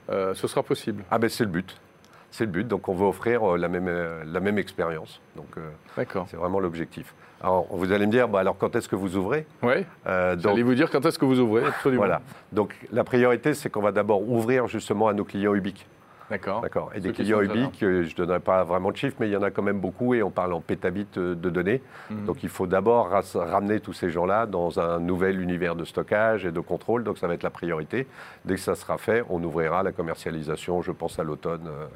ce 0.09 0.47
sera 0.47 0.63
possible. 0.63 1.03
Ah 1.11 1.19
ben 1.19 1.31
c'est 1.31 1.45
le 1.45 1.51
but. 1.51 1.81
C'est 2.31 2.45
le 2.45 2.51
but. 2.51 2.67
Donc 2.67 2.89
on 2.89 2.95
veut 2.95 3.07
offrir 3.07 3.57
la 3.57 3.69
même, 3.69 3.91
la 4.25 4.41
même 4.41 4.59
expérience. 4.59 5.21
Donc 5.37 5.57
c'est 5.97 6.37
vraiment 6.37 6.61
l'objectif. 6.61 7.15
Alors 7.41 7.67
vous 7.71 7.93
allez 7.93 8.07
me 8.07 8.13
dire, 8.13 8.29
bah, 8.29 8.41
alors 8.41 8.57
quand 8.59 8.75
est-ce 8.77 8.89
que 8.89 8.97
vous 8.97 9.17
ouvrez? 9.17 9.47
Oui. 9.63 9.85
J'allais 10.05 10.63
vous 10.63 10.75
dire 10.75 10.91
quand 10.91 11.05
est-ce 11.07 11.19
que 11.19 11.25
vous 11.25 11.41
ouvrez, 11.41 11.65
absolument. 11.65 12.03
Voilà. 12.03 12.21
Donc 12.53 12.75
la 12.93 13.05
priorité, 13.05 13.55
c'est 13.55 13.71
qu'on 13.71 13.83
va 13.83 13.93
d'abord 13.93 14.29
ouvrir 14.29 14.67
justement 14.67 15.09
à 15.09 15.15
nos 15.15 15.25
clients 15.25 15.55
Ubique. 15.55 15.87
D'accord. 16.31 16.63
D'accord. 16.63 16.91
Et 16.95 17.01
des 17.01 17.13
clients 17.13 17.43
ubiques, 17.43 17.81
je 17.81 17.87
ne 17.87 18.15
donnerai 18.17 18.41
pas 18.41 18.65
vraiment 18.65 18.91
de 18.91 18.97
chiffres, 18.97 19.17
mais 19.21 19.29
il 19.29 19.33
y 19.33 19.37
en 19.37 19.43
a 19.43 19.51
quand 19.51 19.63
même 19.63 19.81
beaucoup 19.81 20.15
et 20.15 20.23
on 20.23 20.31
parle 20.31 20.53
en 20.55 20.61
pétabits 20.61 21.07
euh, 21.17 21.35
de 21.35 21.51
données. 21.51 21.83
Mhm. 22.11 22.25
Donc 22.25 22.43
il 22.43 22.49
faut 22.49 22.67
d'abord 22.67 23.11
ramener 23.35 23.81
tous 23.81 23.93
ces 23.93 24.11
gens-là 24.11 24.47
dans 24.47 24.81
un 24.81 25.01
nouvel 25.01 25.41
univers 25.41 25.77
de 25.77 25.85
stockage 25.85 26.47
et 26.47 26.53
de 26.53 26.61
contrôle. 26.61 27.05
Donc 27.05 27.19
ça 27.19 27.27
va 27.27 27.35
être 27.35 27.43
la 27.43 27.51
priorité. 27.51 28.07
Dès 28.45 28.55
que 28.55 28.61
ça 28.61 28.75
sera 28.75 28.99
fait, 28.99 29.25
on 29.29 29.43
ouvrira 29.43 29.83
la 29.83 29.93
commercialisation, 29.93 30.83
je 30.83 30.93
pense, 30.93 31.19
à 31.19 31.25
l'automne 31.25 31.67
euh, 31.67 31.87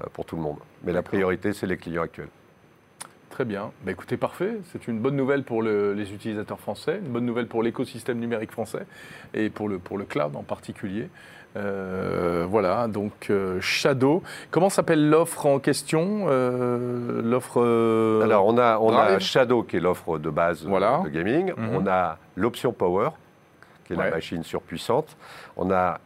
euh, 0.00 0.06
pour 0.12 0.24
tout 0.24 0.36
le 0.36 0.42
monde. 0.42 0.58
Mais 0.84 0.92
la 0.92 1.02
priorité, 1.02 1.52
c'est 1.52 1.66
les 1.66 1.76
clients 1.76 2.02
actuels. 2.02 2.28
Très 3.30 3.44
bien. 3.44 3.72
Bah, 3.84 3.90
écoutez, 3.90 4.16
parfait. 4.16 4.58
C'est 4.70 4.86
une 4.86 5.00
bonne 5.00 5.16
nouvelle 5.16 5.42
pour 5.42 5.60
les 5.60 6.12
utilisateurs 6.12 6.60
français, 6.60 7.00
une 7.04 7.10
bonne 7.10 7.26
nouvelle 7.26 7.48
pour 7.48 7.64
l'écosystème 7.64 8.20
numérique 8.20 8.52
français 8.52 8.86
et 9.34 9.50
pour 9.50 9.68
le, 9.68 9.80
pour 9.80 9.98
le 9.98 10.04
cloud 10.04 10.36
en 10.36 10.44
particulier. 10.44 11.08
Euh, 11.56 12.46
voilà, 12.48 12.88
donc 12.88 13.28
euh, 13.30 13.60
Shadow. 13.60 14.22
Comment 14.50 14.70
s'appelle 14.70 15.08
l'offre 15.08 15.46
en 15.46 15.58
question 15.60 16.26
euh, 16.28 17.22
L'offre. 17.22 17.60
Alors, 18.24 18.46
on 18.46 18.58
a, 18.58 18.78
on 18.78 18.94
a 18.96 19.18
Shadow 19.18 19.62
qui 19.62 19.76
est 19.76 19.80
l'offre 19.80 20.18
de 20.18 20.30
base 20.30 20.64
de 20.64 21.08
gaming. 21.08 21.52
Mhm. 21.56 21.70
On 21.74 21.86
a 21.86 22.18
l'option 22.36 22.72
Power, 22.72 23.10
qui 23.84 23.92
est 23.92 23.96
la 23.96 24.10
machine 24.10 24.42
surpuissante. 24.42 25.16
On 25.56 25.70
a 25.70 26.00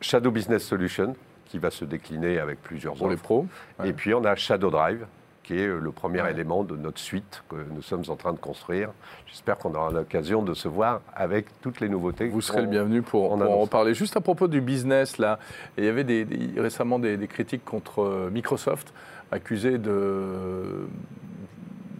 Shadow 0.00 0.30
Business 0.30 0.64
Solution, 0.64 1.16
qui 1.46 1.58
va 1.58 1.70
se 1.70 1.84
décliner 1.84 2.38
avec 2.38 2.62
plusieurs 2.62 2.94
Pour 2.94 3.10
les 3.10 3.16
pros. 3.16 3.46
Et 3.84 3.92
puis, 3.92 4.14
on 4.14 4.24
a 4.24 4.34
Shadow 4.36 4.70
Drive, 4.70 5.06
qui 5.44 5.58
est 5.58 5.66
le 5.66 5.92
premier 5.92 6.28
élément 6.28 6.64
de 6.64 6.74
notre 6.74 6.98
suite 6.98 7.44
que 7.48 7.56
nous 7.70 7.82
sommes 7.82 8.02
en 8.08 8.16
train 8.16 8.32
de 8.32 8.38
construire. 8.38 8.90
J'espère 9.26 9.58
qu'on 9.58 9.74
aura 9.74 9.90
l'occasion 9.90 10.42
de 10.42 10.54
se 10.54 10.66
voir 10.66 11.02
avec 11.14 11.46
toutes 11.60 11.80
les 11.80 11.88
nouveautés. 11.88 12.28
Vous 12.28 12.40
serez 12.40 12.62
le 12.62 12.66
bienvenu 12.66 13.02
pour, 13.02 13.32
en 13.32 13.58
reparler. 13.58 13.94
Juste 13.94 14.16
à 14.16 14.20
propos 14.20 14.48
du 14.48 14.60
business, 14.60 15.18
là, 15.18 15.38
il 15.78 15.84
y 15.84 15.88
avait 15.88 16.04
des, 16.04 16.26
récemment 16.56 16.98
des, 16.98 17.18
critiques 17.28 17.64
contre 17.64 18.02
euh, 18.02 18.30
Microsoft, 18.30 18.92
accusé 19.30 19.78
de 19.78 20.86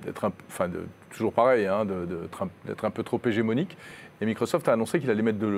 d'être 0.05 0.31
enfin 0.49 0.69
de, 0.69 0.81
toujours 1.11 1.33
pareil, 1.33 1.67
hein, 1.67 1.85
d'être 2.67 2.85
un, 2.85 2.91
peu 2.91 3.03
trop 3.03 3.21
hégémonique. 3.25 3.77
Et 4.21 4.27
Microsoft 4.27 4.69
a 4.69 4.73
annoncé 4.73 5.01
qu'il 5.01 5.11
allait 5.11 5.23
mettre 5.23 5.39
de, 5.39 5.49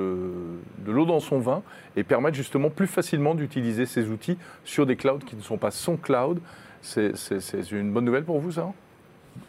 l'eau 0.87 1.05
dans 1.05 1.21
son 1.21 1.39
vin 1.39 1.63
et 1.97 2.05
permettre 2.05 2.37
justement 2.37 2.71
plus 2.71 2.87
facilement 2.87 3.35
d'utiliser 3.35 3.87
ces 3.87 4.09
outils 4.09 4.39
sur 4.65 4.87
des 4.87 4.97
clouds 4.97 5.19
qui 5.19 5.37
ne 5.37 5.43
sont 5.43 5.59
pas 5.59 5.71
son 5.71 5.97
cloud. 5.97 6.41
C'est 6.87 7.71
une 7.73 7.93
bonne 7.93 8.05
nouvelle 8.05 8.25
pour 8.25 8.39
vous, 8.39 8.53
ça? 8.53 8.73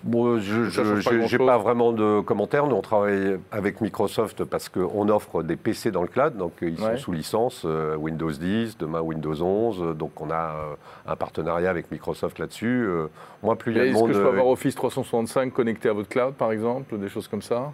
Bon, 0.04 0.39
je 0.39 1.38
n'ai 1.38 1.45
pas, 1.45 1.58
vraiment 1.58 1.91
de 1.91 2.21
commentaires. 2.21 2.67
Nous, 2.67 2.76
on 2.76 2.82
travaille 2.82 3.38
avec 3.52 3.82
Microsoft 3.82 4.43
parce 4.43 4.69
qu'on 4.69 5.10
offre 5.10 5.43
des 5.43 5.56
PC 5.56 5.91
dans 5.91 6.02
le 6.02 6.08
cloud, 6.08 6.38
donc 6.38 6.54
ils 6.62 6.78
sont 6.78 6.97
sous 6.97 7.12
licence 7.12 7.63
euh, 7.65 7.95
Windows 7.95 8.32
10, 8.32 8.78
demain 8.78 9.02
Windows 9.02 9.41
11. 9.41 9.95
Donc 9.97 10.19
on 10.21 10.30
a 10.30 10.36
euh, 10.36 10.76
un 11.08 11.15
partenariat 11.15 11.69
avec 11.69 11.91
Microsoft 11.91 12.39
là-dessus. 12.39 12.86
Euh, 12.88 13.08
moi, 13.43 13.56
plus 13.56 13.71
il 13.71 13.78
y 13.78 13.82
a 13.82 13.86
Est-ce 13.86 14.04
que 14.04 14.13
je 14.13 14.19
peux 14.19 14.28
avoir 14.28 14.47
Office 14.47 14.76
365 14.76 15.54
connecté 15.54 15.89
à 15.89 15.93
votre 15.93 16.10
cloud, 16.10 16.34
par 16.34 16.52
exemple, 16.52 16.97
des 16.97 17.10
choses 17.10 17.28
comme 17.28 17.41
ça? 17.41 17.71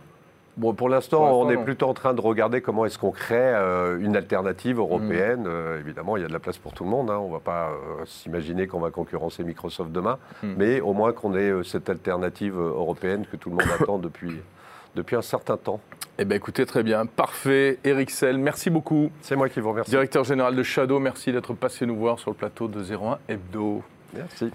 Bon, 0.56 0.74
pour 0.74 0.88
l'instant, 0.88 1.40
on 1.40 1.50
est 1.50 1.58
plutôt 1.58 1.88
en 1.88 1.96
train 1.96 2.14
de 2.14 2.22
regarder 2.22 2.62
comment 2.62 2.86
est-ce 2.86 3.00
qu'on 3.00 3.12
crée 3.12 3.36
euh, 3.38 3.98
une 4.00 4.16
alternative 4.16 4.78
européenne. 4.78 5.44
Mm. 5.44 5.48
Euh, 5.48 5.80
évidemment, 5.80 6.16
il 6.16 6.22
y 6.22 6.26
a 6.26 6.28
de 6.28 6.34
la 6.34 6.40
place 6.40 6.60
pour 6.60 6.74
tout 6.74 6.84
le 6.84 6.92
monde. 6.92 7.10
Hein. 7.10 7.18
On 7.18 7.28
ne 7.28 7.34
va 7.34 7.40
pas 7.40 7.70
euh, 7.70 8.06
s'imaginer 8.06 8.68
qu'on 8.68 8.80
va 8.80 8.92
concurrencer 8.92 9.44
Microsoft 9.44 9.92
demain, 9.92 10.20
mm. 10.44 10.54
mais 10.58 10.80
au 10.80 10.94
moins 10.94 11.12
qu'on 11.12 11.36
ait 11.36 11.52
cette 11.64 11.90
alternative 11.90 12.58
européenne 12.58 13.26
que 13.32 13.36
tout 13.36 13.50
le 13.50 13.56
monde 13.56 13.66
attend 13.80 13.98
depuis, 13.98 14.40
depuis 14.96 15.16
un 15.16 15.24
certain 15.24 15.58
temps. 15.58 15.80
Eh 16.20 16.26
bien, 16.26 16.38
écoutez, 16.38 16.68
très 16.68 16.84
bien. 16.84 17.08
Parfait. 17.08 17.80
Eric 17.84 18.12
Sell, 18.12 18.38
merci 18.38 18.70
beaucoup. 18.70 19.10
C'est 19.22 19.36
moi 19.36 19.50
qui 19.50 19.60
vous 19.60 19.70
remercie. 19.70 19.90
Directeur 19.90 20.24
général 20.24 20.56
de 20.56 20.62
Shadow, 20.62 21.00
merci 21.00 21.32
d'être 21.32 21.54
passé 21.54 21.88
nous 21.88 21.96
voir 21.96 22.20
sur 22.20 22.30
le 22.30 22.38
plateau 22.38 22.68
de 22.68 22.80
01 22.80 23.18
Hebdo. 23.28 23.82
Merci. 24.14 24.52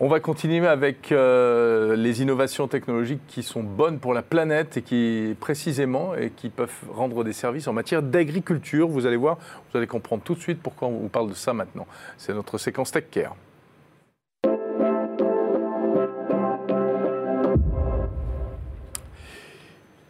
On 0.00 0.08
va 0.08 0.18
continuer 0.18 0.66
avec 0.66 1.12
euh, 1.12 1.94
les 1.94 2.20
innovations 2.20 2.66
technologiques 2.66 3.20
qui 3.28 3.44
sont 3.44 3.62
bonnes 3.62 4.00
pour 4.00 4.12
la 4.12 4.22
planète 4.22 4.76
et 4.76 4.82
qui, 4.82 5.36
précisément, 5.38 6.16
et 6.16 6.30
qui 6.30 6.48
peuvent 6.48 6.74
rendre 6.92 7.22
des 7.22 7.32
services 7.32 7.68
en 7.68 7.72
matière 7.72 8.02
d'agriculture. 8.02 8.88
Vous 8.88 9.06
allez 9.06 9.16
voir, 9.16 9.38
vous 9.70 9.78
allez 9.78 9.86
comprendre 9.86 10.24
tout 10.24 10.34
de 10.34 10.40
suite 10.40 10.58
pourquoi 10.60 10.88
on 10.88 10.98
vous 10.98 11.08
parle 11.08 11.28
de 11.28 11.34
ça 11.34 11.52
maintenant. 11.52 11.86
C'est 12.18 12.34
notre 12.34 12.58
séquence 12.58 12.90
Tech 12.90 13.04
Care. 13.08 13.36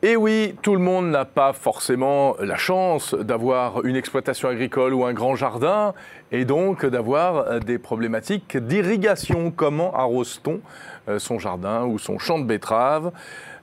Et 0.07 0.17
oui, 0.17 0.55
tout 0.61 0.75
le 0.75 0.83
monde 0.83 1.09
n'a 1.09 1.25
pas 1.25 1.55
forcément 1.55 2.37
la 2.39 2.57
chance 2.57 3.15
d'avoir 3.15 3.87
une 3.87 3.97
exploitation 3.97 4.51
agricole 4.51 4.93
ou 4.93 5.07
un 5.07 5.15
grand 5.15 5.35
jardin, 5.35 5.95
et 6.31 6.45
donc 6.45 6.85
d'avoir 6.85 7.61
des 7.61 7.79
problématiques 7.79 8.59
d'irrigation. 8.59 9.51
Comment 9.51 9.95
arrose-t-on 9.95 10.61
euh, 11.09 11.19
son 11.19 11.39
jardin 11.39 11.87
ou 11.87 11.99
son 11.99 12.19
champ 12.19 12.39
de 12.39 12.45
betteraves 12.45 13.13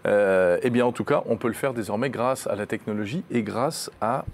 euh, 0.08 0.58
Eh 0.64 0.72
bien, 0.72 0.84
en 0.84 0.92
tout 0.92 1.04
cas, 1.04 1.22
on 1.28 1.38
peut 1.38 1.48
le 1.48 1.54
faire 1.54 1.76
désormais 1.76 2.10
grâce 2.10 2.48
à 2.48 2.56
la 2.56 2.66
technologie 2.66 3.24
et 3.30 3.44
grâce 3.44 3.92
à, 4.02 4.26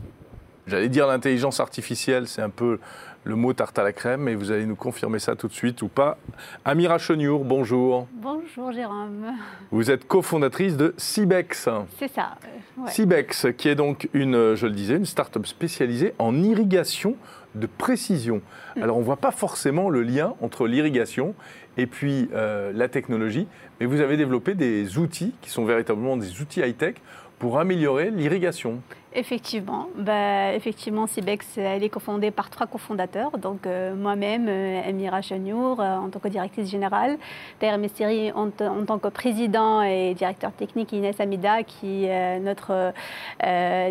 j'allais 0.65 0.88
dire 0.88 1.08
l'intelligence 1.08 1.60
artificielle, 1.60 2.30
c'est 2.30 2.41
un 2.41 2.50
peu 2.50 2.80
le 3.28 3.36
mot 3.36 3.52
tarte 3.52 3.78
à 3.78 3.84
la 3.84 3.92
crème, 3.92 4.22
mais 4.22 4.36
vous 4.36 4.52
allez 4.52 4.66
nous 4.66 4.76
confirmer 4.76 5.20
ça 5.20 5.36
tout 5.36 5.50
de 5.50 5.54
suite 5.54 5.82
ou 5.82 5.90
pas. 5.90 6.18
Amira 6.63 6.98
Cheniour, 6.98 7.44
bonjour. 7.44 8.08
Bonjour 8.13 8.72
Jérôme. 8.72 9.34
Vous 9.70 9.92
êtes 9.92 10.08
cofondatrice 10.08 10.78
de 10.78 10.94
Cibex. 10.98 11.68
C'est 12.00 12.08
ça. 12.08 12.36
Euh, 12.46 12.88
Cibex, 12.88 13.48
qui 13.58 13.68
est 13.68 13.76
donc 13.76 14.08
une, 14.13 14.56
je 14.56 14.66
le 14.66 14.72
disais, 14.72 14.96
une 14.96 15.06
start-up 15.06 15.46
spécialisée 15.46 16.13
en 16.20 16.42
irrigation 16.42 17.18
de 17.54 17.68
précision. 17.68 18.42
Hmm. 18.78 18.84
Alors 18.84 18.96
on 18.96 19.02
ne 19.02 19.06
voit 19.06 19.18
pas 19.18 19.32
forcément 19.32 19.90
le 19.90 20.04
lien 20.04 20.34
entre 20.42 20.66
l'irrigation 20.66 21.36
et 21.76 21.86
puis 21.86 22.30
euh, 22.34 22.72
la 22.74 22.88
technologie, 22.88 23.48
mais 23.80 23.88
vous 23.88 24.00
avez 24.00 24.16
développé 24.16 24.54
des 24.54 24.98
outils 24.98 25.34
qui 25.42 25.50
sont 25.50 25.66
véritablement 25.66 26.16
des 26.16 26.40
outils 26.40 26.62
high-tech 26.62 26.96
pour 27.40 27.60
améliorer 27.60 28.10
l'irrigation. 28.10 28.82
Effectivement, 29.19 29.89
bah, 29.95 30.53
effectivement, 30.53 31.08
Cibex, 31.08 31.58
est 31.58 31.89
cofondée 31.89 32.30
par 32.30 32.51
trois 32.51 32.67
cofondateurs, 32.67 33.39
donc 33.39 33.65
euh, 33.65 33.95
moi-même, 33.95 34.45
euh, 34.47 34.84
Emira 34.88 35.23
Chaniour, 35.23 35.80
euh, 35.80 35.95
en 35.95 36.10
tant 36.10 36.19
que 36.19 36.27
directrice 36.27 36.69
générale, 36.69 37.17
Taher 37.58 37.80
Messiri 37.80 38.32
en, 38.34 38.49
en, 38.49 38.86
tant 38.86 38.99
que 38.99 39.08
président 39.08 39.82
et 39.82 40.13
directeur 40.13 40.51
technique, 40.51 40.91
Inès 40.93 41.19
Amida, 41.19 41.63
qui 41.63 42.06
est 42.06 42.39
notre 42.39 42.93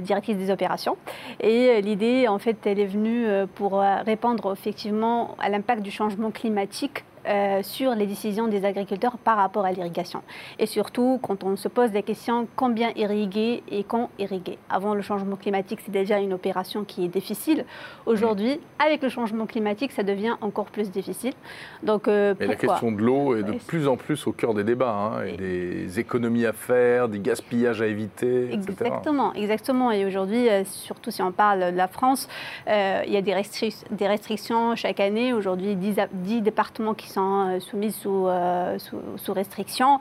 directrice 0.01 0.37
des 0.37 0.53
opérations. 0.53 0.97
Et 1.41 1.83
l'idée, 1.83 2.29
en 2.29 2.39
fait, 2.39 2.65
elle 2.65 2.79
est 2.79 2.87
venue 2.87 3.27
pour 3.57 3.81
répondre 3.81 4.53
effectivement 4.53 5.35
à 5.41 5.49
l'impact 5.49 5.83
du 5.83 5.91
changement 5.91 6.31
climatique 6.31 7.03
euh, 7.27 7.61
sur 7.63 7.95
les 7.95 8.07
décisions 8.07 8.47
des 8.47 8.65
agriculteurs 8.65 9.19
par 9.19 9.37
rapport 9.37 9.65
à 9.65 9.73
l'irrigation. 9.73 10.23
Et 10.61 10.67
surtout, 10.67 11.19
quand 11.23 11.43
on 11.43 11.57
se 11.57 11.67
pose 11.67 11.93
la 11.93 12.03
question 12.03 12.47
combien 12.55 12.91
irriguer 12.95 13.65
et 13.69 13.83
quand 13.83 14.11
irriguer. 14.19 14.59
Avant 14.71 14.95
le 14.95 15.03
changement 15.03 15.35
climatique, 15.35 15.81
c'est 15.85 15.91
déjà 15.91 16.21
une 16.21 16.33
opération 16.33 16.85
qui 16.85 17.05
est 17.05 17.09
difficile. 17.09 17.65
Aujourd'hui, 18.07 18.61
avec 18.79 19.03
le 19.03 19.09
changement 19.09 19.47
climatique, 19.47 19.91
ça 19.91 20.05
devient 20.05 20.37
encore 20.41 20.67
plus 20.67 20.91
difficile. 20.91 21.33
Donc, 21.83 22.07
euh, 22.07 22.35
la 22.39 22.55
question 22.55 22.93
de 22.93 23.03
l'eau 23.03 23.35
est 23.35 23.43
de 23.43 23.55
plus 23.67 23.89
en 23.89 23.97
plus 23.97 24.27
au 24.29 24.33
cœur 24.33 24.55
des 24.55 24.63
débats. 24.63 24.87
Hein, 24.87 25.25
et 25.25 25.37
des 25.37 25.99
économies 25.99 26.47
à 26.47 26.53
faire, 26.53 27.09
des 27.09 27.19
gaspillages 27.19 27.83
à 27.83 27.87
éviter, 27.87 28.53
Exactement, 28.53 29.35
exactement. 29.35 29.91
Et 29.91 30.05
aujourd'hui, 30.07 30.49
euh, 30.49 30.63
surtout 30.65 31.11
si 31.11 31.23
on 31.23 31.33
parle 31.33 31.73
de 31.73 31.77
la 31.77 31.89
France, 31.89 32.29
il 32.69 33.13
y 33.13 33.17
a 33.17 33.23
des, 33.23 33.35
des 33.91 34.07
restrictions 34.07 34.77
chaque 34.77 35.01
année. 35.01 35.33
Aujourd'hui, 35.33 35.75
10, 35.75 35.97
10 36.13 36.43
départements 36.43 36.95
qui 36.95 37.09
sont 37.09 37.16
euh, 37.19 37.61
soumises 37.61 38.01
euh, 38.07 38.79
sous, 38.79 38.99
sous, 39.17 39.33
restriction. 39.33 39.99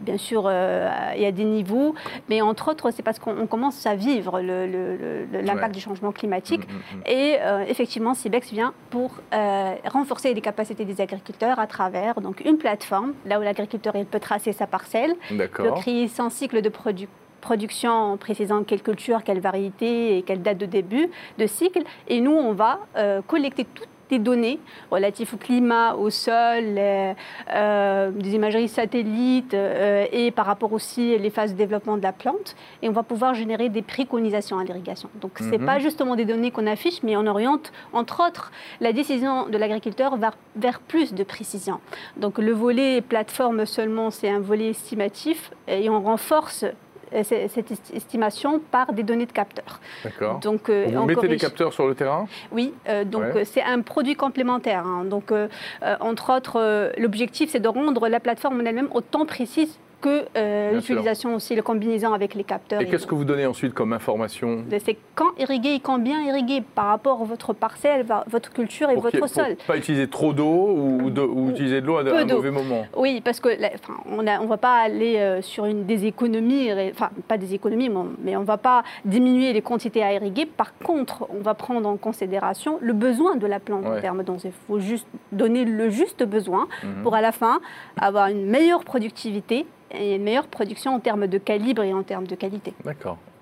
Bien 0.00 0.16
sûr, 0.16 0.44
euh, 0.46 0.88
il 1.16 1.22
y 1.22 1.26
a 1.26 1.32
des 1.32 1.44
niveaux, 1.44 1.94
mais 2.28 2.40
entre 2.40 2.70
autres, 2.70 2.90
c'est 2.92 3.02
parce 3.02 3.18
qu'on 3.18 3.46
commence 3.46 3.84
à 3.86 3.96
vivre 3.96 4.40
l'impact 4.40 5.74
du 5.74 5.80
changement 5.80 6.12
climatique. 6.12 6.68
Mm, 6.68 6.72
mm, 6.72 6.98
mm. 6.98 7.02
Et 7.06 7.38
effectivement, 7.68 8.14
CIBEX 8.14 8.52
vient 8.52 8.74
pour 8.90 9.10
renforcer 9.86 10.34
les 10.34 10.40
capacités 10.40 10.84
des 10.84 11.00
agriculteurs 11.00 11.58
à 11.58 11.66
travers 11.66 12.20
donc, 12.20 12.42
une 12.44 12.58
plateforme, 12.58 13.14
là 13.26 13.40
où 13.40 13.42
l'agriculteur 13.42 13.94
peut 14.10 14.20
tracer 14.20 14.52
sa 14.52 14.68
parcelle, 14.68 15.14
peut 15.28 15.72
créer 15.76 16.06
son 16.06 16.30
cycle 16.30 16.62
de 16.62 16.70
production 17.40 17.90
en 17.90 18.16
précisant 18.16 18.62
quelle 18.62 18.82
culture, 18.82 19.24
quelle 19.24 19.40
variété 19.40 20.16
et 20.16 20.22
quelle 20.22 20.42
date 20.42 20.58
de 20.58 20.66
début 20.66 21.10
de 21.38 21.46
cycle. 21.48 21.82
Et 22.06 22.20
nous, 22.20 22.32
on 22.32 22.52
va 22.52 22.78
collecter 23.26 23.66
toutes 23.74 23.88
des 24.08 24.18
données 24.18 24.58
relatives 24.90 25.34
au 25.34 25.36
climat, 25.36 25.94
au 25.94 26.10
sol, 26.10 26.64
euh, 26.78 28.10
des 28.10 28.34
imageries 28.34 28.68
satellites 28.68 29.54
euh, 29.54 30.06
et 30.12 30.30
par 30.30 30.46
rapport 30.46 30.72
aussi 30.72 31.18
les 31.18 31.30
phases 31.30 31.52
de 31.52 31.58
développement 31.58 31.96
de 31.96 32.02
la 32.02 32.12
plante. 32.12 32.56
Et 32.82 32.88
on 32.88 32.92
va 32.92 33.02
pouvoir 33.02 33.34
générer 33.34 33.68
des 33.68 33.82
préconisations 33.82 34.58
à 34.58 34.64
l'irrigation. 34.64 35.08
Donc 35.20 35.32
ce 35.38 35.44
n'est 35.44 35.58
mhm. 35.58 35.66
pas 35.66 35.78
justement 35.78 36.16
des 36.16 36.24
données 36.24 36.50
qu'on 36.50 36.66
affiche, 36.66 37.02
mais 37.02 37.16
on 37.16 37.26
oriente 37.26 37.72
entre 37.92 38.26
autres 38.26 38.50
la 38.80 38.92
décision 38.92 39.48
de 39.48 39.58
l'agriculteur 39.58 40.16
vers, 40.16 40.36
vers 40.56 40.80
plus 40.80 41.14
de 41.14 41.24
précision. 41.24 41.80
Donc 42.16 42.38
le 42.38 42.52
volet 42.52 43.00
plateforme 43.00 43.66
seulement, 43.66 44.10
c'est 44.10 44.28
un 44.28 44.40
volet 44.40 44.70
estimatif 44.70 45.50
et 45.66 45.88
on 45.90 46.00
renforce 46.00 46.64
cette 47.22 47.70
estimation 47.94 48.60
par 48.70 48.92
des 48.92 49.02
données 49.02 49.26
de 49.26 49.32
capteurs. 49.32 49.80
D'accord. 50.04 50.38
Donc, 50.40 50.68
euh, 50.68 50.86
Vous 50.92 51.04
mettez 51.04 51.28
des 51.28 51.36
capteurs 51.36 51.72
sur 51.72 51.86
le 51.86 51.94
terrain? 51.94 52.26
Oui, 52.52 52.74
euh, 52.88 53.04
donc 53.04 53.24
c'est 53.44 53.62
un 53.62 53.80
produit 53.80 54.14
complémentaire. 54.14 54.86
Hein. 54.86 55.04
Donc, 55.04 55.32
entre 56.00 56.36
autres, 56.36 56.92
l'objectif, 56.98 57.50
c'est 57.50 57.60
de 57.60 57.68
rendre 57.68 58.08
la 58.08 58.20
plateforme 58.20 58.60
en 58.60 58.64
elle-même 58.64 58.88
autant 58.92 59.26
précise 59.26 59.78
que 60.00 60.26
euh, 60.36 60.72
l'utilisation 60.72 61.34
aussi, 61.34 61.54
la 61.54 61.62
combinaison 61.62 62.12
avec 62.12 62.34
les 62.34 62.44
capteurs. 62.44 62.80
Et, 62.80 62.86
qu'est-ce 62.86 63.06
que 63.06 63.14
vous 63.14 63.24
donnez 63.24 63.46
ensuite 63.46 63.74
comme 63.74 63.92
information 63.92 64.64
C'est 64.78 64.96
quand 65.14 65.30
irriguer 65.38 65.74
et 65.74 65.80
quand 65.80 65.98
bien 65.98 66.22
irriguer 66.22 66.62
par 66.74 66.86
rapport 66.86 67.20
à 67.20 67.24
votre 67.24 67.52
parcelle, 67.52 68.06
votre 68.28 68.52
culture 68.52 68.90
et 68.90 68.96
votre 68.96 69.26
sol. 69.26 69.56
Pour 69.56 69.66
pas 69.66 69.76
utiliser 69.76 70.08
trop 70.08 70.32
d'eau 70.32 70.44
ou, 70.44 71.10
ou, 71.10 71.50
utiliser 71.50 71.80
de 71.80 71.86
l'eau 71.86 71.96
à 71.96 72.02
un 72.02 72.24
mauvais 72.24 72.50
moment. 72.50 72.86
Oui, 72.96 73.20
parce 73.24 73.40
que 73.40 73.48
enfin, 73.74 73.94
on 74.10 74.22
ne 74.22 74.38
on 74.40 74.46
va 74.46 74.56
pas 74.56 74.74
aller 74.74 75.16
euh, 75.16 75.42
sur 75.42 75.64
une 75.64 75.84
des 75.84 76.06
économies, 76.06 76.70
enfin 76.90 77.10
pas 77.26 77.38
des 77.38 77.54
économies, 77.54 77.90
mais 78.22 78.36
on 78.36 78.42
ne 78.42 78.46
va 78.46 78.58
pas 78.58 78.84
diminuer 79.04 79.52
les 79.52 79.62
quantités 79.62 80.02
à 80.02 80.12
irriguer. 80.12 80.46
Par 80.46 80.76
contre, 80.78 81.26
on 81.30 81.42
va 81.42 81.54
prendre 81.54 81.88
en 81.88 81.96
considération 81.96 82.78
le 82.80 82.92
besoin 82.92 83.36
de 83.36 83.46
la 83.46 83.58
plante 83.58 83.86
en 83.86 84.00
termes. 84.00 84.22
Donc 84.22 84.44
il 84.44 84.52
faut 84.66 84.78
juste 84.78 85.06
donner 85.32 85.64
le 85.64 85.90
juste 85.90 86.22
besoin 86.22 86.68
mhm. 86.82 87.02
pour 87.02 87.14
à 87.14 87.20
la 87.20 87.32
fin 87.32 87.60
avoir 87.96 88.28
une 88.28 88.46
meilleure 88.46 88.84
productivité 88.84 89.66
et 89.92 90.14
une 90.14 90.22
meilleure 90.22 90.48
production 90.48 90.94
en 90.94 91.00
termes 91.00 91.26
de 91.26 91.38
calibre 91.38 91.82
et 91.82 91.92
en 91.92 92.02
termes 92.02 92.26
de 92.26 92.34
qualité. 92.34 92.74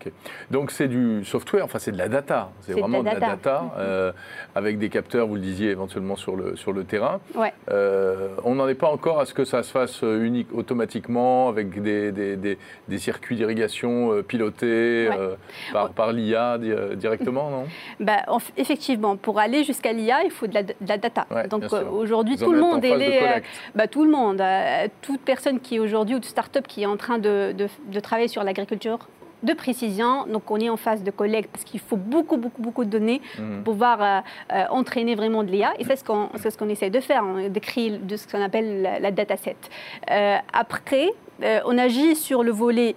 Ok. 0.06 0.12
Donc 0.50 0.70
c'est 0.70 0.88
du 0.88 1.24
software, 1.24 1.64
enfin 1.64 1.78
c'est 1.78 1.92
de 1.92 1.98
la 1.98 2.08
data. 2.08 2.50
C'est 2.60 2.72
vraiment 2.72 3.00
de 3.00 3.06
la 3.06 3.20
data, 3.20 3.72
euh, 3.78 4.12
avec 4.54 4.78
des 4.78 4.88
capteurs, 4.88 5.26
vous 5.26 5.34
le 5.34 5.40
disiez 5.40 5.70
éventuellement 5.70 6.16
sur 6.16 6.36
le, 6.36 6.56
sur 6.56 6.72
le 6.72 6.84
terrain. 6.84 7.20
Ouais. 7.34 7.52
Euh, 7.70 8.28
on 8.44 8.54
n'en 8.54 8.68
est 8.68 8.74
pas 8.74 8.88
encore 8.88 9.20
à 9.20 9.26
ce 9.26 9.34
que 9.34 9.44
ça 9.44 9.62
se 9.62 9.70
fasse 9.70 10.02
unique, 10.02 10.48
automatiquement, 10.52 11.48
avec 11.48 11.82
des, 11.82 12.12
des, 12.12 12.36
des, 12.36 12.98
circuits 12.98 13.36
d'irrigation 13.36 14.22
pilotés 14.22 15.08
par, 15.72 15.90
par 15.90 16.12
l'IA 16.12 16.58
directement, 16.94 17.50
non? 17.50 17.64
Bah, 18.00 18.24
Effectivement, 18.56 19.16
pour 19.16 19.38
aller 19.38 19.64
jusqu'à 19.64 19.92
l'IA, 19.92 20.24
il 20.24 20.30
faut 20.30 20.46
de 20.46 20.54
la, 20.54 20.96
data. 20.96 21.26
Donc 21.48 21.64
aujourd'hui, 21.90 22.36
tout 22.36 22.52
le 22.52 22.60
monde 22.60 22.84
est... 22.84 23.42
Bah, 23.74 23.86
tout 23.86 24.04
le 24.04 24.10
monde, 24.10 24.42
toute 25.02 25.20
personne 25.20 25.60
qui 25.60 25.76
est 25.76 25.78
aujourd'hui, 25.78 26.16
ou 26.16 26.18
toute 26.18 26.30
start-up 26.30 26.66
qui 26.66 26.82
est 26.82 26.86
en 26.86 26.96
train 26.96 27.18
de, 27.18 27.54
de 27.54 28.00
travailler 28.00 28.28
sur 28.28 28.42
l'agriculture 28.42 29.08
de 29.42 29.52
précision. 29.52 30.26
Donc, 30.26 30.50
on 30.50 30.58
est 30.58 30.68
en 30.68 30.76
phase 30.76 31.02
de 31.02 31.10
collecte 31.10 31.50
parce 31.52 31.64
qu'il 31.64 31.80
faut 31.80 31.96
beaucoup, 31.96 32.36
beaucoup, 32.36 32.62
beaucoup 32.62 32.84
de 32.84 32.90
données 32.90 33.20
mmh. 33.38 33.62
pour 33.62 33.74
pouvoir 33.74 34.02
euh, 34.02 34.20
euh, 34.52 34.64
entraîner 34.70 35.14
vraiment 35.14 35.44
de 35.44 35.50
l'IA. 35.50 35.74
Et 35.78 35.84
c'est 35.84 35.96
ce 35.96 36.04
qu'on 36.04 36.28
ce 36.36 36.56
qu'on 36.56 36.68
essaie 36.68 36.90
de 36.90 37.00
faire. 37.00 37.24
On 37.24 37.48
décrit 37.48 37.98
de 37.98 38.16
ce 38.16 38.26
qu'on 38.26 38.42
appelle 38.42 38.82
la, 39.00 39.10
dataset. 39.10 39.56
Euh, 40.10 40.36
après, 40.52 41.10
on 41.66 41.76
agit 41.76 42.16
sur 42.16 42.42
le 42.42 42.50
volet 42.50 42.96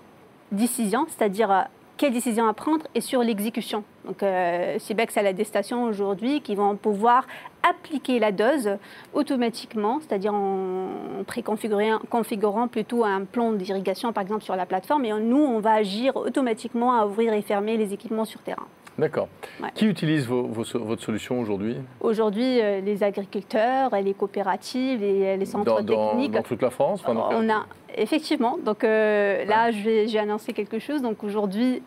décision, 0.51 1.05
c'est-à-dire 1.09 1.67
quelle 1.99 2.13
décision 2.13 2.47
à 2.47 2.53
prendre 2.53 2.87
et 2.95 3.01
sur 3.01 3.21
l'exécution. 3.21 3.83
Donc, 4.05 4.23
euh, 4.23 4.79
Cibex 4.79 5.17
a 5.17 5.33
des 5.33 5.43
stations 5.43 5.83
aujourd'hui 5.83 6.39
qui 6.39 6.55
vont 6.55 6.77
pouvoir 6.77 7.27
appliquer 7.69 8.19
la 8.19 8.31
dose 8.31 8.77
automatiquement, 9.13 9.99
c'est-à-dire 9.99 10.33
en 10.33 10.87
préconfigurant 11.27 12.69
plutôt 12.69 13.03
un 13.03 13.25
plan 13.25 13.51
d'irrigation, 13.51 14.13
par 14.13 14.23
exemple, 14.23 14.43
sur 14.45 14.55
la 14.55 14.65
plateforme. 14.65 15.03
Et 15.03 15.11
nous, 15.11 15.43
on 15.43 15.59
va 15.59 15.73
agir 15.73 16.15
automatiquement 16.15 16.97
à 16.97 17.05
ouvrir 17.05 17.33
et 17.33 17.41
fermer 17.41 17.75
les 17.75 17.93
équipements 17.93 18.25
sur 18.25 18.39
terrain. 18.39 18.65
D'accord. 18.99 19.27
Qui 19.75 19.85
utilise 19.85 20.27
votre 20.27 21.01
solution 21.01 21.39
aujourd'hui? 21.39 21.77
Aujourd'hui, 22.01 22.61
euh, 22.61 22.81
les 22.81 23.03
agriculteurs, 23.03 23.91
les 23.95 24.13
coopératives, 24.13 25.01
les, 25.01 25.37
les 25.37 25.45
centres 25.45 25.77
techniques. 25.77 26.31
Dans 26.31 26.43
toute 26.43 26.61
la 26.61 26.69
France 26.69 27.01
On 27.07 27.49
a 27.49 27.65
effectivement. 27.95 28.57
Donc 28.63 28.83
euh, 28.83 29.45
là, 29.45 29.71
j'ai 29.71 30.19
annoncé 30.19 30.53
quelque 30.53 30.79
chose. 30.79 31.01
Donc 31.01 31.23
aujourd'hui, 31.23 31.81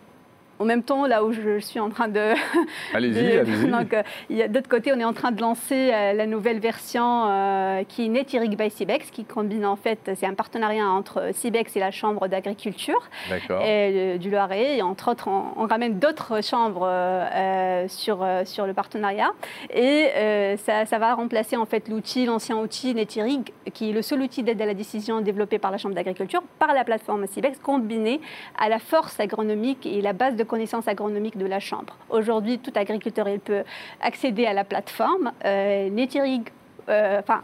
en 0.63 0.65
même 0.65 0.85
temps, 0.85 1.07
là 1.07 1.25
où 1.25 1.33
je 1.33 1.59
suis 1.59 1.81
en 1.81 1.91
train 1.91 2.07
de. 2.07 2.21
Allez-y, 2.95 3.39
allez-y. 3.39 3.67
Donc, 3.71 3.95
euh, 3.95 4.49
d'autre 4.49 4.69
côté, 4.69 4.93
on 4.93 5.01
est 5.01 5.05
en 5.05 5.13
train 5.13 5.33
de 5.33 5.41
lancer 5.41 5.91
euh, 5.93 6.13
la 6.13 6.27
nouvelle 6.27 6.61
version 6.61 7.27
euh, 7.27 7.83
qui 7.83 8.07
est 8.07 8.09
Netirig 8.09 8.57
by 8.57 8.71
Cibex, 8.71 9.11
qui 9.11 9.25
combine 9.25 9.67
en 9.67 9.75
fait, 9.75 10.13
c'est 10.15 10.27
un 10.27 10.35
partenariat 10.35 10.87
entre 10.87 11.31
Cibex 11.33 11.77
et 11.77 11.81
la 11.81 11.91
Chambre 11.91 12.29
d'agriculture 12.29 13.11
du 14.21 14.31
Loiret. 14.31 14.77
Et 14.77 14.83
entre 14.83 15.11
autres, 15.11 15.29
on, 15.29 15.67
ramène 15.67 15.99
d'autres 15.99 16.43
chambres 16.45 16.89
sur, 17.89 18.27
sur 18.45 18.67
le 18.67 18.75
partenariat. 18.75 19.31
Et 19.75 20.11
ça, 20.59 20.85
ça, 20.87 20.99
va 20.99 21.15
remplacer 21.15 21.57
en 21.57 21.67
fait 21.67 21.89
l'outil, 21.89 22.27
l'ancien 22.27 22.57
outil 22.57 22.95
Netirig, 22.95 23.53
qui 23.73 23.91
est 23.91 23.93
le 23.93 24.03
seul 24.03 24.21
outil 24.21 24.43
d'aide 24.43 24.61
à 24.61 24.67
la 24.67 24.75
décision 24.75 25.21
développé 25.23 25.59
par 25.59 25.71
la 25.71 25.79
Chambre 25.79 25.95
d'agriculture, 25.95 26.43
par 26.59 26.75
la 26.75 26.85
plateforme 26.85 27.27
Cibex, 27.27 27.59
combiné 27.59 28.21
à 28.59 28.69
la 28.69 28.79
force 28.79 29.19
agronomique 29.19 29.87
et 29.87 30.03
la 30.03 30.13
base 30.13 30.37
de 30.37 30.45
connaissances 30.53 30.87
agronomiques 30.87 31.39
de 31.39 31.47
la 31.47 31.61
Chambre. 31.61 31.97
Aujourd'hui, 32.11 32.59
tout 32.59 32.73
agriculteur 32.75 33.27
il 33.27 33.41
peut 33.41 33.63
accéder 34.03 34.45
à 34.45 34.53
la 34.53 34.65
plateforme 34.65 35.33
euh, 35.47 35.89
euh 36.89 37.23
enfin, 37.25 37.43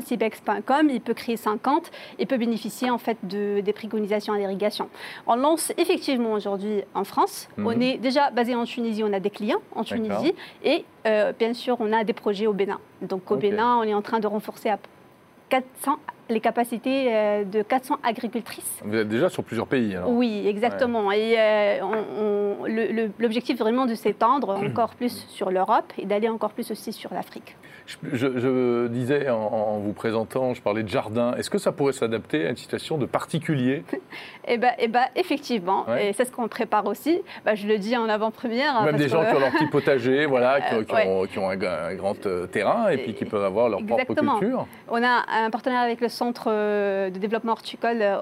.cibex.com, 0.00 0.88
il 0.88 1.02
peut 1.02 1.12
créer 1.12 1.36
50 1.36 1.90
et 2.18 2.24
peut 2.24 2.38
bénéficier 2.38 2.88
en 2.90 2.96
fait 2.96 3.18
de, 3.24 3.60
des 3.60 3.74
préconisations 3.74 4.32
à 4.32 4.38
l'irrigation. 4.38 4.88
On 5.26 5.36
lance 5.36 5.70
effectivement 5.76 6.32
aujourd'hui 6.32 6.82
en 6.94 7.04
France. 7.04 7.50
Mhm. 7.58 7.66
On 7.66 7.78
est 7.78 7.98
déjà 7.98 8.30
basé 8.30 8.54
en 8.54 8.64
Tunisie, 8.64 9.04
on 9.04 9.12
a 9.12 9.20
des 9.20 9.28
clients 9.28 9.60
en 9.74 9.84
Tunisie 9.84 10.34
et 10.64 10.86
euh, 11.06 11.34
bien 11.38 11.52
sûr 11.52 11.76
on 11.78 11.92
a 11.92 12.04
des 12.04 12.14
projets 12.14 12.46
au 12.46 12.54
Bénin. 12.54 12.80
Donc 13.02 13.30
au 13.30 13.36
Bénin, 13.36 13.76
on 13.76 13.82
est 13.82 13.92
en 13.92 14.02
train 14.02 14.18
de 14.18 14.26
renforcer 14.26 14.70
à 14.70 14.78
400 15.50 15.98
les 16.28 16.40
capacités 16.40 17.14
euh, 17.14 17.44
de 17.44 17.62
400 17.62 17.98
agricultrices. 18.02 18.80
Vous 18.84 18.96
êtes 18.96 19.08
déjà 19.08 19.28
sur 19.28 19.44
plusieurs 19.44 19.66
pays. 19.66 19.96
Oui, 20.06 20.46
exactement. 20.46 21.10
Et 21.12 21.36
euh, 21.38 21.80
l'objectif 23.18 23.58
vraiment 23.58 23.86
de 23.86 23.94
s'étendre 23.94 24.50
encore 24.66 24.94
plus 24.94 25.26
sur 25.28 25.50
l'Europe 25.50 25.92
et 25.98 26.06
d'aller 26.06 26.28
encore 26.28 26.50
plus 26.50 26.70
aussi 26.70 26.92
sur 26.92 27.12
l'Afrique. 27.12 27.56
Je, 28.12 28.86
disais 28.88 29.30
en, 29.30 29.78
vous 29.78 29.94
présentant, 29.94 30.52
je 30.52 30.60
parlais 30.60 30.82
de 30.82 30.88
jardin. 30.88 31.34
Est-ce 31.36 31.48
que 31.48 31.56
ça 31.56 31.72
pourrait 31.72 31.94
s'adapter 31.94 32.46
à 32.46 32.50
une 32.50 32.56
situation 32.56 32.98
de 32.98 33.06
particulier? 33.06 33.84
Eh 34.50 34.56
bien, 34.56 34.70
eh 34.78 34.88
ben, 34.88 35.04
effectivement. 35.14 35.84
Et 36.00 36.14
c'est 36.14 36.24
ce 36.24 36.32
qu'on 36.32 36.48
prépare 36.48 36.86
aussi. 36.86 37.20
Bah, 37.44 37.54
je 37.54 37.66
le 37.66 37.76
dis 37.76 37.94
en 37.98 38.08
avant-première. 38.08 38.78
Hein, 38.78 38.86
Même 38.86 38.96
des 38.96 39.10
gens 39.10 39.22
qui 39.22 39.36
ont 39.36 39.40
leur 39.40 39.50
petit 39.50 39.66
potager, 39.66 40.24
voilà, 40.26 40.62
qui, 40.62 41.38
ont, 41.38 41.50
un, 41.50 41.56
grand 41.94 42.24
euh, 42.24 42.46
terrain 42.46 42.88
et 42.88 42.96
puis 42.96 43.12
qui 43.12 43.26
peuvent 43.26 43.44
avoir 43.44 43.68
leur 43.68 43.84
propre 43.84 44.14
culture. 44.14 44.66
On 44.88 45.02
a 45.02 45.26
un 45.28 45.50
partenaire 45.50 45.80
avec 45.80 46.00
le 46.00 46.08
centre 46.18 46.48
euh, 46.48 47.10
de 47.10 47.18
développement 47.18 47.52
horticole 47.52 48.02
euh, 48.02 48.16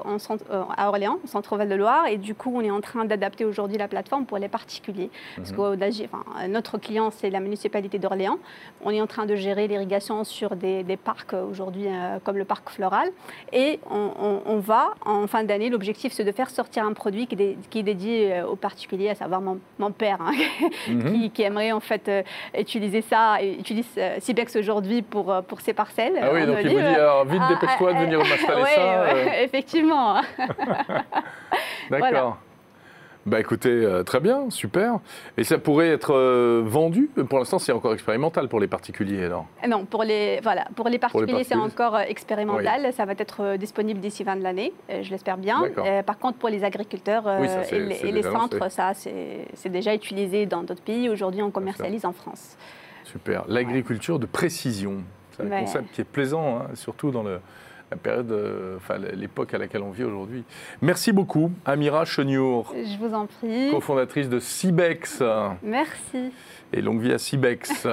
à 0.77 0.89
Orléans, 0.89 1.19
au 1.25 1.27
centre 1.27 1.57
Val-de-Loire. 1.57 2.07
Et 2.09 2.19
du 2.19 2.35
coup, 2.35 2.53
on 2.55 2.61
est 2.61 2.71
en 2.71 2.81
train 2.81 3.05
d'adapter 3.05 3.45
aujourd'hui 3.45 3.79
la 3.79 3.89
plateforme 3.89 4.27
pour 4.27 4.39
les 4.39 4.49
particuliers. 4.49 5.11
Parce 5.37 5.53
mhm. 5.53 5.57
que 5.57 6.47
notre 6.49 6.79
client, 6.79 7.11
c'est 7.11 7.31
la 7.31 7.41
municipalité 7.41 7.99
d'Orléans. 7.99 8.39
On 8.85 8.91
est 8.91 9.01
en 9.01 9.07
train 9.07 9.27
de 9.27 9.35
gérer 9.35 9.67
l'irrigation 9.69 10.25
sur 10.25 10.57
des, 10.57 10.85
parcs 11.03 11.35
aujourd'hui 11.35 11.87
euh, 11.87 12.19
comme 12.23 12.39
le 12.39 12.45
parc 12.45 12.71
floral. 12.71 13.09
Et 13.53 13.81
on, 13.91 14.59
va, 14.59 14.95
en 15.05 15.27
fin 15.27 15.45
d'année, 15.45 15.69
l'objectif 15.71 16.13
c'est 16.13 16.25
de 16.25 16.33
faire 16.33 16.51
sortir 16.51 16.85
un 16.85 16.93
produit 16.93 17.27
qui 17.27 17.35
est, 17.79 17.83
dédié 17.83 18.35
euh, 18.35 18.47
aux 18.47 18.57
particuliers, 18.57 19.11
à 19.11 19.15
savoir 19.15 19.41
mon, 19.41 19.91
père, 19.93 20.19
hein, 20.21 20.33
mhm. 20.89 21.31
qui, 21.31 21.43
aimerait 21.43 21.73
en 21.73 21.81
fait 21.81 22.09
euh, 22.09 22.23
utiliser 22.59 23.03
ça, 23.03 23.43
utilise 23.43 23.87
Cibex 24.19 24.57
aujourd'hui 24.57 25.03
pour, 25.03 25.35
pour 25.47 25.61
ses 25.61 25.73
parcelles. 25.73 26.19
Ah 26.21 26.31
oui, 26.33 26.47
donc 26.47 26.59
il 26.63 26.71
vous 26.71 26.79
dit, 26.79 26.85
alors, 26.85 27.25
vite 27.25 27.41
ah, 27.43 27.55
de 27.95 27.99
venir 27.99 28.19
m'installer 28.19 28.65
ça. 28.75 29.43
effectivement. 29.43 30.21
D'accord. 31.91 32.39
Bah 33.27 33.41
écoutez, 33.41 33.71
euh, 33.71 34.05
très 34.05 34.21
bien, 34.21 34.51
super. 34.51 35.01
Et 35.37 35.43
ça 35.43 35.59
pourrait 35.59 35.89
être 35.89 36.15
euh, 36.15 36.63
vendu? 36.65 37.11
Pour 37.29 37.41
l'instant, 37.41 37.59
c'est 37.59 37.73
encore 37.73 37.93
expérimental 37.93 38.49
pour 38.49 38.61
les 38.61 38.69
particuliers, 38.69 39.25
alors 39.25 39.47
Non, 39.67 39.85
pour 39.85 40.05
les, 40.05 40.39
voilà, 40.45 40.67
pour 40.77 40.89
les 40.89 40.99
particuliers, 40.99 41.43
c'est 41.43 41.57
encore 41.57 41.97
euh, 41.97 42.03
expérimental. 42.03 42.93
Ça 42.93 43.05
va 43.05 43.15
être 43.19 43.57
disponible 43.57 43.99
d'ici 43.99 44.23
fin 44.23 44.37
de 44.37 44.45
l'année, 44.45 44.73
je 44.89 45.11
l'espère 45.11 45.39
bien. 45.39 45.65
par 46.07 46.19
contre, 46.19 46.39
pour 46.39 46.49
les 46.49 46.63
agriculteurs 46.63 47.29
et, 47.73 48.13
les, 48.13 48.23
centres, 48.23 48.71
ça, 48.71 48.93
c'est 48.95 49.69
déjà 49.71 49.93
utilisé 49.93 50.47
dans 50.47 50.63
d'autres 50.63 50.83
pays. 50.83 51.09
Aujourd'hui, 51.09 51.43
on 51.43 51.51
commercialise 51.51 52.05
en 52.05 52.13
France. 52.13 52.57
Super. 53.03 53.45
L'agriculture 53.49 54.21
de 54.21 54.27
précision, 54.27 55.03
c'est 55.33 55.43
un 55.43 55.61
concept 55.61 55.93
qui 55.93 56.01
est 56.01 56.05
plaisant, 56.05 56.59
hein, 56.59 56.67
surtout 56.75 57.11
dans 57.11 57.25
le 57.25 57.41
la 57.91 57.97
période, 57.97 58.33
euh, 58.33 58.77
enfin 58.77 58.97
l'époque 58.99 59.55
à 59.55 59.59
laquelle 59.59 59.83
on 59.83 59.91
vit 59.91 60.05
aujourd'hui. 60.05 60.45
Merci 60.83 61.13
beaucoup, 61.13 61.53
Amira 61.65 62.05
Cheniour. 62.05 62.75
Je 62.75 62.99
vous 62.99 63.15
en 63.15 63.27
prie. 63.27 63.71
Cofondatrice 63.71 64.29
de 64.29 64.41
Cibex. 64.41 65.23
Merci. 65.63 66.33
Et 66.73 66.81
longue 66.81 67.01
vie 67.01 67.13
à 67.13 67.19
Cibex. 67.19 67.87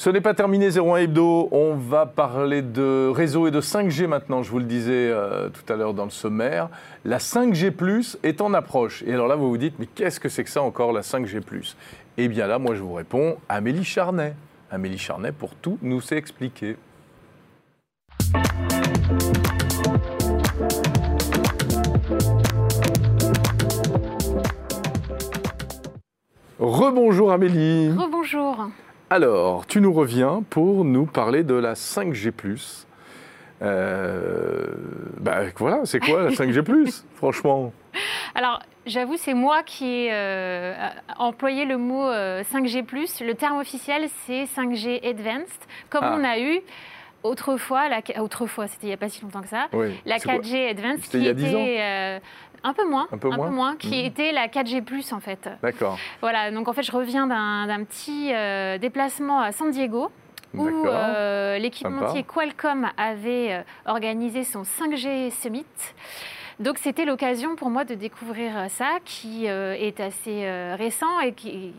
Ce 0.00 0.08
n'est 0.08 0.22
pas 0.22 0.32
terminé 0.32 0.70
01 0.70 0.96
Hebdo, 0.96 1.50
on 1.52 1.74
va 1.74 2.06
parler 2.06 2.62
de 2.62 3.08
réseau 3.08 3.46
et 3.46 3.50
de 3.50 3.60
5G 3.60 4.06
maintenant, 4.06 4.42
je 4.42 4.50
vous 4.50 4.58
le 4.58 4.64
disais 4.64 5.10
euh, 5.10 5.50
tout 5.50 5.70
à 5.70 5.76
l'heure 5.76 5.92
dans 5.92 6.04
le 6.04 6.10
sommaire. 6.10 6.70
La 7.04 7.18
5G⁇ 7.18 7.70
est 8.22 8.40
en 8.40 8.54
approche. 8.54 9.02
Et 9.06 9.12
alors 9.12 9.28
là, 9.28 9.36
vous 9.36 9.50
vous 9.50 9.58
dites, 9.58 9.74
mais 9.78 9.84
qu'est-ce 9.84 10.18
que 10.18 10.30
c'est 10.30 10.42
que 10.42 10.48
ça 10.48 10.62
encore, 10.62 10.92
la 10.94 11.02
5G⁇ 11.02 11.40
Eh 12.16 12.28
bien 12.28 12.46
là, 12.46 12.58
moi 12.58 12.74
je 12.74 12.80
vous 12.80 12.94
réponds, 12.94 13.36
Amélie 13.46 13.84
Charnet. 13.84 14.34
Amélie 14.70 14.96
Charnet 14.96 15.32
pour 15.32 15.54
tout 15.54 15.78
nous 15.82 16.00
expliquer. 16.14 16.76
Rebonjour 26.58 27.32
Amélie. 27.32 27.90
Rebonjour. 27.90 28.68
Alors, 29.08 29.66
tu 29.66 29.80
nous 29.80 29.92
reviens 29.92 30.44
pour 30.50 30.84
nous 30.84 31.06
parler 31.06 31.42
de 31.42 31.54
la 31.54 31.74
5G+. 31.74 32.32
Euh, 33.62 34.66
bah, 35.18 35.40
voilà, 35.56 35.80
c'est 35.84 36.00
quoi 36.00 36.22
la 36.22 36.30
5G+, 36.30 37.02
franchement? 37.16 37.72
Alors, 38.34 38.60
j'avoue, 38.86 39.16
c'est 39.16 39.34
moi 39.34 39.62
qui 39.62 39.84
ai 39.86 40.08
euh, 40.12 40.74
employé 41.16 41.64
le 41.64 41.76
mot 41.76 42.08
5G+. 42.10 42.78
Euh, 42.78 43.26
le 43.26 43.34
terme 43.34 43.58
officiel, 43.58 44.08
c'est 44.26 44.44
5G 44.44 45.04
Advanced, 45.08 45.60
comme 45.88 46.04
ah. 46.04 46.16
on 46.18 46.24
a 46.24 46.38
eu 46.38 46.60
autrefois, 47.22 47.88
la, 47.88 48.00
autrefois, 48.20 48.66
c'était 48.66 48.86
il 48.86 48.90
n'y 48.90 48.94
a 48.94 48.96
pas 48.96 49.08
si 49.08 49.22
longtemps 49.22 49.42
que 49.42 49.48
ça, 49.48 49.68
la 50.04 50.18
4G 50.18 50.70
Advanced 50.70 51.08
qui 51.10 51.26
était 51.26 51.76
euh, 51.80 52.18
un 52.62 52.72
peu 52.72 52.88
moins, 52.88 53.08
un 53.12 53.18
peu 53.18 53.28
moins, 53.28 53.76
qui 53.76 54.00
mhm. 54.00 54.06
était 54.06 54.32
la 54.32 54.48
4G 54.48 55.12
en 55.12 55.20
fait. 55.20 55.48
D'accord. 55.62 55.98
Voilà, 56.20 56.50
donc 56.50 56.68
en 56.68 56.72
fait 56.72 56.82
je 56.82 56.92
reviens 56.92 57.26
d'un 57.26 57.84
petit 57.84 58.32
euh, 58.32 58.78
déplacement 58.78 59.40
à 59.40 59.52
San 59.52 59.70
Diego 59.70 60.10
où 60.54 60.66
euh, 60.66 61.58
l'équipementier 61.58 62.24
Qualcomm 62.24 62.88
avait 62.96 63.64
organisé 63.86 64.44
son 64.44 64.62
5G 64.62 65.30
Summit. 65.30 65.64
Donc 66.60 66.78
c'était 66.78 67.04
l'occasion 67.04 67.56
pour 67.56 67.70
moi 67.70 67.84
de 67.84 67.94
découvrir 67.94 68.52
ça, 68.68 68.98
qui 69.04 69.46
est 69.46 70.00
assez 70.00 70.46
récent 70.76 71.20
et 71.20 71.32
qui, 71.32 71.72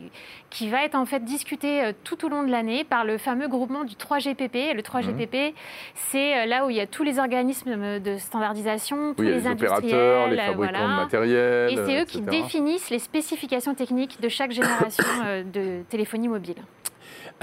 qui 0.50 0.68
va 0.68 0.84
être 0.84 0.96
en 0.96 1.06
fait 1.06 1.24
discuté 1.24 1.92
tout 2.04 2.24
au 2.26 2.28
long 2.28 2.42
de 2.42 2.50
l'année 2.50 2.84
par 2.84 3.04
le 3.04 3.16
fameux 3.16 3.48
groupement 3.48 3.84
du 3.84 3.94
3GPP. 3.94 4.74
Le 4.74 4.82
3GPP, 4.82 5.48
mhm. 5.48 5.52
c'est 5.94 6.46
là 6.46 6.66
où 6.66 6.70
il 6.70 6.76
y 6.76 6.80
a 6.80 6.86
tous 6.86 7.04
les 7.04 7.18
organismes 7.18 8.00
de 8.00 8.16
standardisation, 8.16 9.14
tous 9.14 9.22
les, 9.22 9.40
les 9.40 9.46
opérateurs, 9.46 10.28
les 10.28 10.36
fabricants 10.36 10.88
de 10.88 10.96
matériel. 10.96 11.72
Et 11.72 11.76
c'est 11.76 12.02
eux 12.02 12.04
qui 12.04 12.20
définissent 12.20 12.90
les 12.90 12.98
spécifications 12.98 13.74
techniques 13.74 14.20
de 14.20 14.28
chaque 14.28 14.50
génération 14.50 15.04
de 15.52 15.82
téléphonie 15.88 16.28
mobile. 16.28 16.56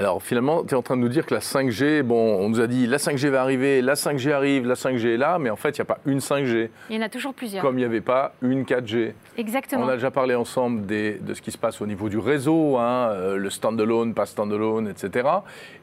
Alors 0.00 0.22
finalement, 0.22 0.64
tu 0.64 0.70
es 0.70 0.74
en 0.78 0.80
train 0.80 0.96
de 0.96 1.02
nous 1.02 1.10
dire 1.10 1.26
que 1.26 1.34
la 1.34 1.40
5G, 1.40 2.02
bon, 2.02 2.38
on 2.40 2.48
nous 2.48 2.60
a 2.60 2.66
dit 2.66 2.86
la 2.86 2.96
5G 2.96 3.28
va 3.28 3.42
arriver, 3.42 3.82
la 3.82 3.92
5G 3.92 4.32
arrive, 4.32 4.66
la 4.66 4.74
5G 4.74 5.14
est 5.14 5.16
là, 5.18 5.38
mais 5.38 5.50
en 5.50 5.56
fait, 5.56 5.76
il 5.76 5.80
n'y 5.80 5.82
a 5.82 5.84
pas 5.84 5.98
une 6.06 6.20
5G. 6.20 6.70
Il 6.88 6.96
y 6.96 6.98
en 6.98 7.02
a 7.02 7.10
toujours 7.10 7.34
plusieurs. 7.34 7.62
Comme 7.62 7.76
il 7.76 7.82
n'y 7.82 7.84
avait 7.84 8.00
pas 8.00 8.32
une 8.40 8.62
4G. 8.62 9.12
Exactement. 9.36 9.84
On 9.84 9.88
a 9.88 9.96
déjà 9.96 10.10
parlé 10.10 10.34
ensemble 10.34 10.86
de 10.86 11.34
ce 11.34 11.42
qui 11.42 11.50
se 11.50 11.58
passe 11.58 11.82
au 11.82 11.86
niveau 11.86 12.08
du 12.08 12.16
réseau, 12.16 12.78
hein, 12.78 13.10
euh, 13.10 13.36
le 13.36 13.50
standalone, 13.50 14.14
pas 14.14 14.24
standalone, 14.24 14.88
etc. 14.88 15.28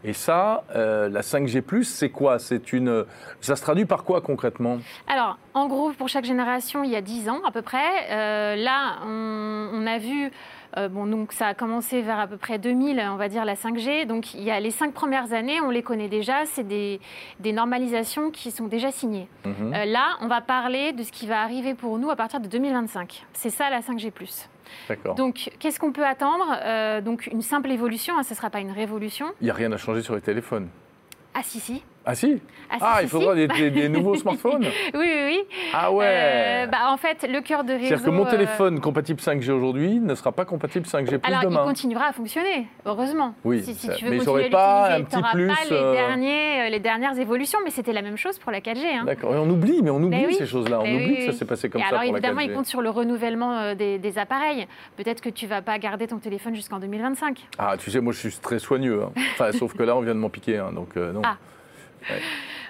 Et 0.03 0.13
ça, 0.13 0.63
euh, 0.75 1.09
la 1.09 1.21
5G+, 1.21 1.83
c'est 1.83 2.09
quoi? 2.09 2.39
C'est 2.39 2.73
une, 2.73 3.05
Ça 3.39 3.55
se 3.55 3.61
traduit 3.61 3.85
par 3.85 4.03
quoi 4.03 4.21
concrètement? 4.21 4.79
Alors, 5.07 5.37
en 5.53 5.67
gros, 5.67 5.91
pour 5.91 6.09
chaque 6.09 6.25
génération, 6.25 6.83
il 6.83 6.89
y 6.89 6.95
a 6.95 7.01
10 7.01 7.29
ans 7.29 7.41
à 7.45 7.51
peu 7.51 7.61
près. 7.61 7.77
Euh, 8.09 8.55
là, 8.55 8.97
on 9.05 9.85
a 9.85 9.99
vu 9.99 10.31
euh, 10.75 10.89
bon, 10.89 11.05
donc 11.07 11.31
ça 11.31 11.47
a 11.47 11.53
commencé 11.53 12.01
vers 12.01 12.19
à 12.19 12.27
peu 12.27 12.37
près 12.37 12.59
2000, 12.59 12.99
on 13.11 13.15
va 13.15 13.29
dire, 13.29 13.45
la 13.45 13.55
5G. 13.55 14.05
Donc 14.05 14.33
il 14.33 14.43
y 14.43 14.51
a 14.51 14.59
les 14.59 14.71
cinq 14.71 14.93
premières 14.93 15.33
années, 15.33 15.61
on 15.61 15.69
les 15.69 15.83
connaît 15.83 16.09
déjà, 16.09 16.45
c'est 16.45 16.67
des, 16.67 16.99
normalisations 17.45 18.31
qui 18.31 18.51
sont 18.51 18.67
déjà 18.67 18.91
signées. 18.91 19.27
Mhm. 19.45 19.73
Euh, 19.73 19.85
là, 19.85 20.17
on 20.21 20.27
va 20.27 20.41
parler 20.41 20.93
de 20.93 21.03
ce 21.03 21.11
qui 21.11 21.27
va 21.27 21.41
arriver 21.41 21.73
pour 21.73 21.97
nous 21.97 22.09
à 22.09 22.15
partir 22.15 22.39
de 22.39 22.47
2025. 22.47 23.25
C'est 23.33 23.49
ça 23.49 23.69
la 23.69 23.81
5G. 23.81 24.11
Donc, 25.15 25.49
qu'est-ce 25.59 25.79
qu'on 25.79 25.91
peut 25.91 26.05
attendre? 26.05 26.57
Euh, 26.61 27.01
Donc, 27.01 27.27
une 27.27 27.41
simple 27.41 27.71
évolution, 27.71 28.17
hein, 28.17 28.23
ce 28.23 28.31
ne 28.31 28.35
sera 28.35 28.49
pas 28.49 28.59
une 28.59 28.71
révolution. 28.71 29.27
Il 29.41 29.45
n'y 29.45 29.49
a 29.49 29.53
rien 29.53 29.71
à 29.71 29.77
changer 29.77 30.01
sur 30.01 30.15
les 30.15 30.21
téléphones. 30.21 30.67
Ah, 31.33 31.41
si, 31.43 31.59
si. 31.59 31.83
Ah 32.09 32.15
si 32.15 32.39
Ah, 32.69 32.77
ah 32.79 32.99
il 33.01 33.09
faudra 33.09 33.35
des, 33.35 33.89
nouveaux 33.89 34.15
smartphones 34.15 34.63
Oui, 34.93 35.05
oui, 35.05 35.23
oui. 35.25 35.39
Ah 35.73 35.91
ouais 35.91 36.05
euh, 36.07 36.65
bah, 36.67 36.89
En 36.89 36.95
fait, 36.95 37.27
le 37.29 37.41
cœur 37.41 37.65
de 37.65 37.73
réseau... 37.73 37.85
C'est-à-dire 37.85 38.05
que 38.05 38.09
mon 38.11 38.25
euh, 38.25 38.31
téléphone 38.31 38.79
compatible 38.79 39.19
5G 39.19 39.51
aujourd'hui 39.51 39.99
ne 39.99 40.15
sera 40.15 40.31
pas 40.31 40.45
compatible 40.45 40.85
5G 40.85 41.17
plus 41.17 41.19
Alors, 41.23 41.41
demain. 41.41 41.63
il 41.63 41.67
continuera 41.67 42.05
à 42.05 42.13
fonctionner, 42.13 42.67
heureusement. 42.85 43.35
Oui, 43.43 43.61
si, 43.61 43.75
tu 43.75 44.05
veux 44.05 44.11
mais 44.11 44.19
j'aurais 44.21 44.49
pas 44.49 44.93
un 44.93 45.03
petit 45.03 45.21
plus... 45.33 45.47
pas 45.47 45.55
les, 45.69 45.75
euh, 45.75 45.91
derniers, 45.91 46.69
les 46.69 46.79
dernières 46.79 47.19
évolutions, 47.19 47.59
mais 47.65 47.71
c'était 47.71 47.91
la 47.91 48.01
même 48.01 48.15
chose 48.15 48.39
pour 48.39 48.53
la 48.53 48.61
4G. 48.61 48.85
Hein. 48.85 49.03
D'accord, 49.03 49.35
et 49.35 49.39
on 49.39 49.49
oublie, 49.49 49.81
mais 49.83 49.89
on 49.89 50.01
oublie 50.01 50.33
ces 50.33 50.45
choses-là. 50.45 50.79
On 50.79 50.95
oublie 50.95 51.17
que 51.17 51.33
ça 51.33 51.37
s'est 51.37 51.45
passé 51.45 51.69
comme 51.69 51.81
ça 51.81 51.87
alors, 51.89 52.03
pour 52.03 52.09
évidemment, 52.09 52.39
il 52.39 52.53
compte 52.53 52.67
sur 52.67 52.81
le 52.81 52.89
renouvellement 52.89 53.75
des, 53.75 53.99
des 53.99 54.17
appareils. 54.17 54.65
Peut-être 54.95 55.19
que 55.19 55.29
tu 55.29 55.43
ne 55.43 55.49
vas 55.49 55.61
pas 55.61 55.77
garder 55.77 56.07
ton 56.07 56.19
téléphone 56.19 56.55
jusqu'en 56.55 56.79
2025. 56.79 57.47
Ah, 57.57 57.75
tu 57.77 57.91
sais, 57.91 57.99
moi, 57.99 58.13
je 58.13 58.19
suis 58.19 58.31
très 58.37 58.59
soigneux. 58.59 59.03
Hein. 59.03 59.11
Enfin, 59.33 59.51
sauf 59.51 59.73
que 59.73 59.83
là, 59.83 59.97
on 59.97 60.01
vient 60.01 60.15
de 60.15 60.19
m'en 60.19 60.29
piquer, 60.29 60.63
donc 60.73 60.95
non. 60.95 61.21
Ah. 61.25 61.35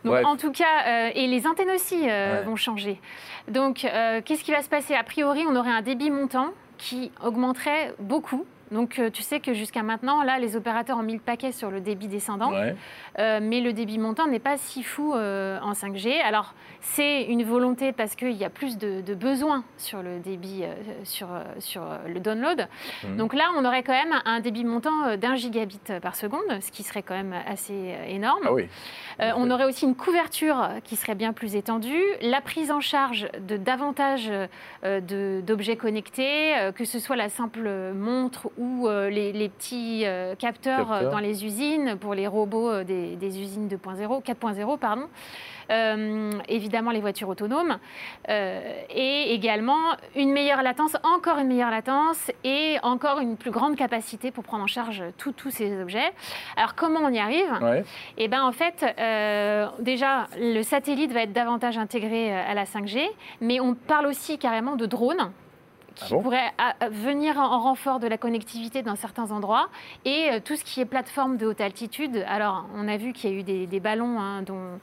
Donc, 0.04 0.26
en 0.26 0.38
tout 0.38 0.52
cas, 0.52 0.86
euh, 0.88 1.12
et 1.16 1.28
les 1.28 1.48
antennes 1.48 1.72
aussi 1.72 2.10
euh, 2.10 2.44
vont 2.46 2.56
changer. 2.56 3.00
Donc, 3.48 3.84
euh, 3.86 4.22
qu'est-ce 4.24 4.44
qui 4.44 4.52
va 4.52 4.62
se 4.62 4.70
passer? 4.70 4.94
A 4.94 5.04
priori, 5.04 5.44
on 5.48 5.56
aurait 5.56 5.72
un 5.72 5.82
débit 5.82 6.12
montant 6.12 6.54
qui 6.78 7.12
augmenterait 7.24 7.94
beaucoup 8.00 8.46
donc 8.72 9.00
euh, 9.00 9.10
tu 9.10 9.24
sais 9.24 9.40
que 9.40 9.54
jusqu'à 9.54 9.84
maintenant, 9.84 10.24
là, 10.24 10.40
les 10.40 10.56
opérateurs 10.56 10.98
ont 10.98 11.04
mis 11.04 11.14
le 11.14 11.20
paquet 11.20 11.52
sur 11.52 11.72
le 11.72 11.80
débit 11.80 12.08
descendant, 12.08 12.52
euh, 13.20 13.40
mais 13.42 13.62
le 13.62 13.74
débit 13.74 13.98
montant 13.98 14.28
n'est 14.28 14.40
pas 14.40 14.58
si 14.58 14.84
fou 14.84 15.14
euh, 15.14 15.60
en 15.62 15.72
5G. 15.72 16.22
Alors 16.22 16.54
c'est 16.82 17.24
une 17.24 17.44
volonté 17.44 17.92
parce 17.92 18.16
qu'il 18.16 18.34
y 18.34 18.44
a 18.44 18.50
plus 18.50 18.78
de, 18.78 19.02
besoins 19.14 19.64
sur 19.78 20.04
le 20.04 20.20
débit, 20.20 20.64
sur, 21.04 21.28
sur 21.60 21.82
le 22.08 22.20
download. 22.20 22.68
Mhm. 23.04 23.18
Donc 23.18 23.34
là, 23.34 23.46
on 23.58 23.66
aurait 23.66 23.84
quand 23.84 23.94
même 23.94 24.16
un 24.26 24.40
débit 24.42 24.64
montant 24.64 25.16
d'un 25.18 25.36
gigabit 25.36 25.80
par 26.02 26.16
seconde, 26.16 26.44
ce 26.62 26.72
qui 26.72 26.84
serait 26.84 27.02
quand 27.02 27.16
même 27.16 27.36
assez 27.48 27.96
énorme. 28.08 28.44
Ah 28.46 28.54
oui. 28.54 28.68
on 29.20 29.50
aurait 29.50 29.66
aussi 29.66 29.86
une 29.86 29.96
couverture 29.96 30.70
qui 30.84 30.96
serait 30.96 31.16
bien 31.16 31.34
plus 31.34 31.56
étendue, 31.56 32.04
la 32.22 32.42
prise 32.42 32.72
en 32.72 32.80
charge 32.80 33.28
de 33.40 33.58
davantage 33.58 34.32
d'objets 34.84 35.78
connectés, 35.78 36.54
que 36.76 36.86
ce 36.86 37.00
soit 37.00 37.16
la 37.16 37.30
simple 37.30 37.70
montre 37.94 38.50
ou 38.58 38.88
euh, 38.88 39.10
les, 39.10 39.50
petits 39.50 40.04
euh, 40.06 40.36
capteurs, 40.36 40.92
euh, 40.92 41.12
dans 41.12 41.20
les 41.20 41.46
usines 41.46 41.96
pour 41.98 42.14
les 42.14 42.28
robots 42.28 42.84
des, 42.84 43.40
usines 43.40 43.68
2.0, 43.68 44.24
4.0, 44.24 44.78
pardon. 44.78 45.08
évidemment 46.48 46.92
les 46.92 47.02
voitures 47.02 47.30
autonomes, 47.30 47.78
et 48.28 49.34
également 49.34 49.96
une 50.16 50.32
meilleure 50.32 50.64
latence, 50.64 50.96
encore 51.04 51.38
une 51.40 51.48
meilleure 51.48 51.72
latence, 51.72 52.32
et 52.44 52.78
encore 52.84 53.20
une 53.20 53.38
plus 53.38 53.52
grande 53.52 53.76
capacité 53.76 54.32
pour 54.32 54.44
prendre 54.44 54.64
en 54.64 54.68
charge 54.68 55.04
tous 55.18 55.52
ces 55.52 55.80
objets. 55.82 56.12
Alors 56.56 56.76
comment 56.76 57.02
on 57.04 57.10
y 57.10 57.20
arrive? 57.20 57.84
Eh 58.18 58.28
bien 58.28 58.44
en 58.44 58.52
fait, 58.52 58.86
déjà 59.80 60.28
le 60.40 60.62
satellite 60.64 61.12
va 61.12 61.24
être 61.24 61.34
davantage 61.34 61.78
intégré 61.78 62.34
à 62.34 62.54
la 62.54 62.64
5G, 62.64 63.08
mais 63.42 63.60
on 63.60 63.76
parle 63.76 64.08
aussi 64.08 64.38
carrément 64.38 64.78
de 64.78 64.86
drones 64.86 65.32
qui 65.98 66.14
ah 66.14 66.18
pourrait 66.22 66.54
venir 66.92 67.38
en 67.38 67.60
renfort 67.60 68.00
de 68.00 68.08
la 68.08 68.18
connectivité 68.18 68.82
dans 68.82 68.96
certains 68.96 69.32
endroits. 69.32 69.70
Et 70.06 70.30
euh, 70.32 70.40
tout 70.44 70.56
ce 70.56 70.64
qui 70.64 70.82
est 70.82 70.86
plateforme 70.86 71.38
de 71.38 71.48
haute 71.48 71.62
altitude. 71.62 72.24
Alors, 72.28 72.66
on 72.76 72.88
a 72.88 72.98
vu 72.98 73.14
qu'il 73.14 73.32
y 73.32 73.34
a 73.34 73.38
eu 73.38 73.44
des, 73.44 73.80
ballons 73.80 74.20
hein, 74.20 74.42
dont 74.44 74.80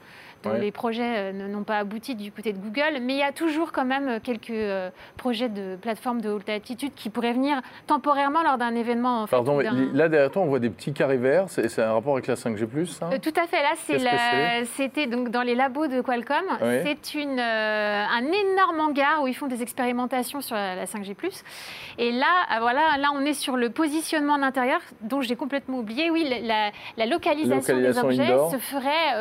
les 0.53 0.71
projets 0.71 1.31
euh, 1.31 1.47
n'ont 1.47 1.63
pas 1.63 1.79
abouti 1.79 2.15
du 2.15 2.31
côté 2.31 2.53
de 2.53 2.59
Google, 2.59 2.99
mais 3.01 3.13
il 3.13 3.19
y 3.19 3.23
a 3.23 3.31
toujours 3.31 3.71
quand 3.71 3.85
même 3.85 4.07
euh, 4.07 4.19
quelques 4.21 4.49
euh, 4.51 4.89
projets 5.17 5.49
de 5.49 5.75
plateformes 5.75 6.21
de 6.21 6.29
haute 6.29 6.47
altitude 6.49 6.91
qui 6.95 7.09
pourraient 7.09 7.33
venir 7.33 7.61
temporairement 7.87 8.43
lors 8.43 8.57
d'un 8.57 8.75
événement. 8.75 9.23
En 9.23 9.27
fait, 9.27 9.31
Pardon, 9.35 9.57
mais 9.57 9.69
là 9.93 10.09
derrière 10.09 10.31
toi, 10.31 10.43
on 10.43 10.47
voit 10.47 10.59
des 10.59 10.69
petits 10.69 10.93
carrés 10.93 11.17
verts, 11.17 11.45
c'est 11.49 11.79
un 11.79 11.93
rapport 11.93 12.13
avec 12.13 12.27
la 12.27 12.35
5G, 12.35 12.85
ça 12.85 13.07
hein 13.07 13.19
Tout 13.21 13.33
à 13.35 13.47
fait, 13.47 13.61
là 13.61 14.63
c'était 14.75 15.07
donc 15.07 15.29
dans 15.29 15.41
les 15.41 15.55
labos 15.55 15.87
de 15.87 16.01
Qualcomm, 16.01 16.45
c'est 16.59 17.17
un 17.17 18.25
énorme 18.25 18.79
hangar 18.79 19.23
où 19.23 19.27
ils 19.27 19.35
font 19.35 19.47
des 19.47 19.61
expérimentations 19.61 20.41
sur 20.41 20.55
la 20.55 20.85
5G+. 20.85 21.15
Et 21.97 22.11
là, 22.11 22.59
voilà, 22.59 22.97
là 22.97 23.09
on 23.13 23.21
est 23.21 23.33
sur 23.33 23.57
le 23.57 23.69
positionnement 23.69 24.37
d'intérieur 24.37 24.79
dont 25.01 25.21
j'ai 25.21 25.35
complètement 25.35 25.79
oublié. 25.79 26.09
Oui, 26.09 26.27
la, 26.43 27.05
localisation, 27.05 27.77
des 27.77 27.97
objets 27.97 28.37
se 28.51 28.57
ferait 28.57 29.13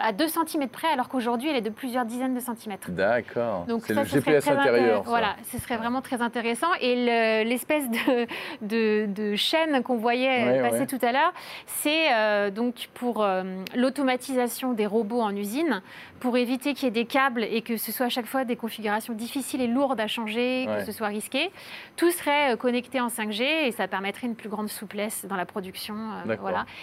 à 0.00 0.12
200 0.12 0.29
centimètres 0.30 0.72
près, 0.72 0.88
alors 0.88 1.08
qu'aujourd'hui, 1.08 1.48
elle 1.50 1.56
est 1.56 1.60
de 1.60 1.70
plusieurs 1.70 2.04
dizaines 2.04 2.34
de 2.34 2.40
centimètres. 2.40 2.90
D'accord. 2.90 3.64
Donc 3.66 3.84
c'est 3.86 3.94
le 3.94 4.04
GPS 4.04 4.48
intérieur. 4.48 5.02
Voilà, 5.02 5.36
ce 5.50 5.58
serait 5.58 5.76
vraiment 5.76 6.00
très 6.00 6.22
intéressant. 6.22 6.68
Et 6.80 7.44
l'espèce 7.44 7.84
de, 7.90 8.26
de, 8.62 9.06
de, 9.06 9.36
chaîne 9.36 9.82
qu'on 9.82 9.96
voyait 9.96 10.58
euh, 10.58 10.68
passer 10.68 10.86
tout 10.86 11.04
à 11.04 11.12
l'heure, 11.12 11.32
c'est 11.66 12.12
euh, 12.12 12.50
donc 12.50 12.88
pour 12.94 13.22
euh, 13.22 13.42
l'automatisation 13.74 14.72
des 14.72 14.86
robots 14.86 15.20
en 15.20 15.34
usine, 15.34 15.82
pour 16.20 16.36
éviter 16.36 16.74
qu'il 16.74 16.84
y 16.84 16.88
ait 16.88 16.90
des 16.90 17.06
câbles 17.06 17.44
et 17.44 17.62
que 17.62 17.76
ce 17.76 17.92
soit 17.92 18.06
à 18.06 18.10
chaque 18.10 18.26
fois 18.26 18.44
des 18.44 18.56
configurations 18.56 19.14
difficiles 19.14 19.60
et 19.60 19.66
lourdes 19.66 20.00
à 20.00 20.06
changer, 20.06 20.68
que 20.78 20.84
ce 20.84 20.92
soit 20.92 21.08
risqué. 21.08 21.50
Tout 21.96 22.10
serait 22.10 22.56
connecté 22.58 23.00
en 23.00 23.08
5G 23.08 23.42
et 23.42 23.72
ça 23.72 23.88
permettrait 23.88 24.26
une 24.26 24.34
plus 24.34 24.50
grande 24.50 24.68
souplesse 24.68 25.24
dans 25.26 25.36
la 25.36 25.46
production. 25.46 25.94
Euh. 26.26 26.36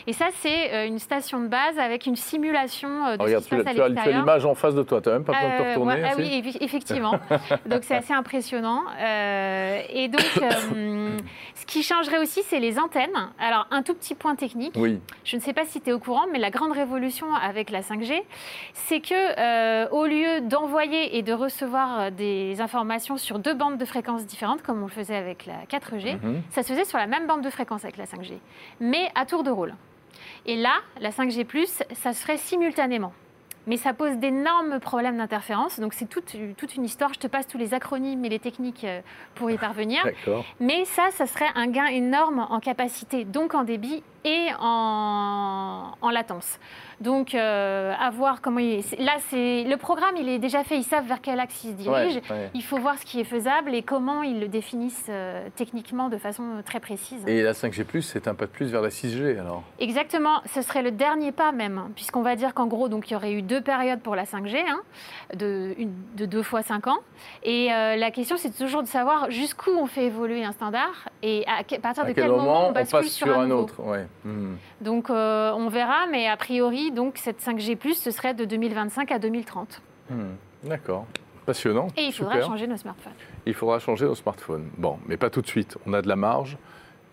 Et 0.08 0.14
ça, 0.14 0.28
c'est 0.40 0.88
une 0.88 1.00
station 1.00 1.40
de 1.40 1.48
base 1.48 1.78
avec 1.78 2.08
une 2.08 2.16
simulation 2.16 3.16
de 3.16 3.36
oh, 3.36 3.37
tu, 3.42 3.56
as, 3.56 4.08
l'image 4.12 4.46
en 4.46 4.56
face 4.56 4.76
de 4.76 4.84
toi, 4.84 5.02
tu 5.02 5.10
n'as 5.10 5.16
même 5.16 5.24
pas 5.24 5.34
besoin 5.34 5.50
de 5.50 5.58
te 5.58 5.62
euh, 5.62 5.70
retourner. 5.70 6.04
ah 6.04 6.14
oui, 6.18 6.58
effectivement. 6.62 7.20
donc 7.66 7.84
c'est 7.84 7.96
assez 7.96 8.14
impressionnant. 8.14 8.84
Euh, 9.00 9.82
et 9.90 10.08
donc, 10.08 10.26
euh, 10.42 11.18
ce 11.56 11.66
qui 11.66 11.84
changerait 11.84 12.20
aussi, 12.20 12.42
c'est 12.44 12.60
les 12.60 12.80
antennes. 12.80 13.30
Alors, 13.40 13.68
un 13.72 13.84
tout 13.84 13.94
petit 13.94 14.16
point 14.16 14.36
technique. 14.36 14.74
Oui. 14.76 15.00
Je 15.24 15.36
ne 15.36 15.42
sais 15.42 15.54
pas 15.54 15.66
si 15.66 15.82
tu 15.82 15.90
es 15.90 15.94
au 15.94 16.00
courant, 16.00 16.26
mais 16.32 16.40
la 16.40 16.50
grande 16.50 16.72
révolution 16.72 17.28
avec 17.34 17.70
la 17.70 17.82
5G, 17.82 18.22
c'est 18.74 19.00
que 19.00 19.90
au 19.92 20.06
lieu 20.06 20.42
d'envoyer 20.42 21.18
et 21.18 21.22
de 21.22 21.34
recevoir 21.34 22.12
des 22.12 22.62
informations 22.62 23.18
sur 23.18 23.40
deux 23.40 23.54
bandes 23.54 23.78
de 23.78 23.86
fréquences 23.86 24.26
différentes, 24.26 24.62
comme 24.62 24.82
on 24.82 24.86
le 24.86 24.92
faisait 24.92 25.16
avec 25.16 25.46
la 25.46 25.66
4G, 25.66 26.16
mhm. 26.22 26.42
ça 26.50 26.64
se 26.64 26.70
faisait 26.70 26.86
sur 26.86 26.98
la 26.98 27.08
même 27.08 27.28
bande 27.28 27.42
de 27.42 27.50
fréquence 27.50 27.84
avec 27.84 27.98
la 27.98 28.06
5G, 28.06 28.34
mais 28.80 29.10
à 29.16 29.26
tour 29.26 29.44
de 29.44 29.50
rôle. 29.50 29.74
Et 30.46 30.56
là, 30.56 30.74
la 31.00 31.10
5G, 31.10 31.46
ça 31.94 32.14
se 32.14 32.22
ferait 32.22 32.38
simultanément. 32.38 33.14
Mais 33.68 33.78
ça 33.78 33.94
pose 33.94 34.18
d'énormes 34.18 34.80
problèmes 34.80 35.18
d'interférence. 35.18 35.80
Donc, 35.80 35.94
c'est 35.94 36.06
toute, 36.06 36.36
toute, 36.58 36.76
une 36.76 36.86
histoire. 36.86 37.14
Je 37.14 37.20
te 37.20 37.28
passe 37.28 37.48
tous 37.48 37.58
les 37.58 37.74
acronymes 37.74 38.24
et 38.26 38.30
les 38.30 38.40
techniques 38.40 38.86
euh, 38.86 39.02
pour 39.36 39.52
y 39.52 39.58
parvenir. 39.58 40.04
Mais 40.60 40.86
ça, 40.86 41.10
ça 41.12 41.26
serait 41.26 41.50
un 41.56 41.68
gain 41.68 41.88
énorme 41.88 42.48
en 42.50 42.60
capacité, 42.60 43.26
donc 43.26 43.54
en 43.54 43.64
débit 43.64 44.04
et 44.24 44.48
en, 44.60 45.92
en 46.02 46.10
latence. 46.10 46.60
Donc, 47.00 47.36
euh, 47.36 47.94
à 48.00 48.10
voir 48.10 48.42
comment 48.42 48.60
il 48.60 48.80
est. 48.80 49.00
Là, 49.00 49.18
c'est 49.30 49.64
le 49.64 49.78
programme, 49.78 50.16
il 50.18 50.28
est 50.30 50.40
déjà 50.40 50.64
fait. 50.64 50.78
Ils 50.78 50.84
savent 50.84 51.06
vers 51.06 51.22
quel 51.22 51.40
axe 51.40 51.64
ils 51.64 51.72
se 51.72 51.76
dirigent. 51.76 52.20
Il 52.56 52.64
faut 52.64 52.78
voir 52.78 52.98
ce 52.98 53.06
qui 53.06 53.20
est 53.20 53.24
faisable 53.24 53.76
et 53.76 53.84
comment 53.84 54.24
ils 54.24 54.40
le 54.40 54.48
définissent 54.48 55.06
euh, 55.10 55.48
techniquement 55.56 56.10
de 56.10 56.18
façon 56.18 56.44
très 56.66 56.80
précise. 56.80 57.24
Et 57.28 57.44
la 57.44 57.52
5G+, 57.52 58.02
c'est 58.02 58.28
un 58.28 58.34
pas 58.34 58.46
de 58.46 58.52
plus 58.52 58.72
vers 58.72 58.82
la 58.82 58.90
6G, 58.90 59.40
alors 59.40 59.64
Exactement. 59.80 60.42
Ce 60.52 60.62
serait 60.64 60.82
le 60.82 60.92
dernier 60.92 61.32
pas 61.32 61.52
même, 61.52 61.78
hein, 61.78 61.92
puisqu'on 61.96 62.24
va 62.24 62.36
dire 62.36 62.56
qu'en 62.56 62.66
gros, 62.66 62.90
donc 62.90 63.10
il 63.10 63.14
y 63.14 63.16
aurait 63.16 63.34
eu 63.34 63.44
deux 63.44 63.62
périodes 63.62 64.00
pour 64.00 64.16
la 64.16 64.24
5G, 64.24 64.58
hein, 64.68 64.82
de, 65.36 65.76
de, 66.16 66.26
deux 66.26 66.44
fois 66.44 66.64
cinq 66.64 66.88
ans. 66.88 67.00
Et 67.44 67.72
euh, 67.72 67.96
la 67.96 68.10
question, 68.10 68.38
c'est 68.38 68.56
toujours 68.56 68.82
de 68.82 68.88
savoir 68.88 69.30
jusqu'où 69.30 69.72
on 69.72 69.86
fait 69.86 70.06
évoluer 70.06 70.44
un 70.44 70.52
standard 70.52 71.10
et 71.22 71.46
à, 71.48 71.64
partir 71.80 72.06
de 72.06 72.14
quel, 72.14 72.30
moment, 72.30 72.70
on 72.70 72.72
bascule 72.72 73.08
sur, 73.08 73.38
un, 73.38 73.52
autre. 73.52 73.76
Hmm. 74.26 74.56
Donc, 74.82 75.10
on 75.10 75.68
verra, 75.70 76.08
mais 76.12 76.28
a 76.28 76.38
priori 76.38 76.92
donc 76.92 77.18
cette 77.18 77.42
5G+, 77.42 77.78
ce 77.94 78.12
serait 78.12 78.34
de 78.34 78.46
2025 78.46 79.12
à 79.12 79.20
2030. 79.20 79.82
Hmm, 80.10 80.36
d'accord. 80.64 81.06
Passionnant. 81.46 81.88
Et 81.96 82.04
il 82.04 82.14
faudra 82.14 82.42
changer 82.42 82.68
nos 82.68 82.78
smartphones. 82.78 83.14
Il 83.46 83.54
faudra 83.54 83.80
changer 83.80 84.06
nos 84.06 84.16
smartphones. 84.16 84.70
Bon, 84.78 85.00
mais 85.08 85.16
pas 85.16 85.30
tout 85.30 85.42
de 85.42 85.48
suite. 85.48 85.78
On 85.86 85.94
a 85.94 86.02
de 86.02 86.08
la 86.10 86.18
marge 86.18 86.58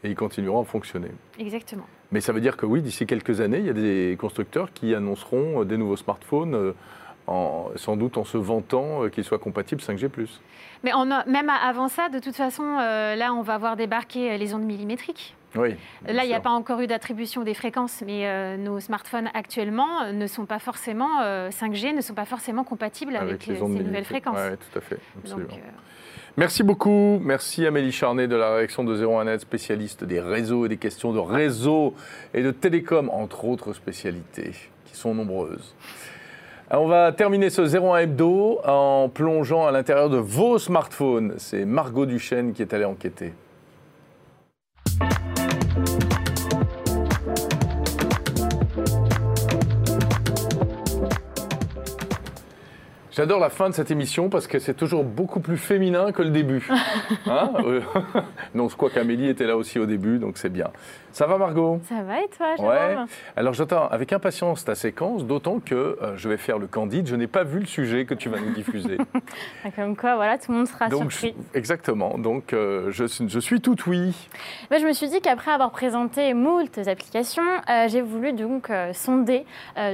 et 0.03 0.11
ils 0.11 0.17
continueront 0.17 0.63
à 0.63 0.65
fonctionner. 0.65 1.11
Exactement. 1.39 1.87
Mais 2.13 2.21
ça 2.21 2.33
veut 2.33 2.41
dire 2.41 2.57
que 2.57 2.67
oui, 2.67 2.83
d'ici 2.83 3.07
quelques 3.07 3.41
années, 3.41 3.59
il 3.59 3.67
y 3.67 3.71
a 3.71 3.75
des 3.75 4.17
constructeurs 4.21 4.73
qui 4.73 4.95
annonceront 4.95 5.63
euh, 5.63 5.65
des 5.65 5.77
nouveaux 5.77 5.97
smartphones, 5.97 6.55
euh, 6.55 6.73
en, 7.27 7.71
sans 7.77 7.97
doute 7.97 8.19
en 8.19 8.25
se 8.25 8.37
vantant 8.37 9.05
euh, 9.05 9.09
qu'ils 9.09 9.25
soient 9.25 9.39
compatibles 9.39 9.81
5G. 9.81 10.11
Mais 10.85 10.93
on 10.95 11.11
a, 11.11 11.25
même 11.25 11.49
avant 11.49 11.89
ça, 11.89 12.11
de 12.11 12.19
toute 12.19 12.37
façon, 12.37 12.77
là, 12.77 13.33
on 13.33 13.43
va 13.43 13.57
voir 13.57 13.77
débarquer 13.77 14.37
les 14.37 14.53
ondes 14.53 14.65
millimétriques. 14.65 15.35
Là, 15.55 16.25
il 16.25 16.29
n'y 16.29 16.35
a 16.35 16.41
pas 16.41 16.51
encore 16.51 16.81
eu 16.81 16.87
d'attribution 16.87 17.43
des 17.43 17.55
fréquences, 17.55 18.03
mais 18.05 18.27
euh, 18.27 18.57
nos 18.57 18.81
smartphones 18.81 19.31
actuellement 19.35 20.03
euh, 20.03 20.13
ne 20.13 20.27
sont 20.27 20.47
pas 20.47 20.59
forcément 20.59 21.23
5G, 21.23 21.89
euh, 21.89 21.93
ne 21.93 22.01
sont 22.01 22.15
pas 22.15 22.25
forcément 22.25 22.65
compatibles 22.65 23.17
avec, 23.17 23.43
ces 23.45 23.61
nouvelles 23.61 24.05
fréquences. 24.05 24.39
Oui, 24.51 24.57
tout 24.57 24.79
à 24.79 24.81
fait, 24.81 24.99
Merci 26.37 26.65
beaucoup. 26.65 27.21
Merci 27.23 27.65
Amélie 27.65 27.93
Charnet 27.93 28.27
de 28.27 28.35
la 28.35 28.57
réaction 28.57 28.83
de 28.83 28.97
01net, 28.97 29.39
spécialiste 29.39 30.03
des 30.03 30.19
réseaux 30.21 30.67
et 30.67 30.69
des 30.69 30.79
questions 30.79 31.13
de 31.13 31.21
réseau 31.21 31.95
et 32.33 32.43
de 32.43 32.51
télécom, 32.51 33.09
entre 33.11 33.45
autres 33.45 33.73
spécialités 33.73 34.51
qui 34.85 34.97
sont 34.97 35.15
nombreuses. 35.15 35.77
On 36.71 36.89
va 36.89 37.13
terminer 37.13 37.51
ce 37.51 37.63
01 37.63 37.99
hebdo 37.99 38.59
en 38.65 39.09
plongeant 39.09 39.67
à 39.67 39.71
l'intérieur 39.71 40.11
de 40.11 40.17
vos 40.17 40.59
smartphones. 40.59 41.35
C'est 41.37 41.65
Margot 41.65 42.07
Duchesne 42.07 42.53
qui 42.53 42.63
est 42.63 42.75
allée 42.75 42.85
enquêter. 42.85 43.33
J'adore 53.17 53.39
la 53.39 53.51
fin 53.51 53.71
de 53.71 53.75
cette 53.75 53.93
émission 53.93 54.29
parce 54.29 54.49
que 54.49 54.59
c'est 54.59 54.75
toujours 54.75 55.05
beaucoup 55.05 55.39
plus 55.39 55.57
féminin 55.57 56.11
que 56.11 56.23
le 56.23 56.31
début. 56.31 56.69
Hein 57.27 57.53
non, 58.55 58.69
je 58.69 58.77
crois 58.77 58.91
qu'Amélie 58.91 59.29
était 59.29 59.47
là 59.47 59.57
aussi 59.57 59.79
au 59.79 59.87
début, 59.87 60.19
donc 60.19 60.37
c'est 60.37 60.53
bien. 60.53 60.71
Ça 61.15 61.29
va 61.29 61.39
Margot? 61.39 61.81
Ça 61.89 62.03
va 62.03 62.23
et 62.23 62.29
toi 62.37 62.57
Jérôme? 62.57 62.73
Ouais. 62.73 63.05
Alors 63.37 63.55
j'attends 63.55 63.87
avec 63.87 64.13
impatience 64.13 64.65
ta 64.65 64.75
séquence, 64.75 65.25
d'autant 65.25 65.61
que 65.61 65.97
euh, 66.03 66.17
je 66.17 66.29
vais 66.29 66.37
faire 66.37 66.59
le 66.59 66.67
candide. 66.67 67.07
Je 67.07 67.15
n'ai 67.15 67.29
pas 67.29 67.45
vu 67.45 67.61
le 67.61 67.67
sujet 67.67 68.05
que 68.05 68.15
tu 68.15 68.29
vas 68.29 68.41
nous 68.41 68.53
diffuser. 68.53 68.99
Comme 69.77 69.95
quoi, 69.95 70.17
voilà, 70.17 70.39
tout 70.39 70.51
le 70.51 70.59
monde 70.59 70.67
sera 70.67 70.91
surpris. 70.91 71.37
exactement. 71.55 72.19
Donc 72.19 72.53
euh, 72.53 72.91
je, 72.91 73.05
je, 73.29 73.39
suis 73.39 73.61
tout 73.61 73.77
oui. 73.87 74.13
Ben, 74.71 74.81
je 74.81 74.87
me 74.89 74.93
suis 74.93 75.09
dit 75.09 75.21
qu'après 75.21 75.53
avoir 75.53 75.71
présenté 75.71 76.35
moult 76.35 76.79
applications, 76.85 77.45
euh, 77.71 77.87
j'ai 77.87 78.01
voulu 78.01 78.33
donc 78.33 78.73
sonder 78.93 79.47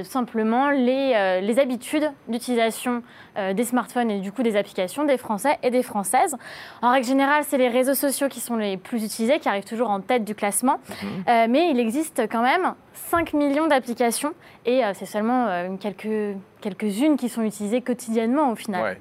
simplement 0.03 0.71
les, 0.71 1.39
les 1.43 1.59
habitudes 1.59 2.09
d'utilisation 2.29 3.03
des 3.35 3.63
smartphones 3.63 4.11
et 4.11 4.19
du 4.19 4.31
coup 4.31 4.43
des 4.43 4.55
applications 4.55 5.05
des 5.05 5.17
Français 5.17 5.57
et 5.63 5.69
des 5.69 5.83
Françaises. 5.83 6.35
En 6.81 6.91
règle 6.91 7.07
générale, 7.07 7.43
c'est 7.47 7.57
les 7.57 7.69
réseaux 7.69 7.93
sociaux 7.93 8.27
qui 8.27 8.39
sont 8.39 8.55
les 8.55 8.77
plus 8.77 9.03
utilisés, 9.03 9.39
qui 9.39 9.47
arrivent 9.47 9.63
toujours 9.63 9.89
en 9.89 10.01
tête 10.01 10.23
du 10.23 10.35
classement. 10.35 10.79
Mhm. 11.01 11.23
Euh, 11.27 11.47
mais 11.49 11.69
il 11.69 11.79
existe 11.79 12.23
quand 12.31 12.41
même 12.41 12.73
5 12.93 13.33
millions 13.33 13.67
d'applications 13.67 14.33
et 14.65 14.83
euh, 14.83 14.91
c'est 14.93 15.05
seulement 15.05 15.47
euh, 15.47 15.75
quelques, 15.79 16.37
quelques-unes 16.61 17.17
qui 17.17 17.29
sont 17.29 17.41
utilisées 17.41 17.81
quotidiennement 17.81 18.51
au 18.51 18.55
final. 18.55 18.97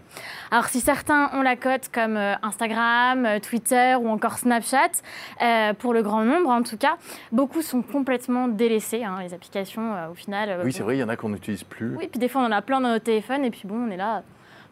Alors 0.50 0.66
si 0.66 0.80
certains 0.80 1.30
ont 1.34 1.42
la 1.42 1.56
cote 1.56 1.88
comme 1.92 2.16
Instagram, 2.16 3.40
Twitter 3.40 3.96
ou 4.00 4.08
encore 4.08 4.38
Snapchat, 4.38 5.02
pour 5.78 5.92
le 5.94 6.02
grand 6.02 6.24
nombre 6.24 6.50
en 6.50 6.62
tout 6.62 6.76
cas, 6.76 6.96
beaucoup 7.32 7.62
sont 7.62 7.82
complètement 7.82 8.48
délaissés, 8.48 9.04
hein, 9.04 9.18
les 9.20 9.34
applications 9.34 9.94
au 10.10 10.14
final. 10.14 10.60
oui, 10.64 10.72
c'est 10.72 10.82
vrai, 10.82 10.96
il 10.96 11.00
y 11.00 11.04
en 11.04 11.08
a 11.08 11.16
qu'on 11.16 11.28
n'utilise 11.28 11.64
plus. 11.64 11.96
Oui, 11.96 12.08
puis 12.08 12.18
des 12.18 12.28
fois 12.28 12.42
on 12.42 12.46
en 12.46 12.52
a 12.52 12.62
plein 12.62 12.80
dans 12.80 12.88
notre 12.88 13.04
téléphone 13.04 13.44
et 13.44 13.50
puis 13.50 13.62
bon, 13.64 13.86
on 13.86 13.90
est 13.90 13.96
là. 13.96 14.22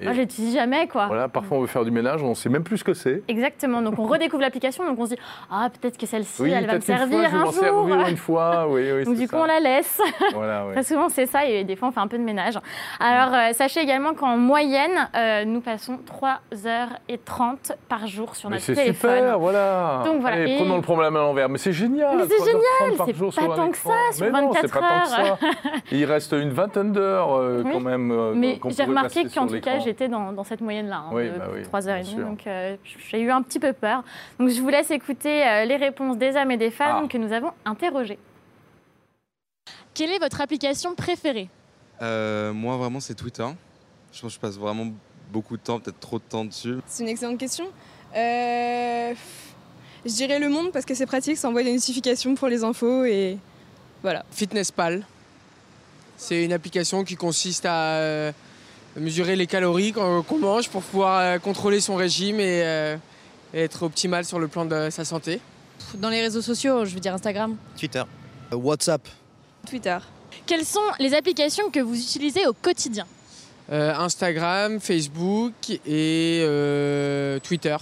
Moi, 0.01 0.13
je 0.13 0.21
l'utilise 0.21 0.55
jamais, 0.55 0.87
quoi. 0.87 1.07
Voilà, 1.07 1.29
parfois 1.29 1.59
on 1.59 1.61
veut 1.61 1.67
faire 1.67 1.85
du 1.85 1.91
ménage, 1.91 2.23
on 2.23 2.31
ne 2.31 2.35
sait 2.35 2.49
même 2.49 2.63
plus 2.63 2.79
ce 2.79 2.85
que 2.85 2.95
c'est. 2.95 3.23
Exactement. 3.29 3.83
Donc 3.83 3.99
on 3.99 4.05
redécouvre 4.07 4.43
l'application, 4.43 4.87
donc 4.87 4.99
on 4.99 5.07
se 5.07 5.15
dit 5.15 5.21
ah 5.51 5.69
peut-être 5.81 5.99
que 5.99 6.07
celle-ci, 6.07 6.49
elle 6.51 6.67
va 6.67 6.75
me 6.75 6.81
servir 6.81 7.35
un 7.35 7.45
jour. 7.45 7.53
servir 7.53 8.09
une 8.09 8.17
fois, 8.17 8.67
oui, 8.69 8.83
oui. 8.93 9.05
Donc 9.09 9.17
du 9.17 9.29
coup 9.29 9.37
on 9.37 9.45
la 9.45 9.61
laisse. 9.61 10.01
Voilà, 10.35 10.67
Très 10.73 10.85
souvent 10.85 11.09
c'est 11.09 11.27
ça 11.27 11.47
et 11.47 11.65
des 11.65 11.75
fois 11.75 11.89
on 11.89 11.91
fait 11.91 12.01
un 12.01 12.07
peu 12.07 12.19
de 12.19 12.23
ménage. 12.23 12.55
Alors 13.01 13.35
euh, 13.35 13.53
sachez 13.53 13.81
également 13.81 14.15
qu'en 14.15 14.37
moyenne, 14.37 15.09
euh, 15.17 15.45
nous 15.45 15.61
passons 15.61 15.99
3h30 16.21 17.73
par 17.89 18.07
jour 18.07 18.37
sur 18.37 18.51
notre 18.51 18.65
téléphone. 18.65 18.95
C'est 18.95 19.17
super, 19.17 19.39
voilà. 19.39 20.03
Donc 20.05 20.21
voilà. 20.21 20.47
et... 20.47 20.57
prenons 20.57 20.77
le 20.77 20.83
problème 20.83 21.17
à 21.17 21.21
l'envers. 21.21 21.49
Mais 21.49 21.59
c'est 21.59 21.73
génial. 21.73 22.19
Mais 22.19 22.25
c'est 22.25 22.45
génial. 22.45 23.09
C'est 23.33 23.49
pas 23.49 23.57
tant 23.57 23.71
que 23.71 23.79
ça 23.79 23.91
sur 24.13 24.27
Mais 24.27 24.31
24 24.31 24.63
non, 24.63 24.71
pas 24.71 24.79
Tant 24.79 25.03
que 25.03 25.09
ça. 25.09 25.39
Il 25.93 26.05
reste 26.05 26.33
une 26.33 26.51
vingtaine 26.51 26.93
d'heures 26.93 27.35
euh, 27.35 27.65
quand 27.65 27.81
même. 27.81 28.35
Mais 28.35 28.61
j'ai 28.69 28.85
remarqué 28.85 29.25
qu'en 29.29 29.47
tout 29.47 29.61
cas 29.61 29.79
j'étais 29.89 30.09
dans, 30.09 30.33
dans 30.33 30.45
cette 30.45 30.61
moyenne-là, 30.61 31.05
hein, 31.07 31.15
de 31.15 31.39
bah 31.39 31.81
3h30. 31.81 32.17
Donc 32.17 32.47
euh, 32.47 32.77
j'ai 33.11 33.21
eu 33.21 33.31
un 33.31 33.43
petit 33.43 33.59
peu 33.59 33.73
peur. 33.73 34.05
Donc 34.39 34.51
je 34.51 34.61
vous 34.61 34.69
laisse 34.69 34.91
écouter 34.91 35.47
euh, 35.47 35.65
les 35.65 35.77
réponses 35.77 36.19
des 36.19 36.37
hommes 36.37 36.51
et 36.51 36.59
des 36.59 36.71
femmes 36.71 37.05
ah. 37.05 37.09
que 37.09 37.17
nous 37.17 37.33
avons 37.33 37.53
interrogées. 37.65 38.19
Quelle 39.95 40.11
est 40.11 40.19
votre 40.19 40.41
application 40.41 40.95
préférée? 40.95 41.49
Euh, 42.03 42.53
Moi, 42.53 42.77
vraiment, 42.77 43.01
c'est 43.01 43.15
Twitter. 43.15 43.47
Je 44.13 44.21
pense 44.21 44.31
que 44.31 44.35
je 44.35 44.41
passe 44.41 44.59
vraiment 44.59 44.89
beaucoup 45.33 45.57
de 45.57 45.63
temps, 45.63 45.81
peut-être 45.81 46.01
trop 46.01 46.19
de 46.19 46.25
temps 46.25 46.45
dessus. 46.45 46.77
C'est 46.87 47.03
une 47.03 47.09
excellente 47.09 47.39
question. 47.39 47.65
je 48.15 49.15
dirais 50.05 50.39
Le 50.39 50.51
Monde 50.51 50.71
parce 50.73 50.85
que 50.85 50.95
c'est 50.95 51.07
pratique, 51.07 51.39
ça 51.39 51.49
envoie 51.49 51.63
des 51.63 51.73
notifications 51.73 52.35
pour 52.35 52.49
les 52.49 52.63
infos 52.63 53.05
et 53.05 53.39
voilà. 54.03 54.25
FitnessPal. 54.31 55.05
C'est 56.17 56.45
une 56.45 56.53
application 56.53 57.05
qui 57.05 57.17
consiste 57.17 57.65
à 57.67 58.33
mesurer 58.99 59.37
les 59.37 59.47
calories 59.47 59.93
qu'on 59.93 60.39
mange 60.39 60.69
pour 60.69 60.83
pouvoir 60.83 61.21
euh, 61.21 61.39
contrôler 61.39 61.81
son 61.81 61.97
régime 61.97 62.37
euh, 62.41 62.97
et, 63.55 63.61
être 63.61 63.83
optimal 63.83 64.25
sur 64.25 64.39
le 64.39 64.49
plan 64.49 64.65
de 64.65 64.89
sa 64.91 65.05
santé. 65.05 65.41
Dans 65.95 66.11
les 66.11 66.21
réseaux 66.21 66.43
sociaux, 66.43 66.85
je 66.85 66.95
veux 66.95 67.01
dire 67.01 67.15
Instagram. 67.15 67.57
Twitter. 67.77 68.03
Euh, 68.53 68.57
WhatsApp. 68.57 69.07
Twitter. 69.69 69.99
Quelles 70.47 70.65
sont 70.65 70.81
les 70.99 71.15
applications 71.15 71.71
que 71.71 71.81
vous 71.81 71.97
utilisez 71.97 72.47
au 72.47 72.53
quotidien? 72.53 73.07
Instagram, 73.71 74.81
Facebook 74.81 75.53
et 75.87 76.43
Twitter. 77.43 77.77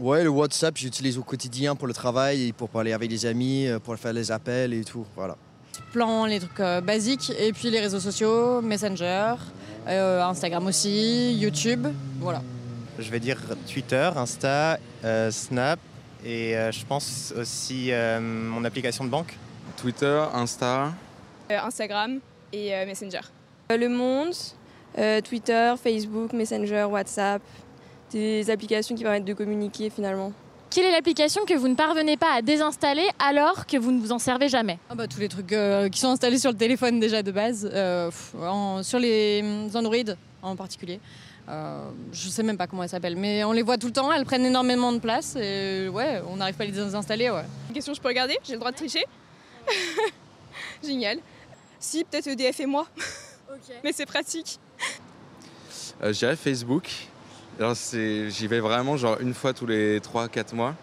Ouais, 0.00 0.24
le 0.24 0.30
WhatsApp, 0.30 0.76
j'utilise 0.76 1.16
au 1.16 1.22
quotidien 1.22 1.76
pour 1.76 1.86
le 1.86 1.94
travail, 1.94 2.50
pour 2.50 2.68
parler 2.68 2.92
avec 2.92 3.08
des 3.08 3.24
amis, 3.24 3.68
pour 3.84 3.96
faire 3.98 4.12
les 4.12 4.32
appels 4.32 4.74
et 4.74 4.82
tout. 4.82 5.06
Voilà. 5.14 5.36
Plan, 5.92 6.26
les 6.26 6.40
trucs 6.40 6.60
basiques, 6.84 7.32
et 7.38 7.52
puis 7.52 7.70
les 7.70 7.80
réseaux 7.80 8.00
sociaux, 8.00 8.60
Messenger, 8.62 9.34
euh, 9.88 10.20
Instagram 10.22 10.66
aussi, 10.66 11.34
YouTube, 11.34 11.86
voilà. 12.18 12.42
Je 12.98 13.08
vais 13.10 13.20
dire 13.20 13.38
Twitter, 13.72 14.10
Insta, 14.16 14.78
euh, 15.04 15.30
Snap 15.30 15.78
et 16.24 16.56
euh, 16.56 16.72
je 16.72 16.84
pense 16.84 17.32
aussi 17.36 17.92
mon 18.20 18.64
application 18.64 19.04
de 19.04 19.10
banque. 19.10 19.36
Twitter, 19.76 20.24
Insta. 20.34 20.92
Instagram 21.50 22.18
et 22.52 22.70
Messenger. 22.84 23.20
Le 23.70 23.88
Monde, 23.88 24.34
Twitter, 25.22 25.74
Facebook, 25.80 26.32
Messenger, 26.32 26.84
WhatsApp, 26.84 27.42
des 28.10 28.50
applications 28.50 28.96
qui 28.96 29.04
permettent 29.04 29.24
de 29.24 29.34
communiquer 29.34 29.90
finalement. 29.90 30.32
Quelle 30.70 30.84
est 30.84 30.90
l'application 30.90 31.44
que 31.46 31.54
vous 31.54 31.68
ne 31.68 31.74
parvenez 31.74 32.16
pas 32.16 32.34
à 32.34 32.42
désinstaller 32.42 33.08
alors 33.18 33.66
que 33.66 33.76
vous 33.76 33.92
ne 33.92 34.00
vous 34.00 34.12
en 34.12 34.18
servez 34.18 34.48
jamais 34.48 34.78
ah 34.90 34.94
bah, 34.94 35.06
Tous 35.06 35.20
les 35.20 35.28
trucs 35.28 35.52
euh, 35.52 35.88
qui 35.88 36.00
sont 36.00 36.08
installés 36.08 36.38
sur 36.38 36.50
le 36.50 36.56
téléphone 36.56 37.00
déjà 37.00 37.22
de 37.22 37.30
base, 37.30 37.68
euh, 37.72 38.10
sur 38.82 38.98
les 38.98 39.42
mm, 39.42 39.76
Android 39.76 40.14
en 40.42 40.56
particulier. 40.56 41.00
Euh, 41.48 41.88
je 42.12 42.28
sais 42.28 42.42
même 42.42 42.58
pas 42.58 42.66
comment 42.66 42.82
elles 42.82 42.88
s'appellent, 42.88 43.16
mais 43.16 43.44
on 43.44 43.52
les 43.52 43.62
voit 43.62 43.78
tout 43.78 43.86
le 43.86 43.92
temps, 43.92 44.12
elles 44.12 44.24
prennent 44.24 44.44
énormément 44.44 44.92
de 44.92 44.98
place 44.98 45.36
et 45.36 45.88
ouais, 45.88 46.20
on 46.28 46.36
n'arrive 46.36 46.56
pas 46.56 46.64
à 46.64 46.66
les 46.66 46.72
désinstaller. 46.72 47.30
Ouais. 47.30 47.44
Une 47.68 47.74
question, 47.74 47.94
je 47.94 48.00
peux 48.00 48.08
regarder 48.08 48.36
J'ai 48.44 48.54
le 48.54 48.58
droit 48.58 48.72
de 48.72 48.76
tricher 48.76 49.04
Génial. 50.84 51.18
Si, 51.78 52.04
peut-être 52.04 52.26
EDF 52.26 52.60
et 52.60 52.66
moi. 52.66 52.86
mais 53.84 53.92
c'est 53.92 54.06
pratique. 54.06 54.58
je 56.02 56.10
dirais 56.10 56.36
Facebook. 56.36 56.90
Alors 57.58 57.74
j'y 57.74 58.46
vais 58.46 58.60
vraiment 58.60 58.96
genre 58.96 59.18
une 59.20 59.32
fois 59.32 59.52
tous 59.52 59.66
les 59.66 60.00
3-4 60.00 60.54
mois. 60.54 60.74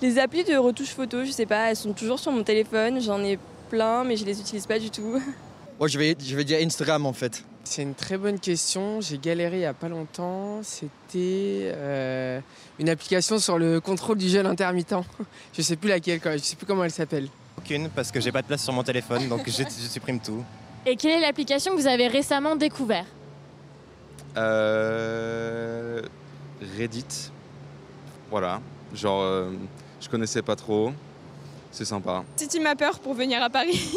Les 0.00 0.18
applis 0.18 0.44
de 0.44 0.56
retouche 0.56 0.90
photo, 0.90 1.24
je 1.24 1.30
sais 1.30 1.46
pas, 1.46 1.70
elles 1.70 1.76
sont 1.76 1.92
toujours 1.92 2.18
sur 2.18 2.32
mon 2.32 2.42
téléphone. 2.42 3.00
J'en 3.00 3.22
ai 3.22 3.38
plein, 3.68 4.04
mais 4.04 4.16
je 4.16 4.24
les 4.24 4.40
utilise 4.40 4.66
pas 4.66 4.78
du 4.78 4.90
tout. 4.90 5.20
Moi, 5.78 5.88
je 5.88 5.98
vais, 5.98 6.16
je 6.18 6.34
vais 6.34 6.44
dire 6.44 6.58
Instagram 6.64 7.04
en 7.04 7.12
fait. 7.12 7.44
C'est 7.64 7.82
une 7.82 7.94
très 7.94 8.16
bonne 8.16 8.38
question. 8.38 9.00
J'ai 9.00 9.18
galéré 9.18 9.58
il 9.58 9.62
y 9.62 9.66
a 9.66 9.74
pas 9.74 9.88
longtemps. 9.88 10.60
C'était 10.62 11.70
euh, 11.74 12.40
une 12.78 12.88
application 12.88 13.38
sur 13.38 13.58
le 13.58 13.80
contrôle 13.80 14.16
du 14.16 14.28
gel 14.28 14.46
intermittent. 14.46 14.94
Je 15.52 15.62
sais 15.62 15.76
plus 15.76 15.90
laquelle, 15.90 16.20
je 16.24 16.38
sais 16.38 16.56
plus 16.56 16.66
comment 16.66 16.84
elle 16.84 16.90
s'appelle. 16.90 17.28
Aucune, 17.58 17.88
parce 17.90 18.10
que 18.10 18.20
j'ai 18.20 18.32
pas 18.32 18.40
de 18.40 18.46
place 18.46 18.62
sur 18.62 18.72
mon 18.72 18.84
téléphone, 18.84 19.28
donc 19.28 19.42
je, 19.46 19.64
je 19.64 19.88
supprime 19.88 20.20
tout. 20.20 20.44
Et 20.86 20.94
quelle 20.96 21.18
est 21.18 21.20
l'application 21.20 21.74
que 21.74 21.80
vous 21.80 21.88
avez 21.88 22.06
récemment 22.06 22.54
découvert? 22.54 23.04
Euh, 24.38 26.02
Reddit. 26.78 27.30
Voilà. 28.30 28.60
Genre, 28.94 29.22
euh, 29.22 29.52
je 30.00 30.08
connaissais 30.08 30.42
pas 30.42 30.56
trop. 30.56 30.92
C'est 31.70 31.84
sympa. 31.84 32.24
City 32.36 32.60
Mapper 32.60 32.90
pour 33.02 33.14
venir 33.14 33.42
à 33.42 33.50
Paris. 33.50 33.94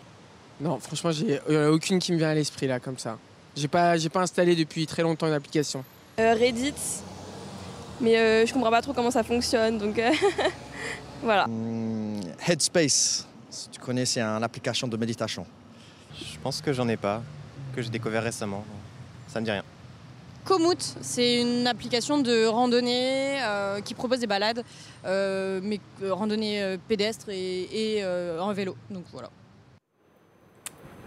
non, 0.60 0.78
franchement, 0.78 1.10
il 1.10 1.40
n'y 1.48 1.56
en 1.56 1.60
a 1.60 1.70
aucune 1.70 1.98
qui 1.98 2.12
me 2.12 2.18
vient 2.18 2.30
à 2.30 2.34
l'esprit 2.34 2.66
là, 2.66 2.80
comme 2.80 2.98
ça. 2.98 3.18
J'ai 3.56 3.68
pas, 3.68 3.96
j'ai 3.96 4.08
pas 4.08 4.20
installé 4.20 4.56
depuis 4.56 4.86
très 4.86 5.02
longtemps 5.02 5.26
une 5.26 5.34
application. 5.34 5.84
Euh, 6.18 6.34
Reddit. 6.34 6.74
Mais 8.00 8.16
euh, 8.16 8.46
je 8.46 8.52
comprends 8.52 8.70
pas 8.70 8.80
trop 8.80 8.94
comment 8.94 9.10
ça 9.10 9.22
fonctionne, 9.22 9.76
donc 9.76 10.00
voilà. 11.22 11.46
Hmm, 11.46 12.20
Headspace, 12.46 13.26
si 13.50 13.68
tu 13.68 13.78
connais, 13.78 14.06
c'est 14.06 14.22
une 14.22 14.42
application 14.42 14.88
de 14.88 14.96
méditation. 14.96 15.44
Je 16.18 16.38
pense 16.42 16.62
que 16.62 16.72
j'en 16.72 16.88
ai 16.88 16.96
pas, 16.96 17.22
que 17.74 17.82
j'ai 17.82 17.90
découvert 17.90 18.22
récemment. 18.22 18.64
Ça 19.28 19.40
me 19.40 19.44
dit 19.44 19.50
rien. 19.50 19.59
Komoot, 20.50 20.96
c'est 21.00 21.40
une 21.40 21.68
application 21.68 22.18
de 22.18 22.44
randonnée 22.44 23.40
euh, 23.40 23.80
qui 23.80 23.94
propose 23.94 24.18
des 24.18 24.26
balades, 24.26 24.64
euh, 25.04 25.60
mais 25.62 25.78
euh, 26.02 26.12
randonnée 26.12 26.76
pédestre 26.88 27.28
et, 27.28 28.02
en 28.40 28.52
vélo. 28.52 28.74
Donc 28.90 29.04
voilà. 29.12 29.30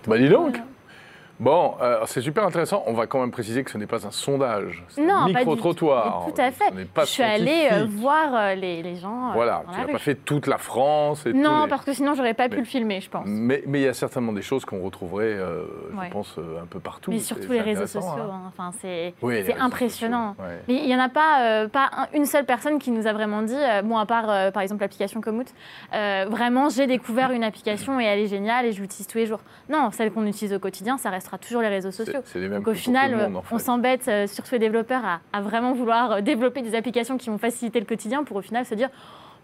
Bah 0.08 0.18
dis 0.18 0.30
donc 0.30 0.56
Bon, 1.40 1.76
euh, 1.82 2.04
c'est 2.06 2.22
super 2.22 2.46
intéressant. 2.46 2.84
On 2.86 2.94
va 2.94 3.08
quand 3.08 3.20
même 3.20 3.32
préciser 3.32 3.64
que 3.64 3.72
ce 3.72 3.78
n'est 3.78 3.88
pas 3.88 4.06
un 4.06 4.12
sondage. 4.12 4.84
Non, 5.00 5.16
un 5.16 5.28
micro-trottoir. 5.28 6.28
Tout 6.28 6.42
à 6.42 6.52
fait. 6.52 6.72
je 7.00 7.06
suis 7.06 7.24
allée 7.24 7.70
euh, 7.72 7.86
voir 7.90 8.30
euh, 8.34 8.56
les, 8.56 8.96
gens. 8.96 9.32
voilà, 9.34 9.64
tu 9.72 9.80
n'as 9.80 9.92
pas 9.92 9.98
fait 9.98 10.16
toute 10.16 10.46
la 10.46 10.60
France. 10.60 11.26
Et 11.26 11.34
non, 11.34 11.68
parce 11.68 11.86
que 11.86 11.94
sinon, 11.94 12.14
j'aurais 12.14 12.36
pas 12.36 12.50
pu 12.50 12.58
le 12.58 12.66
filmer, 12.66 13.02
je 13.02 13.10
pense. 13.10 13.26
Mais 13.26 13.64
il 13.66 13.80
y 13.80 13.88
a 13.88 13.94
certainement 13.94 14.32
des 14.32 14.44
choses 14.44 14.64
qu'on 14.64 14.82
retrouverait, 14.82 15.38
je 15.38 16.10
pense, 16.12 16.38
un 16.38 16.66
peu 16.68 16.80
partout. 16.80 17.12
Mais 17.12 17.20
surtout 17.20 17.52
les 17.52 17.62
réseaux 17.62 17.88
sociaux. 17.88 18.10
Hein. 18.10 18.42
Hein. 18.46 18.52
Enfin, 18.56 18.72
c'est 18.82 19.14
impressionnant. 19.60 20.36
Mais 20.68 20.76
il 20.76 20.86
n'y 20.86 20.96
en 20.96 21.00
a 21.00 21.10
pas, 21.10 21.68
pas 21.68 21.90
une 22.14 22.26
seule 22.26 22.46
personne 22.46 22.78
qui 22.78 22.92
nous 22.92 23.08
a 23.08 23.14
vraiment 23.14 23.42
dit, 23.42 23.58
bon, 23.84 23.98
à 23.98 24.06
part 24.06 24.52
par 24.52 24.62
exemple 24.62 24.82
l'application 24.82 25.20
Komoot, 25.20 25.48
vraiment, 25.92 26.70
j'ai 26.70 26.86
découvert 26.86 27.32
une 27.32 27.44
application 27.44 28.00
et 28.00 28.04
elle 28.04 28.20
est 28.20 28.28
géniale 28.28 28.68
et 28.68 28.72
je 28.72 28.82
l'utilise 28.82 29.08
tous 29.08 29.18
les 29.18 29.26
jours. 29.26 29.40
Non, 29.70 29.90
celle 29.92 30.12
qu'on 30.12 30.28
utilise 30.28 30.54
au 30.54 30.60
quotidien, 30.60 30.98
ça 30.98 31.10
toujours 31.38 31.62
les 31.62 31.70
réseaux 31.70 31.92
sociaux. 31.92 32.22
Donc 32.36 32.68
au 32.68 32.74
final, 32.74 33.32
on 33.52 33.58
s'embête, 33.60 34.08
euh, 34.08 34.28
surtout 34.28 34.52
les 34.54 34.60
développeurs, 34.60 35.04
à, 35.32 35.42
vraiment 35.42 35.74
vouloir 35.74 36.12
euh, 36.12 36.22
développer 36.22 36.62
des 36.62 36.76
applications 36.76 37.18
qui 37.18 37.30
vont 37.30 37.38
faciliter 37.38 37.80
le 37.80 37.86
quotidien 37.86 38.24
pour 38.24 38.38
au 38.38 38.42
final 38.42 38.66
se 38.66 38.76
dire 38.76 38.90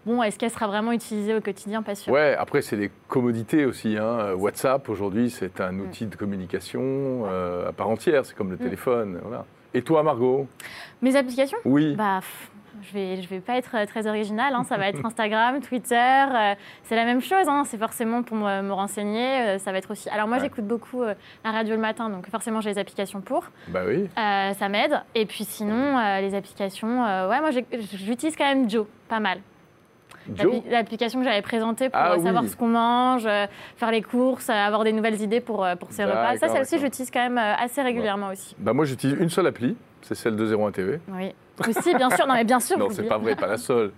bon, 0.06 0.22
est-ce 0.22 0.38
qu'elle 0.38 0.50
sera 0.50 0.66
vraiment 0.66 0.92
utilisée 0.92 1.34
au 1.34 1.40
quotidien? 1.40 1.82
Pas 1.82 1.94
sûr. 1.94 2.12
Ouais, 2.12 2.34
après, 2.38 2.62
c'est 2.62 2.76
des 2.76 2.90
commodités 3.08 3.66
aussi. 3.66 3.96
Hein. 3.98 4.32
WhatsApp, 4.34 4.88
aujourd'hui, 4.88 5.30
c'est 5.30 5.60
un 5.60 5.78
outil 5.78 6.06
de 6.06 6.16
communication 6.16 6.80
euh, 7.26 7.68
à 7.68 7.72
part 7.72 7.88
entière. 7.88 8.24
C'est 8.24 8.34
comme 8.34 8.50
le 8.50 8.56
mm. 8.56 8.60
téléphone. 8.60 9.20
Voilà. 9.22 9.44
Et 9.74 9.82
toi, 9.82 10.02
Margot? 10.02 10.46
Mes 11.02 11.14
applications? 11.16 11.58
Oui. 11.64 11.94
Bah, 11.94 12.20
je 12.82 12.92
vais, 12.92 13.22
je 13.22 13.28
vais 13.28 13.40
pas 13.40 13.56
être 13.56 13.74
euh, 13.74 13.86
très 13.86 14.06
originale. 14.06 14.54
Hein. 14.54 14.64
Ça 14.64 14.76
va 14.76 14.88
être 14.88 15.04
Instagram, 15.04 15.60
Twitter. 15.60 15.94
Euh, 15.96 16.54
c'est 16.84 16.96
la 16.96 17.04
même 17.04 17.20
chose. 17.20 17.48
Hein. 17.48 17.64
C'est 17.66 17.78
forcément 17.78 18.22
pour 18.22 18.36
me, 18.36 18.72
renseigner. 18.72 19.40
Euh, 19.40 19.58
ça 19.58 19.72
va 19.72 19.78
être 19.78 19.90
aussi. 19.90 20.08
Alors 20.10 20.28
moi, 20.28 20.38
j'écoute 20.38 20.66
beaucoup 20.66 21.02
la 21.02 21.50
radio 21.50 21.74
le 21.74 21.80
matin, 21.80 22.10
donc 22.10 22.28
forcément 22.30 22.60
j'ai 22.60 22.70
les 22.70 22.78
applications 22.78 23.20
pour. 23.20 23.44
Bah 23.68 23.80
oui. 23.86 24.08
ça 24.16 24.68
m'aide. 24.68 25.00
Et 25.14 25.26
puis 25.26 25.44
sinon, 25.44 25.98
les 26.20 26.34
applications. 26.34 27.02
ouais, 27.28 27.40
moi 27.40 27.50
j'utilise 27.50 28.36
quand 28.36 28.44
même 28.44 28.68
Joe, 28.68 28.86
pas 29.08 29.20
mal. 29.20 29.40
L'application 30.70 31.18
que 31.20 31.24
j'avais 31.24 31.42
présentée 31.42 31.88
pour 31.88 32.00
ah 32.00 32.18
savoir 32.18 32.44
ce 32.46 32.54
qu'on 32.54 32.68
mange, 32.68 33.26
faire 33.76 33.90
les 33.90 34.02
courses, 34.02 34.48
avoir 34.48 34.84
des 34.84 34.92
nouvelles 34.92 35.20
idées 35.20 35.40
pour, 35.40 35.66
pour 35.78 35.90
ses 35.92 36.04
repas. 36.04 36.36
Ça, 36.36 36.48
celle-ci, 36.48 36.78
j'utilise 36.78 37.10
quand 37.10 37.28
même 37.28 37.38
assez 37.38 37.82
régulière 37.82 38.18
aussi. 38.30 38.54
Bah 38.58 38.72
moi, 38.72 38.84
j'utilise 38.84 39.16
une 39.18 39.30
seule 39.30 39.46
appli, 39.46 39.76
c'est 40.02 40.14
celle 40.14 40.36
de 40.36 40.54
01 40.54 40.70
TV. 40.70 41.00
Oui. 41.66 41.94
Bien 41.94 42.10
sûr. 42.10 42.26
Non, 42.26 42.34
mais 42.34 42.44
bien 42.44 42.60
sûr. 42.60 42.78
non, 42.78 42.88
c'est 42.90 43.02
pas 43.02 43.18
vrai, 43.18 43.36
pas 43.36 43.46
la 43.46 43.58
seule. 43.58 43.92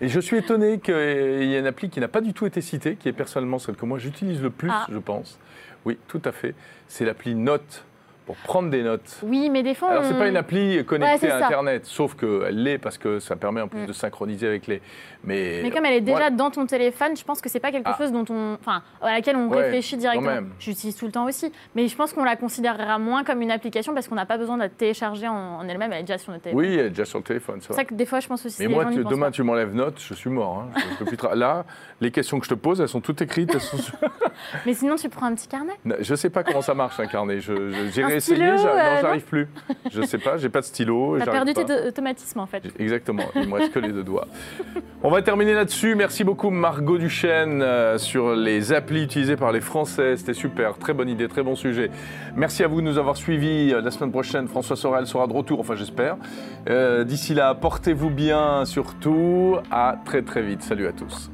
Et 0.00 0.08
je 0.08 0.20
suis 0.20 0.38
étonné 0.38 0.78
qu'il 0.78 0.94
y 0.94 1.54
ait 1.54 1.58
une 1.58 1.66
appli 1.66 1.90
qui 1.90 2.00
n'a 2.00 2.08
pas 2.08 2.20
du 2.20 2.32
tout 2.32 2.46
été 2.46 2.60
citée, 2.60 2.96
qui 2.96 3.08
est 3.08 3.12
personnellement 3.12 3.58
celle 3.58 3.76
que 3.76 3.84
moi 3.84 3.98
j'utilise 3.98 4.42
le 4.42 4.50
plus, 4.50 4.70
ah. 4.70 4.86
je 4.90 4.98
pense. 4.98 5.38
Oui, 5.84 5.98
tout 6.08 6.22
à 6.24 6.32
fait. 6.32 6.54
C'est 6.88 7.04
l'appli 7.04 7.34
Note 7.34 7.84
pour 8.30 8.36
prendre 8.44 8.70
des 8.70 8.82
notes. 8.82 9.18
Oui, 9.24 9.50
mais 9.50 9.62
des 9.62 9.74
fois. 9.74 9.90
Alors, 9.90 10.04
c'est 10.04 10.16
pas 10.16 10.28
une 10.28 10.36
appli 10.36 10.84
connectée 10.84 11.30
à 11.30 11.46
Internet, 11.46 11.84
sauf 11.84 12.14
qu'elle 12.14 12.62
l'est 12.62 12.78
parce 12.78 12.96
que 12.96 13.18
ça 13.18 13.34
permet 13.34 13.60
en 13.60 13.68
plus 13.68 13.82
mm. 13.82 13.86
de 13.86 13.92
synchroniser 13.92 14.46
avec 14.46 14.66
les. 14.66 14.80
Mais, 15.24 15.60
mais 15.62 15.70
comme 15.70 15.84
elle 15.84 15.94
est 15.94 16.00
déjà 16.00 16.30
dans 16.30 16.50
ton 16.50 16.66
téléphone, 16.66 17.16
je 17.16 17.24
pense 17.24 17.40
que 17.40 17.48
c'est 17.48 17.60
pas 17.60 17.72
quelque 17.72 17.90
ah. 17.92 17.96
chose 17.98 18.12
dont 18.12 18.24
on, 18.30 18.54
enfin, 18.54 18.82
à 19.02 19.12
laquelle 19.12 19.36
on 19.36 19.50
réfléchit 19.50 19.96
directement. 19.96 20.46
J'utilise 20.58 20.96
tout 20.96 21.06
le 21.06 21.12
temps 21.12 21.26
aussi, 21.26 21.52
mais 21.74 21.88
je 21.88 21.96
pense 21.96 22.12
qu'on 22.12 22.24
la 22.24 22.36
considérera 22.36 22.98
moins 22.98 23.24
comme 23.24 23.42
une 23.42 23.50
application 23.50 23.92
parce 23.92 24.08
qu'on 24.08 24.14
n'a 24.14 24.26
pas 24.26 24.38
besoin 24.38 24.56
de 24.56 24.62
la 24.62 24.68
télécharger 24.68 25.28
en, 25.28 25.66
elle-même. 25.68 25.92
Elle 25.92 26.00
est 26.00 26.04
déjà 26.04 26.18
sur 26.18 26.32
notre 26.32 26.44
téléphone. 26.44 26.64
Oui, 26.64 26.74
elle 26.74 26.86
est 26.86 26.90
déjà 26.90 27.04
sur 27.04 27.18
le 27.18 27.24
téléphone. 27.24 27.60
C'est 27.60 27.72
ça 27.72 27.84
que 27.84 27.94
des 27.94 28.06
fois, 28.06 28.20
je 28.20 28.28
pense 28.28 28.46
aussi. 28.46 28.62
Mais 28.62 28.68
moi, 28.68 28.84
demain, 28.86 29.30
tu 29.30 29.42
m'enlèves 29.42 29.74
notes, 29.74 30.00
je 30.00 30.14
suis 30.14 30.30
mort. 30.30 30.64
Hein. 30.64 31.34
Là, 31.34 31.64
les 32.00 32.10
questions 32.10 32.38
que 32.38 32.44
je 32.44 32.50
te 32.50 32.54
pose, 32.54 32.80
elles 32.80 32.88
sont 32.88 33.00
toutes 33.00 33.20
écrites. 33.22 33.56
mais 34.66 34.74
sinon, 34.74 34.96
tu 34.96 35.08
prends 35.08 35.26
un 35.26 35.34
petit 35.34 35.48
carnet? 35.48 35.74
Je 36.00 36.14
sais 36.14 36.30
pas 36.30 36.42
comment 36.44 36.62
ça 36.62 36.74
marche 36.74 36.98
un 37.00 37.06
carnet. 37.06 37.40
J'ai 37.40 38.19
essayé. 38.20 38.44
Euh, 38.44 39.00
j'arrive 39.00 39.24
plus. 39.24 39.48
Je 39.90 40.02
sais 40.02 40.18
pas, 40.18 40.36
j'ai 40.36 40.48
pas 40.48 40.60
de 40.60 40.64
stylo. 40.64 41.18
T'as 41.18 41.30
perdu 41.30 41.52
tes 41.52 41.88
automatismes 41.88 42.40
en 42.40 42.46
fait. 42.46 42.62
Exactement, 42.78 43.24
il 43.34 43.48
me 43.48 43.54
reste 43.54 43.72
que 43.72 43.78
les 43.78 43.92
deux 43.92 44.02
doigts. 44.02 44.26
On 45.02 45.10
va 45.10 45.22
terminer 45.22 45.54
là-dessus. 45.54 45.94
Merci 45.94 46.24
beaucoup 46.24 46.50
Margot 46.50 46.98
Duchesne 46.98 47.62
euh, 47.62 47.98
sur 47.98 48.34
les 48.34 48.72
applis 48.72 49.02
utilisées 49.02 49.36
par 49.36 49.52
les 49.52 49.60
Français. 49.60 50.16
C'était 50.16 50.34
super, 50.34 50.78
très 50.78 50.92
bonne 50.92 51.08
idée, 51.08 51.28
très 51.28 51.42
bon 51.42 51.56
sujet. 51.56 51.90
Merci 52.36 52.62
à 52.62 52.68
vous 52.68 52.80
de 52.80 52.86
nous 52.86 52.98
avoir 52.98 53.16
suivis. 53.16 53.72
Euh, 53.72 53.80
la 53.80 53.90
semaine 53.90 54.12
prochaine, 54.12 54.46
François 54.48 54.76
Sorel 54.76 55.06
sera 55.06 55.26
de 55.26 55.32
retour, 55.32 55.60
enfin 55.60 55.74
j'espère. 55.74 56.16
D'ici 57.04 57.34
là, 57.34 57.54
portez-vous 57.54 58.10
bien 58.10 58.64
surtout. 58.64 59.56
À 59.70 59.96
très 60.04 60.22
très 60.22 60.42
vite. 60.42 60.62
Salut 60.62 60.86
à 60.86 60.92
tous. 60.92 61.30